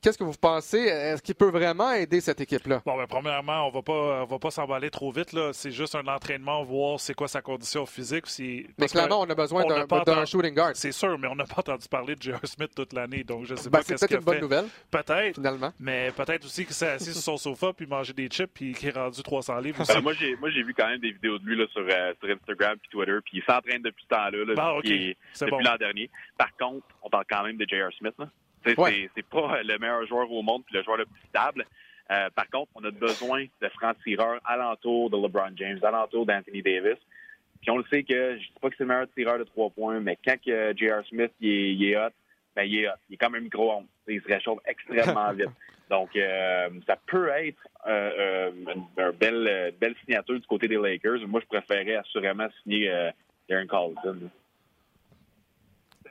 qu'est-ce 0.00 0.18
que 0.18 0.24
vous 0.24 0.32
pensez? 0.40 0.78
Est-ce 0.78 1.22
qu'il 1.22 1.34
peut 1.34 1.50
vraiment 1.50 1.92
aider 1.92 2.20
cette 2.20 2.40
équipe-là? 2.40 2.82
Bon, 2.84 2.96
ben, 2.96 3.06
premièrement, 3.06 3.66
on 3.66 3.70
va 3.70 3.82
pas, 3.82 4.24
va 4.24 4.38
pas 4.38 4.50
s'emballer 4.50 4.90
trop 4.90 5.10
vite. 5.10 5.32
Là. 5.32 5.50
C'est 5.52 5.70
juste 5.70 5.94
un 5.94 6.06
entraînement, 6.06 6.62
voir 6.64 7.00
c'est 7.00 7.14
quoi 7.14 7.28
sa 7.28 7.42
condition 7.42 7.86
physique. 7.86 8.26
Si... 8.26 8.66
Mais 8.78 8.86
clairement, 8.86 9.20
on 9.20 9.30
a 9.30 9.34
besoin 9.34 9.64
d'un 9.64 10.24
shooting 10.24 10.54
guard. 10.54 10.72
C'est 10.74 10.92
sûr, 10.92 11.18
mais 11.18 11.28
on 11.28 11.34
n'a 11.34 11.44
pas 11.44 11.58
entendu 11.58 11.88
parler 11.88 12.16
de 12.16 12.22
J.R. 12.22 12.40
Smith 12.44 12.70
toute 12.74 12.92
l'année, 12.92 13.24
donc 13.24 13.44
je 13.44 13.54
sais 13.54 13.70
ben, 13.70 13.78
pas. 13.78 13.84
C'est 13.84 13.98
peut-être 13.98 14.18
une 14.18 14.24
bonne 14.24 14.40
nouvelle. 14.40 14.66
Peut-être. 14.90 15.34
Finalement. 15.34 15.72
Mais 15.78 16.10
peut-être 16.12 16.44
aussi 16.44 16.64
qu'il 16.64 16.74
s'est 16.74 16.88
assis 16.88 17.12
sur 17.12 17.22
son 17.22 17.36
sofa 17.36 17.72
puis 17.72 17.86
manger 17.86 18.12
des 18.12 18.28
chips 18.28 18.50
puis 18.52 18.72
qu'il 18.72 18.88
est 18.88 18.92
rendu 18.92 19.22
300 19.22 19.58
livres 19.60 19.84
ben, 19.86 20.00
moi, 20.00 20.12
j'ai, 20.14 20.36
moi, 20.36 20.50
j'ai 20.50 20.62
vu 20.62 20.74
quand 20.74 20.88
même 20.88 21.00
des 21.00 21.12
vidéos 21.12 21.38
de 21.38 21.44
lui 21.44 21.56
là, 21.56 21.66
sur, 21.72 21.82
euh, 21.82 22.12
sur 22.20 22.30
Instagram 22.30 22.76
puis 22.80 22.90
Twitter, 22.90 23.18
puis 23.24 23.38
il 23.38 23.42
s'entraîne 23.42 23.82
depuis 23.82 24.04
ce 24.04 24.14
temps-là, 24.14 24.44
là, 24.44 24.54
bah, 24.54 24.74
depuis 24.82 25.16
l'an 25.64 25.76
dernier. 25.78 26.10
Par 26.36 26.54
contre, 26.56 26.86
on 27.02 27.10
parle 27.10 27.24
quand 27.28 27.42
même 27.44 27.56
de 27.56 27.66
J.R. 27.68 27.90
Smith. 27.98 28.14
Là. 28.18 28.28
C'est 28.64 28.74
pas 28.74 29.62
le 29.62 29.78
meilleur 29.78 30.06
joueur 30.06 30.30
au 30.30 30.42
monde 30.42 30.64
puis 30.64 30.76
le 30.76 30.82
joueur 30.82 30.96
le 30.96 31.06
plus 31.06 31.22
stable. 31.28 31.64
Euh, 32.10 32.28
par 32.34 32.48
contre, 32.50 32.70
on 32.74 32.84
a 32.84 32.90
besoin 32.90 33.46
de 33.60 33.68
francs-tireurs 33.68 34.40
alentour 34.44 35.10
de 35.10 35.16
LeBron 35.16 35.52
James, 35.56 35.78
alentour 35.82 36.26
d'Anthony 36.26 36.62
Davis. 36.62 36.98
Puis 37.60 37.70
on 37.70 37.76
le 37.76 37.84
sait 37.90 38.02
que, 38.02 38.32
je 38.32 38.34
ne 38.34 38.38
dis 38.38 38.52
pas 38.60 38.70
que 38.70 38.76
c'est 38.76 38.84
le 38.84 38.88
meilleur 38.88 39.12
tireur 39.14 39.38
de 39.38 39.44
trois 39.44 39.70
points, 39.70 40.00
mais 40.00 40.18
quand 40.24 40.36
J.R. 40.44 41.06
Smith 41.08 41.30
il 41.40 41.84
est, 41.84 41.96
hot, 41.96 42.10
ben 42.56 42.64
il 42.64 42.80
est 42.80 42.88
hot. 42.88 42.94
Il 43.08 43.14
est 43.14 43.16
comme 43.16 43.34
un 43.34 43.40
micro-ondes. 43.40 43.86
Il 44.08 44.20
se 44.22 44.26
réchauffe 44.26 44.58
extrêmement 44.66 45.32
vite. 45.34 45.50
Donc, 45.88 46.16
euh, 46.16 46.68
ça 46.86 46.96
peut 47.06 47.28
être 47.28 47.58
euh, 47.86 48.50
une, 48.50 49.12
belle, 49.18 49.74
belle 49.80 49.94
signature 50.04 50.40
du 50.40 50.46
côté 50.46 50.68
des 50.68 50.76
Lakers. 50.76 51.26
Moi, 51.28 51.40
je 51.40 51.46
préférais 51.46 51.96
assurément 51.96 52.48
signer 52.62 53.10
Darren 53.48 53.66
Collison. 53.66 54.30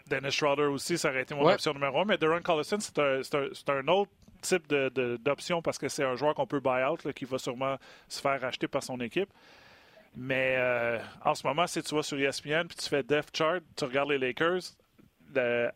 Dennis 0.10 0.32
Schroeder 0.32 0.64
aussi, 0.64 0.98
ça 0.98 1.10
aurait 1.10 1.22
été 1.22 1.36
mon 1.36 1.48
option 1.48 1.74
numéro 1.74 2.02
un. 2.02 2.06
Mais 2.06 2.18
Darren 2.18 2.42
Collison, 2.42 2.78
c'est 2.80 3.00
un, 3.00 3.88
autre 3.88 4.12
type 4.42 4.68
d'option 5.24 5.62
parce 5.62 5.78
que 5.78 5.90
c'est 5.90 6.04
un 6.04 6.16
joueur 6.16 6.36
qu'on 6.36 6.48
peut 6.48 6.60
buy 6.60 6.84
out, 6.84 7.12
qui 7.14 7.26
va 7.26 7.38
sûrement 7.38 7.78
se 8.08 8.22
faire 8.22 8.44
acheter 8.44 8.68
par 8.68 8.84
son 8.84 9.00
équipe. 9.00 9.30
Mais 10.16 10.56
euh, 10.58 11.00
en 11.24 11.36
ce 11.36 11.46
moment, 11.46 11.68
si 11.68 11.82
tu 11.84 11.96
vas 11.96 12.04
sur 12.04 12.20
ESPN 12.20 12.68
puis 12.68 12.78
tu 12.78 12.90
fais 12.90 13.04
Depth 13.04 13.36
Chart, 13.36 13.62
tu 13.76 13.86
regardes 13.86 14.10
les 14.10 14.18
Lakers, 14.18 14.62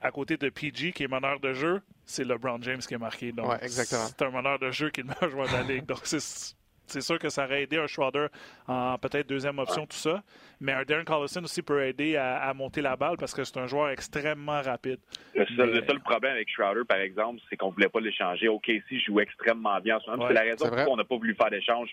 à 0.01 0.11
côté 0.11 0.37
de 0.37 0.49
PG, 0.49 0.93
qui 0.93 1.03
est 1.03 1.07
meneur 1.07 1.39
de 1.39 1.53
jeu, 1.53 1.81
c'est 2.05 2.23
LeBron 2.23 2.61
James 2.61 2.79
qui 2.79 2.93
est 2.93 2.97
marqué. 2.99 3.31
Donc, 3.31 3.53
c'est 3.67 4.21
un 4.21 4.31
meneur 4.31 4.59
de 4.59 4.71
jeu 4.71 4.89
qui 4.89 5.01
est 5.01 5.03
le 5.03 5.09
meilleur 5.09 5.29
joueur 5.29 5.47
de 5.47 5.53
la 5.53 5.63
ligue. 5.63 5.85
Donc, 5.85 6.01
c'est 6.03 6.55
c'est 6.87 7.01
sûr 7.01 7.19
que 7.19 7.29
ça 7.29 7.45
aurait 7.45 7.63
aidé 7.63 7.77
un 7.77 7.87
Schroeder 7.87 8.27
en 8.67 8.97
peut-être 8.97 9.27
deuxième 9.27 9.59
option, 9.59 9.85
tout 9.85 9.97
ça. 9.97 10.23
Mais 10.59 10.73
un 10.73 10.83
Darren 10.83 11.03
Collison 11.03 11.43
aussi 11.43 11.61
peut 11.61 11.83
aider 11.83 12.15
à, 12.15 12.53
monter 12.53 12.81
la 12.81 12.95
balle 12.95 13.17
parce 13.17 13.33
que 13.33 13.43
c'est 13.43 13.57
un 13.57 13.67
joueur 13.67 13.89
extrêmement 13.89 14.61
rapide. 14.61 14.99
Le 15.35 15.45
seul, 15.55 15.99
problème 15.99 16.33
avec 16.33 16.49
Schroeder, 16.49 16.85
par 16.87 16.99
exemple, 16.99 17.41
c'est 17.49 17.57
qu'on 17.57 17.69
ne 17.69 17.73
voulait 17.73 17.89
pas 17.89 17.99
l'échanger. 17.99 18.47
OKC 18.47 18.99
joue 19.05 19.19
extrêmement 19.19 19.79
bien 19.79 19.97
en 19.97 19.99
ce 19.99 20.09
moment. 20.09 20.27
c'est 20.27 20.33
la 20.33 20.41
raison 20.41 20.67
pour 20.67 20.75
laquelle 20.75 20.93
on 20.93 20.97
n'a 20.97 21.03
pas 21.03 21.17
voulu 21.17 21.35
faire 21.35 21.49
d'échange 21.49 21.89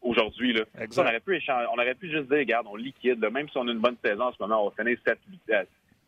aujourd'hui. 0.00 0.56
On 0.76 1.00
aurait, 1.00 1.20
pu 1.20 1.42
on 1.48 1.78
aurait 1.78 1.94
pu 1.94 2.10
juste 2.10 2.28
dire, 2.28 2.38
regarde, 2.38 2.66
on 2.70 2.76
liquide. 2.76 3.20
même 3.32 3.48
si 3.48 3.56
on 3.56 3.68
a 3.68 3.72
une 3.72 3.80
bonne 3.80 3.96
saison 4.04 4.24
en 4.24 4.32
ce 4.32 4.36
moment, 4.40 4.66
on 4.66 4.68
va 4.68 4.74
finir 4.82 4.98
7, 5.06 5.18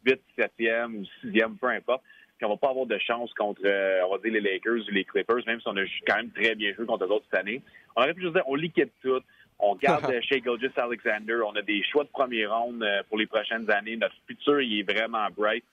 8, 0.05 0.21
7e 0.39 0.95
ou 0.95 1.03
6e, 1.25 1.57
peu 1.59 1.69
importe 1.69 2.03
puis 2.37 2.47
on 2.47 2.51
va 2.51 2.57
pas 2.57 2.71
avoir 2.71 2.87
de 2.87 2.99
chance 2.99 3.33
contre, 3.35 3.63
euh, 3.65 4.03
on 4.07 4.13
va 4.13 4.19
dire, 4.19 4.33
les 4.33 4.41
Lakers 4.41 4.89
ou 4.89 4.91
les 4.91 5.05
Clippers, 5.05 5.47
même 5.47 5.61
si 5.61 5.69
on 5.69 5.77
a 5.77 5.85
quand 6.07 6.17
même 6.17 6.31
très 6.31 6.55
bien 6.55 6.73
joué 6.75 6.85
contre 6.85 7.05
eux 7.05 7.13
autres 7.13 7.27
cette 7.31 7.41
année. 7.41 7.63
On 7.95 8.03
aurait 8.03 8.15
pu 8.15 8.23
juste 8.23 8.35
dire, 8.35 8.43
on 8.47 8.57
liquide 8.57 8.91
tout. 9.03 9.21
On 9.61 9.77
garde 9.77 10.05
Shea 10.23 10.41
Gilgis 10.43 10.73
Alexander. 10.77 11.41
On 11.47 11.55
a 11.55 11.63
des 11.63 11.83
choix 11.85 12.03
de 12.03 12.09
premier 12.09 12.47
round 12.47 12.83
euh, 12.83 13.03
pour 13.09 13.19
les 13.19 13.27
prochaines 13.27 13.71
années. 13.71 13.97
Notre 13.97 14.17
futur, 14.27 14.61
il 14.61 14.81
est 14.81 14.83
vraiment 14.83 15.27
bright. 15.37 15.65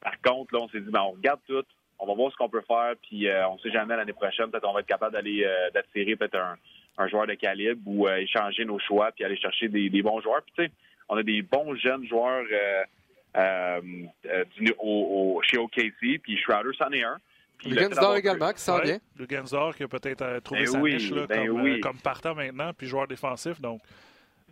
Par 0.00 0.20
contre, 0.20 0.54
là, 0.54 0.60
on 0.62 0.68
s'est 0.68 0.80
dit, 0.80 0.90
ben, 0.90 1.02
on 1.02 1.12
regarde 1.12 1.40
tout. 1.46 1.64
On 2.00 2.06
va 2.06 2.14
voir 2.14 2.32
ce 2.32 2.36
qu'on 2.36 2.48
peut 2.48 2.64
faire. 2.66 2.94
Puis, 3.08 3.28
euh, 3.28 3.48
on 3.48 3.58
sait 3.58 3.70
jamais 3.70 3.96
l'année 3.96 4.12
prochaine, 4.12 4.50
peut-être 4.50 4.68
on 4.68 4.72
va 4.72 4.80
être 4.80 4.86
capable 4.86 5.12
d'aller 5.12 5.48
d'attirer 5.72 6.16
peut-être 6.16 6.34
un, 6.34 6.56
un, 6.98 7.06
joueur 7.06 7.28
de 7.28 7.34
calibre 7.34 7.80
ou 7.86 8.08
échanger 8.08 8.64
nos 8.64 8.80
choix 8.80 9.12
puis 9.12 9.24
aller 9.24 9.36
chercher 9.36 9.68
des, 9.68 9.88
des 9.88 10.02
bons 10.02 10.20
joueurs. 10.20 10.42
Puis, 10.42 10.52
tu 10.56 10.64
sais, 10.64 10.72
on 11.08 11.16
a 11.16 11.22
des 11.22 11.42
bons 11.42 11.76
jeunes 11.76 12.04
joueurs 12.08 12.44
euh, 13.36 13.80
euh, 14.26 14.44
du, 14.56 14.74
au, 14.78 15.40
chez 15.42 15.58
OKC, 15.58 16.20
puis 16.22 16.36
Schroeder, 16.36 16.70
c'en 16.76 16.90
est 16.90 17.02
un. 17.02 17.18
Lugansdor 17.64 18.16
également, 18.16 18.52
qui 18.52 18.60
s'en 18.60 18.80
vient. 18.80 18.98
Lugansdor 19.16 19.76
qui 19.76 19.84
a 19.84 19.88
peut-être 19.88 20.22
euh, 20.22 20.40
trouvé 20.40 20.64
ben 20.64 20.72
sa 20.72 20.78
niche 20.80 21.10
là, 21.10 21.26
ben 21.26 21.46
comme, 21.46 21.80
comme, 21.80 21.98
partant 21.98 22.34
maintenant, 22.34 22.72
puis 22.74 22.88
joueur 22.88 23.06
défensif. 23.06 23.60
Donc, 23.60 23.80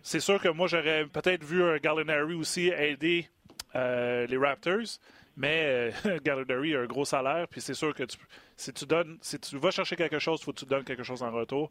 c'est 0.01 0.21
sûr 0.21 0.41
que 0.41 0.47
moi, 0.47 0.67
j'aurais 0.67 1.05
peut-être 1.05 1.43
vu 1.43 1.61
un 1.61 1.77
Gallinari 1.77 2.33
aussi 2.33 2.69
aider 2.69 3.27
les 3.75 4.37
Raptors. 4.37 4.99
Mais 5.37 5.91
Gallinari 6.23 6.75
a 6.75 6.81
un 6.81 6.85
gros 6.85 7.05
salaire, 7.05 7.47
puis 7.49 7.61
c'est 7.61 7.73
sûr 7.73 7.93
que 7.93 8.03
si 8.55 8.73
tu 8.73 8.85
donnes, 8.85 9.17
si 9.21 9.39
tu 9.39 9.57
vas 9.57 9.71
chercher 9.71 9.95
quelque 9.95 10.19
chose, 10.19 10.39
il 10.41 10.45
faut 10.45 10.53
que 10.53 10.59
tu 10.59 10.65
donnes 10.65 10.83
quelque 10.83 11.03
chose 11.03 11.23
en 11.23 11.31
retour. 11.31 11.69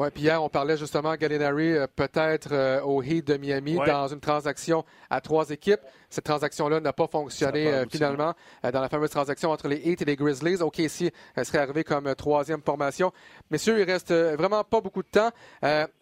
Oui, 0.00 0.10
puis 0.14 0.22
hier, 0.22 0.40
on 0.40 0.48
parlait 0.48 0.76
justement 0.76 1.16
Gallinari 1.16 1.72
euh, 1.72 1.88
peut-être 1.88 2.50
euh, 2.52 2.80
au 2.82 3.02
Heat 3.02 3.26
de 3.26 3.36
Miami 3.36 3.76
dans 3.84 4.06
une 4.06 4.20
transaction 4.20 4.84
à 5.10 5.20
trois 5.20 5.50
équipes. 5.50 5.80
Cette 6.08 6.22
transaction-là 6.22 6.78
n'a 6.78 6.92
pas 6.92 7.08
fonctionné 7.08 7.66
euh, 7.66 7.84
finalement 7.90 8.32
dans 8.62 8.80
la 8.80 8.88
fameuse 8.88 9.10
transaction 9.10 9.50
entre 9.50 9.66
les 9.66 9.78
Heat 9.78 10.02
et 10.02 10.04
les 10.04 10.14
Grizzlies. 10.14 10.62
OKC 10.62 11.12
serait 11.42 11.58
arrivé 11.58 11.82
comme 11.82 12.14
troisième 12.14 12.62
formation. 12.62 13.10
Messieurs, 13.50 13.80
il 13.80 13.90
reste 13.90 14.12
vraiment 14.12 14.62
pas 14.62 14.80
beaucoup 14.80 15.02
de 15.02 15.08
temps. 15.08 15.30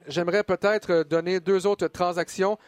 J'aimerais 0.06 0.44
peut-être 0.44 1.02
donner 1.04 1.40
deux 1.40 1.66
autres 1.66 1.86
transactions. 1.88 2.58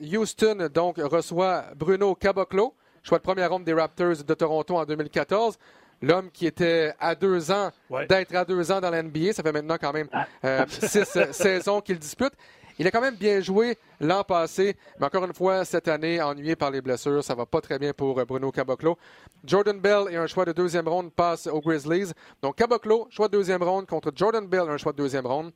Houston, 0.00 0.68
donc, 0.72 0.96
reçoit 0.98 1.66
Bruno 1.76 2.14
Caboclo, 2.14 2.74
choix 3.02 3.18
de 3.18 3.22
première 3.22 3.50
ronde 3.50 3.64
des 3.64 3.74
Raptors 3.74 4.24
de 4.26 4.34
Toronto 4.34 4.76
en 4.78 4.84
2014 4.84 5.58
l'homme 6.02 6.30
qui 6.30 6.46
était 6.46 6.92
à 6.98 7.14
deux 7.14 7.50
ans 7.50 7.70
d'être 8.08 8.34
à 8.34 8.44
deux 8.44 8.70
ans 8.70 8.80
dans 8.80 8.90
la 8.90 9.02
NBA. 9.02 9.32
Ça 9.32 9.42
fait 9.42 9.52
maintenant 9.52 9.76
quand 9.80 9.92
même 9.92 10.08
euh, 10.44 10.64
six 10.68 11.16
euh, 11.16 11.26
saisons 11.32 11.80
qu'il 11.80 11.98
dispute. 11.98 12.32
Il 12.78 12.86
a 12.86 12.90
quand 12.90 13.00
même 13.00 13.16
bien 13.16 13.40
joué 13.40 13.78
l'an 14.00 14.24
passé, 14.24 14.76
mais 14.98 15.06
encore 15.06 15.24
une 15.24 15.34
fois, 15.34 15.64
cette 15.64 15.88
année, 15.88 16.20
ennuyé 16.20 16.56
par 16.56 16.70
les 16.70 16.80
blessures. 16.80 17.22
Ça 17.22 17.34
va 17.34 17.46
pas 17.46 17.60
très 17.60 17.78
bien 17.78 17.92
pour 17.92 18.18
euh, 18.18 18.24
Bruno 18.24 18.50
Caboclo. 18.50 18.98
Jordan 19.44 19.78
Bell 19.78 20.04
et 20.10 20.16
un 20.16 20.26
choix 20.26 20.44
de 20.44 20.52
deuxième 20.52 20.88
ronde 20.88 21.12
passe 21.12 21.46
aux 21.46 21.60
Grizzlies. 21.60 22.12
Donc 22.42 22.56
Caboclo, 22.56 23.06
choix 23.10 23.28
de 23.28 23.36
deuxième 23.36 23.62
ronde 23.62 23.86
contre 23.86 24.10
Jordan 24.14 24.46
Bell, 24.46 24.68
un 24.68 24.78
choix 24.78 24.92
de 24.92 24.98
deuxième 24.98 25.26
ronde. 25.26 25.52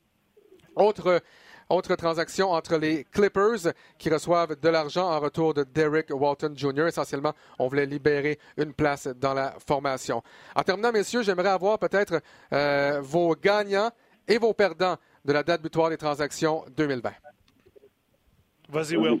Autre 0.75 1.21
autre 1.69 1.95
transaction 1.95 2.51
entre 2.51 2.77
les 2.77 3.03
Clippers 3.05 3.73
qui 3.97 4.09
reçoivent 4.09 4.59
de 4.59 4.69
l'argent 4.69 5.09
en 5.09 5.19
retour 5.19 5.53
de 5.53 5.63
Derek 5.63 6.07
Walton 6.09 6.53
Jr. 6.55 6.87
Essentiellement, 6.87 7.33
on 7.59 7.67
voulait 7.67 7.85
libérer 7.85 8.39
une 8.57 8.73
place 8.73 9.07
dans 9.07 9.33
la 9.33 9.53
formation. 9.65 10.21
En 10.55 10.63
terminant, 10.63 10.91
messieurs, 10.91 11.23
j'aimerais 11.23 11.49
avoir 11.49 11.79
peut-être 11.79 12.21
euh, 12.53 13.01
vos 13.01 13.35
gagnants 13.35 13.91
et 14.27 14.37
vos 14.37 14.53
perdants 14.53 14.97
de 15.25 15.33
la 15.33 15.43
date 15.43 15.61
butoir 15.61 15.89
des 15.89 15.97
transactions 15.97 16.63
2020. 16.75 17.11
Vas-y, 18.69 18.97
Will. 18.97 19.19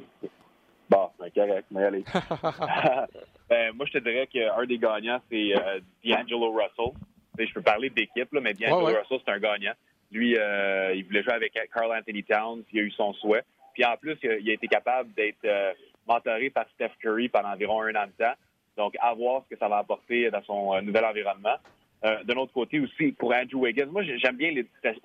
Bon, 0.89 1.09
OK. 1.19 1.33
correct, 1.33 1.65
mais 1.71 1.83
allez. 1.83 2.03
ben, 3.49 3.73
moi, 3.75 3.85
je 3.85 3.91
te 3.91 3.97
dirais 3.99 4.27
qu'un 4.27 4.65
des 4.65 4.77
gagnants, 4.77 5.19
c'est 5.29 5.53
euh, 5.55 5.79
D'Angelo 6.03 6.51
Russell. 6.51 6.93
je 7.37 7.53
peux 7.53 7.61
parler 7.61 7.89
d'équipe, 7.89 8.29
mais 8.31 8.53
D'Angelo 8.53 8.85
Russell, 8.99 9.19
c'est 9.25 9.31
un 9.31 9.39
gagnant. 9.39 9.73
Lui, 10.11 10.37
euh, 10.37 10.93
il 10.95 11.05
voulait 11.05 11.23
jouer 11.23 11.33
avec 11.33 11.53
Carl 11.73 11.91
Anthony 11.91 12.23
Towns. 12.23 12.63
Il 12.71 12.79
a 12.79 12.83
eu 12.83 12.91
son 12.91 13.13
souhait. 13.13 13.43
Puis 13.77 13.85
en 13.85 13.95
plus, 13.95 14.17
il 14.23 14.49
a, 14.49 14.53
été 14.53 14.67
capable 14.67 15.13
d'être 15.13 15.45
euh, 15.45 15.71
mentoré 16.07 16.49
par 16.49 16.65
Steph 16.73 16.93
Curry 16.99 17.29
pendant 17.29 17.49
environ 17.49 17.83
un 17.83 17.93
an 17.93 18.07
de 18.07 18.23
temps. 18.23 18.33
Donc, 18.75 18.95
à 18.99 19.13
voir 19.13 19.43
ce 19.43 19.53
que 19.53 19.59
ça 19.59 19.67
va 19.67 19.77
apporter 19.77 20.31
dans 20.31 20.41
son 20.41 20.73
euh, 20.73 20.81
nouvel 20.81 21.05
environnement. 21.05 21.57
Euh, 22.03 22.23
D'un 22.23 22.37
autre 22.37 22.53
côté 22.53 22.79
aussi, 22.79 23.11
pour 23.11 23.35
Andrew 23.35 23.59
Wiggins, 23.59 23.85
moi, 23.85 24.01
j'aime 24.01 24.35
bien 24.35 24.51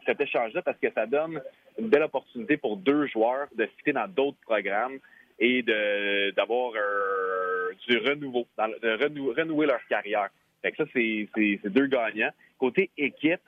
cet 0.07 0.18
échange-là 0.22 0.62
parce 0.62 0.78
que 0.78 0.90
ça 0.90 1.05
donne 1.05 1.42
une 1.78 1.88
belle 1.90 2.05
opportunité 2.05 2.57
pour 2.57 2.78
deux 2.78 3.07
joueurs 3.09 3.48
de 3.55 3.68
citer 3.76 3.92
dans 3.92 4.09
d'autres 4.09 4.40
programmes 4.40 4.98
et 5.38 5.62
d'avoir 6.34 6.72
du 7.86 7.98
renouveau, 7.98 8.46
de 8.57 9.38
renouer 9.38 9.66
leur 9.66 9.84
carrière. 9.86 10.30
Fait 10.62 10.72
que 10.72 10.78
ça, 10.78 10.90
c'est 10.94 11.28
deux 11.64 11.86
gagnants. 11.88 12.30
Côté 12.59 12.90
équipe, 12.96 13.40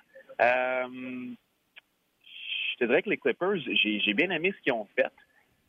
je 2.74 2.78
te 2.78 2.84
dirais 2.84 3.02
que 3.02 3.10
les 3.10 3.16
Clippers, 3.16 3.56
j'ai 3.56 4.14
bien 4.14 4.30
aimé 4.30 4.52
ce 4.56 4.62
qu'ils 4.62 4.72
ont 4.72 4.86
fait. 4.96 5.10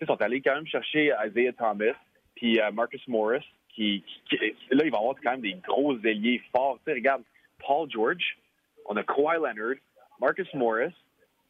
Ils 0.01 0.08
sont 0.08 0.22
allés 0.22 0.41
quand 0.41 0.56
même 0.56 0.68
chercher 0.68 1.14
Isaiah 1.26 1.53
Thomas 1.53 1.93
puis 2.36 2.60
euh, 2.60 2.72
Marcus 2.72 3.06
Morris, 3.08 3.45
là, 3.78 4.84
ils 4.84 4.91
vont 4.91 4.99
avoir 4.99 5.16
quand 5.24 5.32
même 5.32 5.41
des 5.41 5.53
gros 5.53 5.97
ailiers 5.99 6.41
forts. 6.51 6.80
Regarde, 6.86 7.24
Paul 7.60 7.89
George, 7.89 8.38
on 8.86 8.95
a 8.97 9.03
Kawhi 9.03 9.38
Leonard, 9.38 9.78
Marcus 10.20 10.53
Morris. 10.53 10.93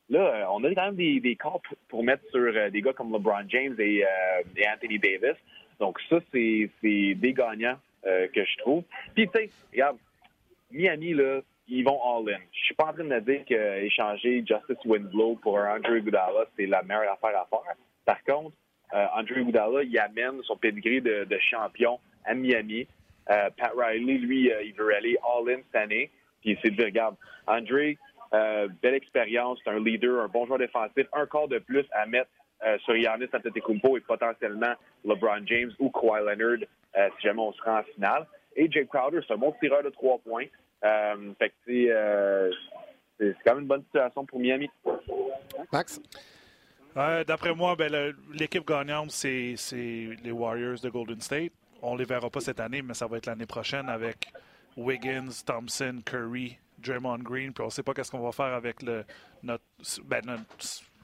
Là, 0.10 0.20
euh, 0.20 0.45
on 0.51 0.64
a 0.64 0.74
quand 0.76 0.86
même 0.86 0.95
des, 0.95 1.20
des 1.20 1.36
corps 1.36 1.62
pour 1.89 2.03
mettre 2.03 2.24
sur 2.30 2.39
euh, 2.39 2.70
des 2.70 2.82
gars 2.82 2.93
comme 2.93 3.12
LeBron 3.12 3.45
James 3.49 3.76
et, 3.80 4.03
Anthony 4.72 4.99
Davis. 4.99 5.38
Donc 5.80 5.99
ça, 6.10 6.20
c'est 6.32 6.70
des 6.84 7.34
gagnants 7.36 7.78
que 8.03 8.45
je 8.45 8.58
trouve. 8.60 8.84
Puis, 9.16 9.28
tu 9.28 9.39
sais, 9.39 9.49
regarde, 9.74 9.97
Miami, 10.72 11.14
là, 11.14 11.41
ils 11.68 11.84
vont 11.84 11.99
all-in. 12.03 12.39
Je 12.51 12.59
suis 12.66 12.76
pas 12.76 12.86
en 12.86 12.93
train 12.93 13.03
de 13.03 13.20
dire 13.20 13.43
qu'échanger 13.45 14.43
Justice 14.45 14.84
Winslow 14.86 15.36
pour 15.41 15.57
Andrew 15.57 15.99
Goudala, 15.99 16.45
c'est 16.55 16.68
la 16.68 16.84
meilleure 16.84 17.13
affaire 17.13 17.39
à 17.39 17.47
faire. 17.49 17.76
Par 18.05 18.24
contre, 18.24 18.55
euh, 18.93 19.05
Andrew 19.16 19.43
il 19.84 19.99
amène 19.99 20.41
son 20.43 20.57
pedigree 20.57 21.01
de, 21.01 21.38
champion 21.39 21.99
à 22.24 22.34
Miami. 22.34 22.88
Euh, 23.30 23.49
Pat 23.57 23.72
Riley, 23.76 24.20
lui, 24.20 24.51
euh, 24.51 24.63
il 24.63 24.74
veut 24.74 24.95
aller 24.95 25.18
all-in 25.24 25.57
cette 25.66 25.82
année. 25.82 26.11
Puis 26.41 26.57
c'est 26.61 26.70
de 26.70 26.84
regarde, 26.84 27.16
André, 27.47 27.97
belle 28.32 28.93
expérience, 28.93 29.59
c'est 29.63 29.72
un 29.72 29.80
leader, 29.80 30.24
un 30.24 30.28
bon 30.28 30.45
joueur 30.45 30.59
défensif, 30.59 31.07
un 31.13 31.26
corps 31.26 31.47
de 31.47 31.57
plus 31.57 31.86
à 31.93 32.05
mettre 32.05 32.30
sur 32.84 32.95
Yannis 32.95 33.28
Antetokounmpo 33.34 33.97
et 33.97 34.01
potentiellement 34.01 34.74
LeBron 35.05 35.45
James 35.45 35.72
ou 35.80 35.89
Kawhi 35.89 36.22
Leonard 36.22 36.68
si 37.18 37.28
jamais 37.28 37.41
on 37.41 37.53
se 37.53 37.61
rend 37.61 37.80
en 37.80 37.84
finale. 37.84 38.28
Et 38.55 38.70
Jake 38.70 38.89
Crowder, 38.89 39.22
c'est 39.26 39.34
un 39.34 39.38
bon 39.38 39.53
tireur 39.59 39.84
de 39.84 39.89
trois 39.89 40.20
points. 40.20 40.45
Fait 41.39 41.49
que 41.65 42.51
c'est 43.17 43.36
quand 43.43 43.53
même 43.53 43.63
une 43.63 43.67
bonne 43.67 43.83
situation 43.83 44.25
pour 44.25 44.39
Miami. 44.39 44.69
Max? 45.71 46.01
D'après 46.95 47.53
moi, 47.53 47.75
ben, 47.75 48.13
l'équipe 48.33 48.65
gagnante, 48.65 49.11
c'est 49.11 49.55
les 49.71 50.31
Warriors 50.31 50.79
de 50.79 50.89
Golden 50.89 51.19
State. 51.21 51.51
On 51.81 51.93
ne 51.93 51.99
les 51.99 52.05
verra 52.05 52.29
pas 52.29 52.39
cette 52.39 52.59
année, 52.59 52.81
mais 52.81 52.93
ça 52.93 53.05
va 53.07 53.17
être 53.17 53.25
l'année 53.25 53.45
prochaine 53.45 53.89
avec 53.89 54.31
Wiggins, 54.77 55.29
Thompson, 55.45 56.01
Curry, 56.05 56.57
Draymond 56.79 57.19
Green. 57.19 57.53
Puis 57.53 57.61
on 57.61 57.67
ne 57.67 57.71
sait 57.71 57.83
pas 57.83 57.93
qu'est-ce 57.93 58.11
qu'on 58.11 58.23
va 58.23 58.31
faire 58.31 58.53
avec 58.53 58.81
le, 58.81 59.03
notre, 59.43 59.63
ben, 60.05 60.21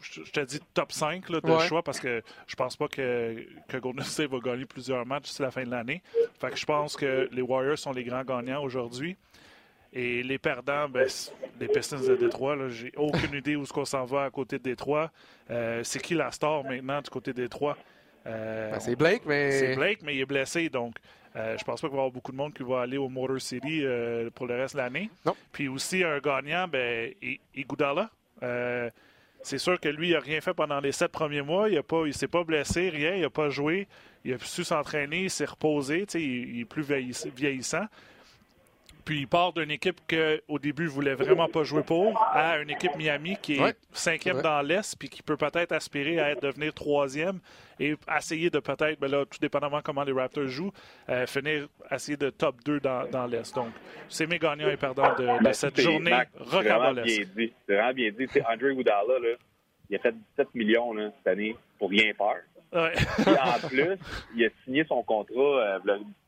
je 0.02 0.32
te 0.32 0.40
dis 0.40 0.60
top 0.74 0.92
5 0.92 1.30
de 1.30 1.60
choix 1.60 1.84
parce 1.84 2.00
que 2.00 2.24
je 2.48 2.56
pense 2.56 2.76
pas 2.76 2.88
que, 2.88 3.46
que, 3.68 3.78
Golden 3.78 4.04
State 4.04 4.30
va 4.30 4.40
gagner 4.40 4.66
plusieurs 4.66 5.06
matchs 5.06 5.24
d'ici 5.24 5.42
la 5.42 5.52
fin 5.52 5.64
de 5.64 5.70
l'année. 5.70 6.02
Fait 6.40 6.50
que 6.50 6.56
je 6.56 6.66
pense 6.66 6.96
que 6.96 7.30
les 7.32 7.42
Warriors 7.42 7.78
sont 7.78 7.92
les 7.92 8.04
grands 8.04 8.24
gagnants 8.24 8.64
aujourd'hui. 8.64 9.18
Et 9.94 10.24
les 10.24 10.38
perdants, 10.38 10.88
ben, 10.88 11.08
les 11.60 11.68
Pistons 11.68 12.00
de 12.00 12.16
Détroit, 12.16 12.56
j'ai 12.70 12.94
aucune 12.96 13.34
idée 13.34 13.58
où 13.58 13.64
est-ce 13.64 13.74
qu'on 13.74 13.86
s'en 13.86 14.06
va 14.06 14.24
à 14.24 14.30
côté 14.30 14.58
de 14.58 14.64
Détroit. 14.64 15.12
Euh, 15.50 15.82
c'est 15.84 16.02
qui 16.02 16.14
la 16.14 16.32
star 16.32 16.64
maintenant 16.64 17.02
du 17.02 17.10
côté 17.10 17.34
de 17.34 17.42
Détroit? 17.42 17.78
Euh, 18.26 18.72
ben, 18.72 18.80
c'est 18.80 18.96
Blake, 18.96 19.24
mais. 19.26 19.52
C'est 19.52 19.76
Blake, 19.76 20.00
mais 20.04 20.16
il 20.16 20.22
est 20.22 20.26
blessé, 20.26 20.70
donc 20.70 20.96
euh, 21.36 21.58
je 21.58 21.64
pense 21.66 21.82
pas 21.82 21.88
qu'il 21.88 21.96
va 21.96 22.04
y 22.04 22.06
avoir 22.06 22.12
beaucoup 22.12 22.32
de 22.32 22.38
monde 22.38 22.54
qui 22.54 22.64
va 22.64 22.82
aller 22.82 22.98
au 22.98 23.10
Motor 23.10 23.42
City 23.42 23.84
pour 24.34 24.48
le 24.48 24.56
reste 24.56 24.76
de 24.76 24.80
l'année. 24.80 25.10
Puis 25.52 25.68
aussi, 25.68 26.04
un 26.06 26.20
gagnant, 26.20 26.70
ben, 26.70 27.12
Igoudala. 27.54 28.10
c'est 29.42 29.58
sûr 29.58 29.78
que 29.78 29.90
lui, 29.90 30.10
il 30.10 30.14
n'a 30.14 30.22
rien 30.22 30.40
fait 30.40 30.54
pendant 30.54 30.80
les 30.80 30.94
sept 30.94 31.12
premiers 31.12 31.42
mois. 31.42 31.68
Il 31.70 31.82
ne 31.92 32.12
s'est 32.12 32.30
pas 32.30 32.46
blessé, 32.46 32.90
rien. 32.90 33.16
Il 33.16 33.22
n'a 33.24 33.30
pas 33.30 33.50
joué. 33.50 33.90
Il 34.24 34.34
a 34.34 34.38
su 34.40 34.64
s'entraîner, 34.64 35.24
il 35.24 35.30
s'est 35.30 35.46
reposé. 35.46 36.06
Il, 36.14 36.22
il, 36.22 36.62
est 36.62 36.66
plus 36.66 36.84
vieillissant. 36.84 37.88
Puis 39.04 39.20
il 39.20 39.28
part 39.28 39.54
d'une 39.54 39.72
équipe 39.72 40.00
qu'au 40.08 40.60
début, 40.60 40.84
ne 40.86 40.90
voulait 40.90 41.16
vraiment 41.16 41.48
pas 41.48 41.64
jouer 41.64 41.84
pour, 41.84 42.22
à 42.34 42.60
une 42.60 42.70
équipe 42.70 42.96
Miami 42.96 43.38
qui 43.42 43.54
est 43.54 43.78
cinquième 43.92 44.42
dans 44.42 44.62
l'Est, 44.62 44.96
puis 44.98 45.10
qui 45.10 45.24
peut 45.24 45.38
peut-être 45.38 45.72
aspirer 45.72 46.20
à 46.20 46.32
être, 46.32 46.42
devenir 46.42 46.74
troisième 46.74 47.40
et 47.80 47.96
essayer 48.16 48.50
de 48.50 48.60
peut-être, 48.60 49.00
ben 49.00 49.10
là, 49.10 49.26
tout 49.26 49.40
dépendamment 49.40 49.82
comment 49.82 50.04
les 50.04 50.12
Raptors 50.12 50.48
jouent, 50.48 50.72
euh, 51.10 51.26
finir, 51.26 51.68
essayer 51.90 52.18
de 52.18 52.30
top 52.30 52.56
2 52.64 52.80
dans, 52.80 53.28
l'Est. 53.28 53.56
Donc, 53.56 53.70
c'est 54.08 54.28
mes 54.28 54.38
gagnants 54.38 54.70
et 54.70 54.78
perdants 54.78 55.16
de, 55.16 55.44
ben, 55.44 55.54
cette 55.54 55.80
journée 55.80 56.16
rocambolesque. 56.40 57.28
C'est 57.68 57.74
vraiment 57.74 57.94
bien 57.94 58.12
dit. 58.12 58.28
C'est 58.32 58.46
André 58.46 58.76
Goudala, 58.76 59.20
là, 59.20 59.36
il 59.90 59.96
a 59.96 60.00
fait 60.00 60.16
17 60.38 60.56
millions 60.56 60.94
là, 60.94 61.12
cette 61.18 61.34
année 61.34 61.56
pour 61.78 61.90
rien 61.90 62.14
faire. 62.14 62.42
Ouais. 62.74 62.94
en 63.44 63.68
plus, 63.68 63.98
il 64.36 64.46
a 64.46 64.50
signé 64.64 64.86
son 64.86 65.04
contrat 65.04 65.42
euh, 65.42 65.80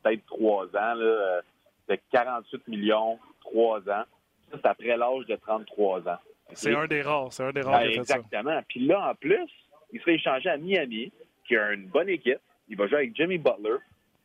peut-être 0.02 0.26
trois 0.26 0.64
ans. 0.66 0.94
Là, 0.94 1.04
euh, 1.04 1.40
de 1.88 1.98
48 2.12 2.68
millions, 2.68 3.18
3 3.40 3.80
ans. 3.80 4.04
Ça, 4.50 4.58
c'est 4.62 4.66
après 4.66 4.96
l'âge 4.96 5.26
de 5.26 5.36
33 5.36 6.08
ans. 6.08 6.18
C'est 6.52 6.74
un 6.74 6.86
des 6.86 7.02
rares, 7.02 7.32
c'est 7.32 7.42
un 7.42 7.52
des 7.52 7.62
rares. 7.62 7.80
Ben, 7.80 7.90
exactement. 7.90 8.60
Puis 8.68 8.80
là, 8.80 9.10
en 9.10 9.14
plus, 9.14 9.48
il 9.92 10.00
serait 10.00 10.14
échangé 10.14 10.48
à 10.48 10.56
Miami, 10.56 11.12
qui 11.46 11.56
a 11.56 11.72
une 11.72 11.86
bonne 11.86 12.08
équipe. 12.08 12.40
Il 12.68 12.76
va 12.76 12.86
jouer 12.86 12.98
avec 12.98 13.16
Jimmy 13.16 13.38
Butler. 13.38 13.76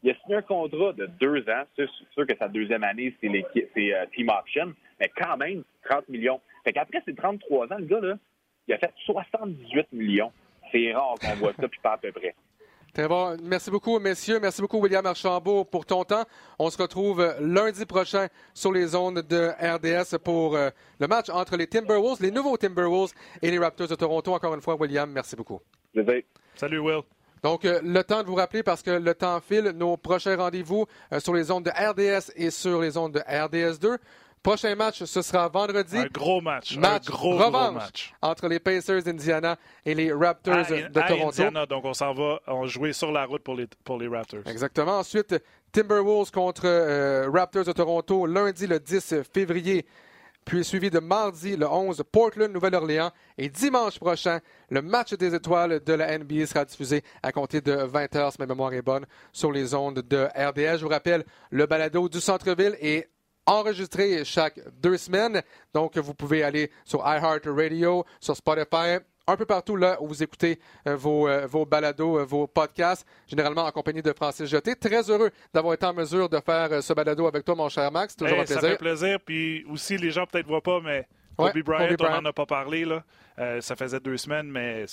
Il 0.03 0.11
a 0.11 0.15
signé 0.21 0.35
un 0.35 0.41
contrat 0.41 0.93
de 0.93 1.07
deux 1.19 1.41
ans. 1.49 1.63
C'est 1.75 1.89
sûr 2.13 2.25
que 2.25 2.35
sa 2.37 2.47
deuxième 2.47 2.83
année, 2.83 3.13
c'est 3.21 3.27
euh, 3.29 4.05
Team 4.15 4.29
Option. 4.29 4.73
Mais 4.99 5.09
quand 5.15 5.37
même, 5.37 5.63
30 5.83 6.07
millions. 6.09 6.39
Fait 6.63 6.73
qu'après 6.73 7.01
ses 7.05 7.15
33 7.15 7.73
ans, 7.73 7.77
le 7.77 7.85
gars, 7.85 7.99
là, 7.99 8.15
il 8.67 8.73
a 8.73 8.77
fait 8.77 8.93
78 9.05 9.87
millions. 9.91 10.31
C'est 10.71 10.93
rare 10.93 11.15
qu'on 11.19 11.35
voit 11.35 11.53
ça, 11.53 11.67
puis 11.67 11.79
pas 11.81 11.93
à 11.93 11.97
peu 11.97 12.11
près. 12.11 12.35
Très 12.93 13.07
bon. 13.07 13.37
Merci 13.43 13.69
beaucoup, 13.69 13.99
messieurs. 13.99 14.39
Merci 14.39 14.61
beaucoup, 14.61 14.79
William 14.79 15.05
Archambault, 15.05 15.63
pour 15.63 15.85
ton 15.85 16.03
temps. 16.03 16.23
On 16.57 16.69
se 16.69 16.77
retrouve 16.81 17.21
euh, 17.21 17.33
lundi 17.39 17.85
prochain 17.85 18.27
sur 18.53 18.71
les 18.71 18.87
zones 18.87 19.21
de 19.21 19.51
RDS 19.61 20.17
pour 20.17 20.55
euh, 20.55 20.69
le 20.99 21.07
match 21.07 21.29
entre 21.29 21.55
les 21.55 21.67
Timberwolves, 21.67 22.21
les 22.21 22.31
nouveaux 22.31 22.57
Timberwolves 22.57 23.11
et 23.41 23.51
les 23.51 23.59
Raptors 23.59 23.87
de 23.87 23.95
Toronto. 23.95 24.33
Encore 24.33 24.55
une 24.55 24.61
fois, 24.61 24.75
William, 24.75 25.09
merci 25.09 25.35
beaucoup. 25.35 25.59
Salut, 26.55 26.79
Will. 26.79 27.01
Donc, 27.43 27.63
euh, 27.63 27.79
le 27.83 28.03
temps 28.03 28.23
de 28.23 28.27
vous 28.27 28.35
rappeler, 28.35 28.63
parce 28.63 28.81
que 28.81 28.91
le 28.91 29.13
temps 29.13 29.39
file, 29.39 29.71
nos 29.75 29.95
prochains 29.95 30.35
rendez-vous 30.35 30.85
sur 31.19 31.33
les 31.33 31.43
zones 31.43 31.63
de 31.63 31.69
RDS 31.69 32.31
et 32.35 32.49
sur 32.49 32.81
les 32.81 32.91
zones 32.91 33.11
de 33.11 33.19
RDS2. 33.19 33.97
Prochain 34.41 34.73
match, 34.75 35.03
ce 35.03 35.21
sera 35.21 35.47
vendredi. 35.49 35.97
Un 35.97 36.05
gros 36.05 36.39
match. 36.39 36.77
un 36.77 36.99
gros, 36.99 37.37
revanche 37.37 37.73
match. 37.73 38.13
entre 38.21 38.47
les 38.47 38.59
Pacers 38.59 39.03
d'Indiana 39.03 39.57
et 39.85 39.93
les 39.93 40.13
Raptors 40.13 40.65
de 40.67 41.07
Toronto. 41.07 41.27
Indiana, 41.27 41.65
donc 41.65 41.83
on 41.83 41.93
s'en 41.93 42.13
va 42.13 42.39
on 42.47 42.65
jouer 42.65 42.93
sur 42.93 43.11
la 43.11 43.25
route 43.25 43.43
pour 43.43 43.55
les, 43.55 43.67
pour 43.83 43.97
les 43.97 44.07
Raptors. 44.07 44.45
Exactement. 44.45 44.99
Ensuite, 44.99 45.35
Timberwolves 45.73 46.31
contre 46.31 46.63
euh, 46.65 47.29
Raptors 47.29 47.65
de 47.65 47.73
Toronto 47.73 48.25
lundi 48.25 48.65
le 48.65 48.79
10 48.79 49.15
février. 49.33 49.85
Puis 50.45 50.63
suivi 50.63 50.89
de 50.89 50.99
mardi 50.99 51.55
le 51.57 51.67
11, 51.67 52.01
Portland, 52.11 52.51
Nouvelle-Orléans. 52.51 53.11
Et 53.37 53.49
dimanche 53.49 53.99
prochain, 53.99 54.39
le 54.69 54.81
match 54.81 55.13
des 55.13 55.35
étoiles 55.35 55.79
de 55.83 55.93
la 55.93 56.17
NBA 56.17 56.47
sera 56.47 56.65
diffusé 56.65 57.03
à 57.21 57.31
compter 57.31 57.61
de 57.61 57.73
20h, 57.73 58.31
si 58.31 58.37
ma 58.39 58.45
mémoire 58.45 58.73
est 58.73 58.81
bonne, 58.81 59.05
sur 59.31 59.51
les 59.51 59.75
ondes 59.75 59.99
de 59.99 60.27
RDS. 60.35 60.77
Je 60.77 60.83
vous 60.83 60.89
rappelle, 60.89 61.25
le 61.51 61.65
balado 61.65 62.07
du 62.09 62.19
centre-ville 62.19 62.75
est 62.79 63.09
enregistré 63.49 64.23
chaque 64.23 64.59
deux 64.79 64.97
semaines. 64.97 65.41
Donc, 65.73 65.97
vous 65.97 66.13
pouvez 66.13 66.43
aller 66.43 66.71
sur 66.85 66.99
iHeartRadio, 66.99 68.05
sur 68.19 68.35
Spotify, 68.35 68.99
un 69.27 69.37
peu 69.37 69.45
partout 69.45 69.75
là 69.75 69.97
où 70.01 70.07
vous 70.07 70.23
écoutez 70.23 70.59
euh, 70.87 70.95
vos, 70.95 71.27
euh, 71.27 71.45
vos 71.45 71.65
balados, 71.65 72.19
euh, 72.19 72.23
vos 72.25 72.47
podcasts, 72.47 73.05
généralement 73.27 73.65
en 73.65 73.71
compagnie 73.71 74.01
de 74.01 74.13
Francis 74.13 74.45
Jeté. 74.49 74.75
Très 74.75 75.09
heureux 75.09 75.29
d'avoir 75.53 75.73
été 75.73 75.85
en 75.85 75.93
mesure 75.93 76.29
de 76.29 76.39
faire 76.39 76.81
ce 76.81 76.93
balado 76.93 77.27
avec 77.27 77.45
toi, 77.45 77.55
mon 77.55 77.69
cher 77.69 77.91
Max. 77.91 78.15
Toujours 78.15 78.39
un 78.39 78.43
plaisir. 78.43 78.61
Ça 78.61 78.69
fait 78.69 78.77
plaisir. 78.77 79.19
Puis 79.23 79.65
aussi, 79.69 79.97
les 79.97 80.11
gens 80.11 80.25
peut-être 80.25 80.45
ne 80.45 80.51
voient 80.51 80.61
pas, 80.61 80.79
mais 80.81 81.07
Kobe, 81.37 81.57
Bryant, 81.63 81.95
on 81.99 82.21
n'en 82.21 82.29
a 82.29 82.33
pas 82.33 82.45
parlé. 82.45 82.85
Là. 82.85 83.03
ça 83.61 83.75
faisait 83.75 83.99
deux 83.99 84.17
semaines, 84.17 84.49
mais 84.49 84.85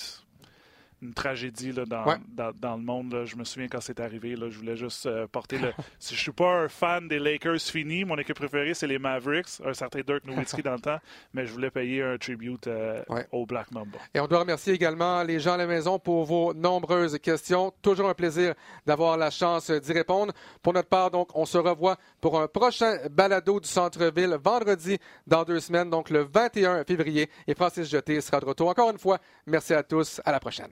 une 1.02 1.12
tragédie 1.14 1.72
là, 1.72 1.84
dans, 1.84 2.52
dans, 2.52 2.76
le 2.76 2.82
monde. 2.82 3.22
Je 3.24 3.36
me 3.36 3.44
souviens 3.44 3.68
quand 3.68 3.80
c'est 3.80 4.00
arrivé, 4.00 4.34
là, 4.34 4.48
je 4.48 4.58
voulais 4.58 4.76
juste 4.76 5.06
euh, 5.06 5.26
porter 5.26 5.58
le. 5.58 5.72
si 5.98 6.14
je 6.16 6.20
suis 6.20 6.32
pas 6.32 6.62
un 6.62 6.68
fan 6.68 7.06
des 7.08 7.18
Lakers 7.18 7.60
finis, 7.60 8.04
mon 8.04 8.16
équipe 8.16 8.36
préférée, 8.36 8.74
c'est 8.74 8.86
les 8.86 8.98
Mavericks, 8.98 9.60
un 9.64 9.74
certain 9.74 10.00
Dirk 10.00 10.24
Nowitzki 10.24 10.62
dans 10.64 10.72
le 10.72 10.80
temps, 10.80 10.98
mais 11.34 11.46
je 11.46 11.52
voulais 11.52 11.70
payer 11.70 12.02
un 12.02 12.16
tribute 12.16 12.66
euh, 12.66 13.02
au 13.32 13.46
Black 13.46 13.70
Mamba. 13.72 13.98
Et 14.14 14.20
on 14.20 14.26
doit 14.26 14.40
remercier 14.40 14.72
également 14.74 15.22
les 15.22 15.38
gens 15.38 15.54
à 15.54 15.58
la 15.58 15.66
maison 15.66 15.98
pour 15.98 16.24
vos 16.24 16.54
nombreuses 16.54 17.18
questions. 17.18 17.72
Toujours 17.82 18.08
un 18.08 18.14
plaisir 18.14 18.54
d'avoir 18.86 19.16
la 19.16 19.30
chance 19.30 19.70
d'y 19.70 19.92
répondre. 19.92 20.32
Pour 20.62 20.72
notre 20.72 20.88
part, 20.88 21.10
donc, 21.10 21.28
on 21.34 21.44
se 21.44 21.58
revoit 21.58 21.96
pour 22.20 22.40
un 22.40 22.48
prochain 22.48 22.96
balado 23.10 23.60
du 23.60 23.68
centre-ville 23.68 24.38
vendredi 24.42 24.98
dans 25.26 25.44
deux 25.44 25.60
semaines, 25.60 25.90
donc 25.90 26.10
le 26.10 26.22
21 26.22 26.84
février. 26.84 27.30
Et 27.46 27.54
Francis 27.54 27.88
Jeté 27.88 28.20
sera 28.20 28.40
de 28.40 28.46
retour. 28.46 28.68
Encore 28.68 28.90
une 28.90 28.98
fois, 28.98 29.18
merci 29.46 29.74
à 29.74 29.82
tous. 29.82 30.20
À 30.24 30.32
la 30.32 30.40
prochaine. 30.40 30.70